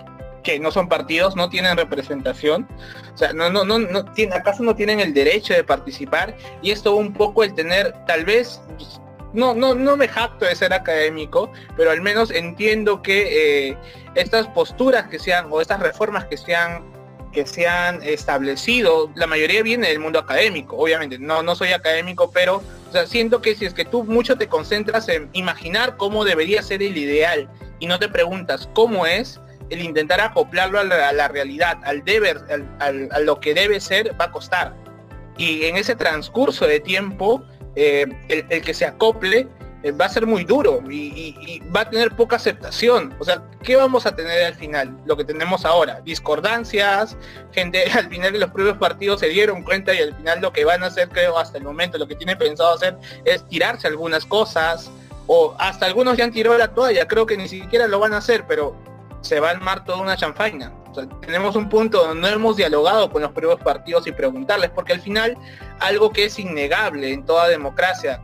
que 0.45 0.59
no 0.59 0.71
son 0.71 0.87
partidos, 0.87 1.35
no 1.35 1.49
tienen 1.49 1.75
representación, 1.75 2.67
o 3.13 3.17
sea, 3.17 3.33
no, 3.33 3.49
no, 3.49 3.65
no, 3.65 3.79
no 3.79 4.05
acaso 4.33 4.63
no 4.63 4.75
tienen 4.75 4.99
el 4.99 5.13
derecho 5.13 5.53
de 5.53 5.63
participar 5.63 6.37
y 6.61 6.69
esto 6.69 6.95
un 6.95 7.11
poco 7.11 7.43
el 7.43 7.53
tener 7.55 7.93
tal 8.05 8.23
vez 8.25 8.61
no, 9.33 9.53
no, 9.53 9.75
no 9.75 9.97
me 9.97 10.07
jacto 10.07 10.45
de 10.45 10.55
ser 10.55 10.73
académico, 10.73 11.51
pero 11.75 11.91
al 11.91 12.01
menos 12.01 12.31
entiendo 12.31 13.01
que 13.01 13.69
eh, 13.69 13.77
estas 14.15 14.47
posturas 14.47 15.07
que 15.07 15.19
sean 15.19 15.47
o 15.49 15.61
estas 15.61 15.79
reformas 15.79 16.25
que 16.25 16.37
se 16.37 16.55
han 16.55 16.95
que 17.35 17.45
se 17.45 17.67
han 17.67 18.01
establecido, 18.01 19.11
la 19.13 19.27
mayoría 19.27 19.61
viene 19.61 19.89
del 19.89 19.99
mundo 19.99 20.19
académico, 20.19 20.77
obviamente, 20.77 21.19
no, 21.19 21.43
no 21.43 21.53
soy 21.53 21.73
académico, 21.73 22.31
pero 22.31 22.63
siento 23.05 23.41
que 23.41 23.55
si 23.55 23.65
es 23.65 23.73
que 23.73 23.83
tú 23.83 24.05
mucho 24.05 24.37
te 24.37 24.47
concentras 24.47 25.09
en 25.09 25.29
imaginar 25.33 25.97
cómo 25.97 26.23
debería 26.23 26.63
ser 26.63 26.81
el 26.81 26.95
ideal 26.95 27.49
y 27.79 27.87
no 27.87 27.99
te 27.99 28.07
preguntas 28.07 28.69
cómo 28.73 29.05
es, 29.05 29.41
el 29.69 29.81
intentar 29.81 30.21
acoplarlo 30.21 30.79
a 30.79 30.83
la, 30.85 31.27
realidad, 31.27 31.77
al 31.83 32.05
deber, 32.05 32.39
a 32.79 33.19
lo 33.19 33.39
que 33.41 33.53
debe 33.53 33.81
ser, 33.81 34.15
va 34.19 34.25
a 34.25 34.31
costar. 34.31 34.73
Y 35.37 35.65
en 35.65 35.75
ese 35.75 35.95
transcurso 35.95 36.65
de 36.65 36.79
tiempo, 36.79 37.43
eh, 37.75 38.05
el, 38.29 38.61
que 38.61 38.73
se 38.73 38.85
acople 38.85 39.47
eh, 39.83 39.91
va 39.91 40.05
a 40.05 40.09
ser 40.09 40.25
muy 40.25 40.43
duro 40.43 40.81
y, 40.89 41.61
va 41.75 41.81
a 41.81 41.89
tener 41.89 42.15
poca 42.15 42.37
aceptación. 42.37 43.13
O 43.19 43.23
sea, 43.23 43.43
¿qué 43.61 43.75
vamos 43.75 44.05
a 44.05 44.15
tener 44.15 44.45
al 44.45 44.55
final? 44.55 44.97
Lo 45.05 45.15
que 45.17 45.23
tenemos 45.23 45.65
ahora, 45.65 46.01
discordancias, 46.01 47.15
gente, 47.51 47.83
al 47.93 48.09
final 48.09 48.33
de 48.33 48.39
los 48.39 48.51
propios 48.51 48.77
partidos 48.77 49.19
se 49.19 49.27
dieron 49.27 49.63
cuenta 49.63 49.93
y 49.93 49.99
al 49.99 50.15
final 50.15 50.41
lo 50.41 50.51
que 50.51 50.65
van 50.65 50.83
a 50.83 50.87
hacer, 50.87 51.09
creo, 51.09 51.37
hasta 51.37 51.57
el 51.57 51.63
momento, 51.63 51.97
lo 51.97 52.07
que 52.07 52.15
tienen 52.15 52.37
pensado 52.37 52.73
hacer 52.73 52.97
es 53.25 53.47
tirarse 53.47 53.87
algunas 53.87 54.25
cosas, 54.25 54.89
o 55.27 55.55
hasta 55.57 55.85
algunos 55.85 56.17
ya 56.17 56.23
han 56.23 56.31
tirado 56.31 56.57
la 56.57 56.73
toalla, 56.73 57.07
creo 57.07 57.25
que 57.25 57.37
ni 57.37 57.47
siquiera 57.47 57.87
lo 57.87 57.99
van 57.99 58.13
a 58.13 58.17
hacer, 58.17 58.45
pero 58.47 58.75
se 59.25 59.39
va 59.39 59.49
a 59.49 59.51
armar 59.51 59.83
toda 59.83 59.99
una 59.99 60.15
chanfaina 60.15 60.71
tenemos 61.21 61.55
un 61.55 61.69
punto 61.69 62.05
donde 62.05 62.21
no 62.21 62.35
hemos 62.35 62.55
dialogado 62.55 63.09
con 63.11 63.21
los 63.21 63.31
propios 63.31 63.59
partidos 63.59 64.07
y 64.07 64.11
preguntarles, 64.11 64.69
porque 64.69 64.93
al 64.93 65.01
final 65.01 65.37
algo 65.79 66.11
que 66.11 66.25
es 66.25 66.39
innegable 66.39 67.11
en 67.11 67.25
toda 67.25 67.47
democracia 67.47 68.21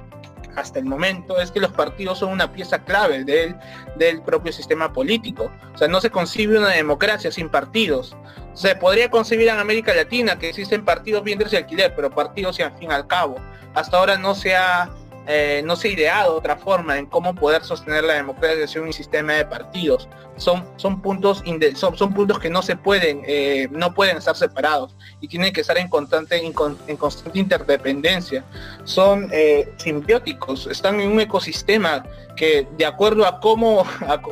hasta 0.56 0.80
el 0.80 0.86
momento 0.86 1.40
es 1.40 1.50
que 1.50 1.62
los 1.62 1.72
partidos 1.72 2.20
son 2.20 2.30
una 2.30 2.52
pieza 2.52 2.84
clave 2.84 3.24
del, 3.24 3.56
del 3.96 4.22
propio 4.22 4.52
sistema 4.52 4.92
político. 4.92 5.50
O 5.74 5.78
sea, 5.78 5.88
no 5.88 6.02
se 6.02 6.10
concibe 6.10 6.58
una 6.58 6.70
democracia 6.70 7.32
sin 7.32 7.50
partidos. 7.50 8.18
Se 8.54 8.76
podría 8.76 9.10
concebir 9.10 9.48
en 9.48 9.60
América 9.60 9.94
Latina 9.94 10.38
que 10.38 10.50
existen 10.50 10.84
partidos 10.84 11.24
vientres 11.24 11.54
y 11.54 11.56
alquiler, 11.56 11.94
pero 11.96 12.10
partidos 12.10 12.60
y 12.60 12.64
al 12.64 12.78
fin 12.78 12.92
y 12.92 12.94
al 12.94 13.08
cabo. 13.08 13.38
Hasta 13.74 13.98
ahora 13.98 14.18
no 14.18 14.36
se 14.36 14.54
ha 14.58 14.90
eh, 15.34 15.62
no 15.64 15.78
se 15.78 15.88
ha 15.88 15.92
ideado 15.92 16.36
otra 16.36 16.58
forma 16.58 16.98
en 16.98 17.06
cómo 17.06 17.34
poder 17.34 17.64
sostener 17.64 18.04
la 18.04 18.16
democracia 18.16 18.68
sin 18.68 18.82
un 18.82 18.92
sistema 18.92 19.32
de 19.34 19.46
partidos. 19.46 20.10
Son, 20.36 20.68
son, 20.76 21.02
puntos, 21.02 21.42
son, 21.76 21.98
son 21.98 22.14
puntos 22.14 22.38
que 22.38 22.50
no 22.50 22.62
se 22.62 22.76
pueden, 22.76 23.22
eh, 23.26 23.70
no 23.72 23.94
pueden 23.94 24.18
estar 24.18 24.36
separados 24.36 24.94
y 25.22 25.30
tienen 25.30 25.54
que 25.54 25.62
estar 25.62 25.78
en 25.78 25.88
constante, 25.88 26.46
en, 26.46 26.52
constante 26.98 27.40
interdependencia. 27.40 28.44
Son 28.84 29.30
eh, 29.32 29.72
simbióticos, 29.78 30.68
están 30.68 31.00
en 31.00 31.12
un 31.12 31.22
ecosistema 31.22 32.04
que 32.36 32.68
de 32.78 32.86
acuerdo 32.86 33.26
a 33.26 33.40
cómo, 33.40 33.86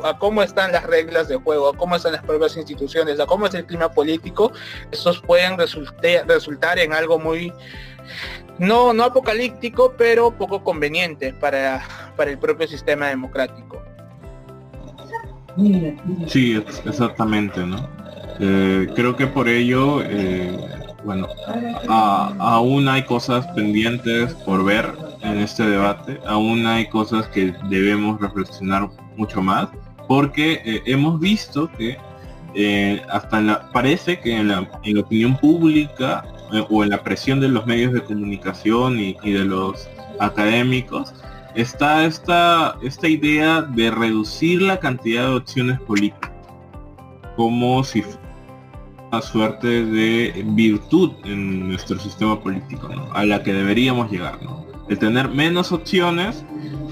a, 0.04 0.18
cómo 0.18 0.42
están 0.42 0.70
las 0.72 0.84
reglas 0.84 1.28
de 1.28 1.36
juego, 1.36 1.70
a 1.70 1.76
cómo 1.78 1.96
están 1.96 2.12
las 2.12 2.24
propias 2.24 2.58
instituciones, 2.58 3.18
a 3.20 3.24
cómo 3.24 3.46
es 3.46 3.54
el 3.54 3.64
clima 3.64 3.90
político, 3.90 4.52
estos 4.90 5.22
pueden 5.22 5.56
resultar 5.56 6.78
en 6.78 6.92
algo 6.92 7.18
muy 7.18 7.54
no, 8.60 8.92
no 8.92 9.04
apocalíptico, 9.04 9.94
pero 9.96 10.30
poco 10.30 10.62
conveniente 10.62 11.32
para, 11.32 11.82
para 12.14 12.30
el 12.30 12.38
propio 12.38 12.68
sistema 12.68 13.08
democrático. 13.08 13.82
Sí, 16.26 16.62
exactamente, 16.86 17.66
¿no? 17.66 17.88
Eh, 18.38 18.86
creo 18.94 19.16
que 19.16 19.26
por 19.26 19.48
ello, 19.48 20.02
eh, 20.02 20.56
bueno, 21.04 21.26
aún 21.88 22.86
hay 22.88 23.02
cosas 23.04 23.46
pendientes 23.48 24.34
por 24.34 24.64
ver 24.64 24.92
en 25.22 25.38
este 25.38 25.64
debate, 25.64 26.20
aún 26.26 26.66
hay 26.66 26.86
cosas 26.88 27.26
que 27.28 27.54
debemos 27.68 28.20
reflexionar 28.20 28.88
mucho 29.16 29.42
más, 29.42 29.68
porque 30.06 30.60
eh, 30.64 30.82
hemos 30.84 31.18
visto 31.18 31.70
que 31.78 31.98
hasta 33.10 33.40
la, 33.40 33.70
parece 33.70 34.18
que 34.18 34.36
en 34.36 34.48
la, 34.48 34.68
en 34.82 34.94
la 34.96 35.00
opinión 35.00 35.36
pública 35.36 36.24
o 36.68 36.84
en 36.84 36.90
la 36.90 37.02
presión 37.02 37.40
de 37.40 37.48
los 37.48 37.66
medios 37.66 37.92
de 37.92 38.02
comunicación 38.02 38.98
y, 38.98 39.14
de 39.24 39.44
los 39.44 39.88
académicos, 40.18 41.14
está 41.54 42.04
esta, 42.04 42.76
esta 42.82 43.08
idea 43.08 43.62
de 43.62 43.90
reducir 43.90 44.62
la 44.62 44.78
cantidad 44.78 45.28
de 45.28 45.36
opciones 45.36 45.80
políticas, 45.80 46.30
como 47.36 47.82
si 47.84 48.02
fuera 48.02 48.20
una 49.10 49.22
suerte 49.22 49.84
de 49.84 50.44
virtud 50.50 51.12
en 51.24 51.68
nuestro 51.68 51.98
sistema 51.98 52.40
político, 52.40 52.88
a 53.12 53.24
la 53.24 53.42
que 53.42 53.52
deberíamos 53.52 54.10
llegar, 54.10 54.40
¿no? 54.42 54.70
el 54.90 54.98
tener 54.98 55.28
menos 55.28 55.70
opciones 55.70 56.44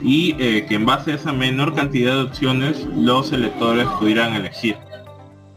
y 0.02 0.36
eh, 0.38 0.64
que 0.66 0.76
en 0.76 0.86
base 0.86 1.12
a 1.12 1.14
esa 1.16 1.32
menor 1.32 1.74
cantidad 1.74 2.14
de 2.14 2.22
opciones 2.22 2.86
los 2.96 3.32
electores 3.32 3.86
pudieran 3.98 4.34
elegir. 4.34 4.76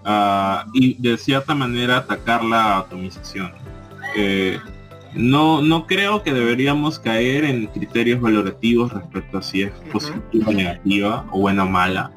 Ah, 0.03 0.65
y 0.73 0.95
de 0.95 1.15
cierta 1.17 1.53
manera 1.53 1.97
atacar 1.97 2.43
la 2.43 2.79
atomización 2.79 3.53
no, 5.13 5.61
no 5.61 5.87
creo 5.87 6.23
que 6.23 6.33
deberíamos 6.33 6.99
caer 6.99 7.43
en 7.43 7.67
criterios 7.67 8.21
valorativos 8.21 8.93
respecto 8.93 9.39
a 9.39 9.41
si 9.41 9.63
es 9.63 9.71
positiva 9.91 10.49
o 10.49 10.53
negativa 10.53 11.25
o 11.31 11.39
buena 11.39 11.65
o 11.65 11.69
mala, 11.69 12.11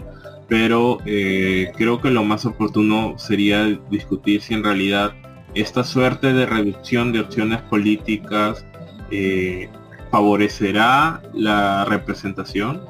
pero 0.48 0.98
eh, 1.04 1.72
creo 1.76 2.00
que 2.00 2.10
lo 2.10 2.22
más 2.22 2.46
oportuno 2.46 3.18
sería 3.18 3.66
discutir 3.90 4.40
si 4.40 4.54
en 4.54 4.62
realidad 4.62 5.12
esta 5.54 5.82
suerte 5.82 6.32
de 6.32 6.46
reducción 6.46 7.12
de 7.12 7.20
opciones 7.20 7.60
políticas 7.62 8.64
eh, 9.10 9.68
favorecerá 10.10 11.20
la 11.32 11.84
representación, 11.86 12.82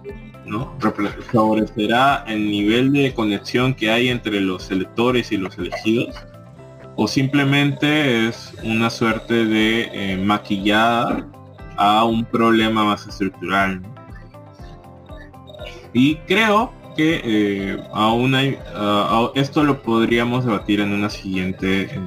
¿no? 0.45 0.77
favorecerá 1.33 2.25
el 2.27 2.51
nivel 2.51 2.93
de 2.93 3.15
conexión 3.15 3.75
que 3.75 3.91
hay 3.91 4.09
entre 4.09 4.41
los 4.41 4.71
electores 4.71 5.33
y 5.33 5.39
los 5.39 5.57
elegidos 5.57 6.15
o 6.97 7.09
simplemente 7.09 8.29
es 8.29 8.55
una 8.63 8.91
suerte 8.91 9.45
de 9.45 9.89
eh, 9.93 10.17
maquillada 10.17 11.27
a 11.77 12.05
un 12.05 12.25
problema 12.25 12.85
más 12.85 13.07
estructural. 13.07 13.83
Y 15.93 16.17
creo 16.27 16.73
que 16.97 17.21
eh, 17.25 17.83
aún 17.93 18.35
hay, 18.35 18.59
ah, 18.75 19.31
esto 19.35 19.65
lo 19.65 19.83
podríamos 19.83 20.45
debatir 20.45 20.81
en 20.81 20.93
una 20.93 21.11
siguiente 21.11 21.83
eh, 21.83 22.01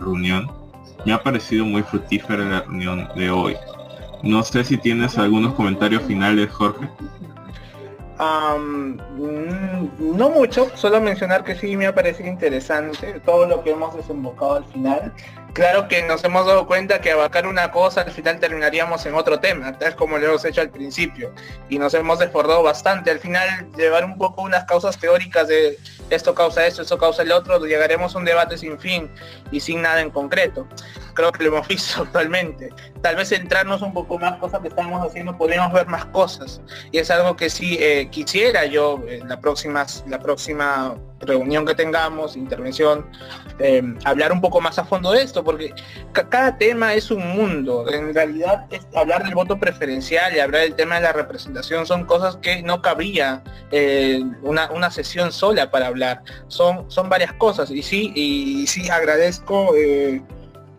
reunión. 0.00 0.50
Me 1.04 1.12
ha 1.12 1.22
parecido 1.22 1.64
muy 1.64 1.82
fructífera 1.82 2.44
la 2.44 2.60
reunión 2.62 3.08
de 3.14 3.30
hoy. 3.30 3.56
No 4.22 4.42
sé 4.42 4.64
si 4.64 4.78
tienes 4.78 5.18
algunos 5.18 5.54
comentarios 5.54 6.02
finales, 6.04 6.50
Jorge. 6.50 6.88
Mm, 8.18 10.16
no 10.16 10.30
mucho, 10.30 10.70
solo 10.76 11.00
mencionar 11.00 11.42
que 11.42 11.56
sí 11.56 11.76
me 11.76 11.86
ha 11.86 11.94
parecido 11.94 12.28
interesante 12.28 13.20
todo 13.24 13.46
lo 13.46 13.64
que 13.64 13.70
hemos 13.70 13.94
desembocado 13.96 14.54
al 14.56 14.64
final. 14.66 15.12
Claro 15.52 15.86
que 15.86 16.02
nos 16.02 16.24
hemos 16.24 16.46
dado 16.46 16.66
cuenta 16.66 17.00
que 17.00 17.12
abarcar 17.12 17.46
una 17.46 17.70
cosa 17.70 18.00
al 18.00 18.10
final 18.10 18.40
terminaríamos 18.40 19.06
en 19.06 19.14
otro 19.14 19.38
tema, 19.38 19.78
tal 19.78 19.94
como 19.94 20.18
lo 20.18 20.26
hemos 20.26 20.44
hecho 20.44 20.60
al 20.60 20.70
principio. 20.70 21.32
Y 21.68 21.78
nos 21.78 21.94
hemos 21.94 22.18
desbordado 22.18 22.64
bastante. 22.64 23.12
Al 23.12 23.20
final 23.20 23.70
llevar 23.76 24.04
un 24.04 24.18
poco 24.18 24.42
unas 24.42 24.64
causas 24.64 24.98
teóricas 24.98 25.46
de 25.46 25.78
esto 26.10 26.34
causa 26.34 26.66
esto, 26.66 26.82
esto 26.82 26.98
causa 26.98 27.22
el 27.22 27.30
otro, 27.30 27.64
llegaremos 27.64 28.14
a 28.14 28.18
un 28.18 28.24
debate 28.24 28.58
sin 28.58 28.80
fin 28.80 29.08
y 29.52 29.60
sin 29.60 29.82
nada 29.82 30.00
en 30.00 30.10
concreto. 30.10 30.66
Creo 31.14 31.32
que 31.32 31.44
lo 31.44 31.56
hemos 31.56 31.68
visto 31.68 32.02
actualmente. 32.04 32.70
Tal 33.00 33.16
vez 33.16 33.28
centrarnos 33.28 33.82
un 33.82 33.92
poco 33.92 34.18
más 34.18 34.38
cosas 34.38 34.60
que 34.60 34.68
estamos 34.68 35.06
haciendo, 35.06 35.36
podríamos 35.36 35.72
ver 35.72 35.86
más 35.86 36.04
cosas. 36.06 36.60
Y 36.92 36.98
es 36.98 37.10
algo 37.10 37.36
que 37.36 37.50
sí 37.50 37.76
eh, 37.80 38.08
quisiera 38.10 38.66
yo 38.66 39.00
en 39.08 39.28
la 39.28 39.40
próxima, 39.40 39.86
la 40.08 40.18
próxima 40.18 40.96
reunión 41.20 41.64
que 41.64 41.74
tengamos, 41.74 42.36
intervención, 42.36 43.06
eh, 43.58 43.82
hablar 44.04 44.32
un 44.32 44.40
poco 44.40 44.60
más 44.60 44.78
a 44.78 44.84
fondo 44.84 45.12
de 45.12 45.22
esto, 45.22 45.44
porque 45.44 45.74
cada 46.12 46.56
tema 46.58 46.94
es 46.94 47.10
un 47.10 47.26
mundo. 47.36 47.86
En 47.90 48.14
realidad, 48.14 48.66
hablar 48.94 49.24
del 49.24 49.34
voto 49.34 49.58
preferencial 49.58 50.34
y 50.34 50.40
hablar 50.40 50.62
del 50.62 50.74
tema 50.74 50.96
de 50.96 51.02
la 51.02 51.12
representación 51.12 51.86
son 51.86 52.04
cosas 52.04 52.36
que 52.36 52.62
no 52.62 52.82
cabría 52.82 53.42
eh, 53.70 54.22
una, 54.42 54.70
una, 54.70 54.90
sesión 54.90 55.32
sola 55.32 55.70
para 55.70 55.86
hablar. 55.86 56.22
Son, 56.48 56.90
son 56.90 57.08
varias 57.08 57.32
cosas. 57.34 57.70
Y 57.70 57.82
sí, 57.82 58.12
y 58.14 58.66
sí 58.66 58.88
agradezco 58.90 59.74
eh, 59.76 60.22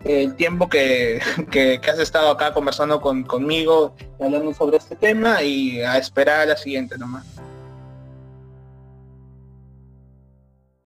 el 0.06 0.36
tiempo 0.36 0.70
que, 0.70 1.20
que, 1.51 1.82
has 1.89 1.99
estado 1.99 2.30
acá 2.30 2.53
conversando 2.53 3.01
con, 3.01 3.24
conmigo, 3.24 3.95
hablando 4.20 4.53
sobre 4.53 4.78
este 4.78 4.95
tema 4.95 5.41
y 5.41 5.82
a 5.82 5.97
esperar 5.97 6.41
a 6.41 6.45
la 6.45 6.58
siguiente 6.58 6.97
nomás. 6.97 7.26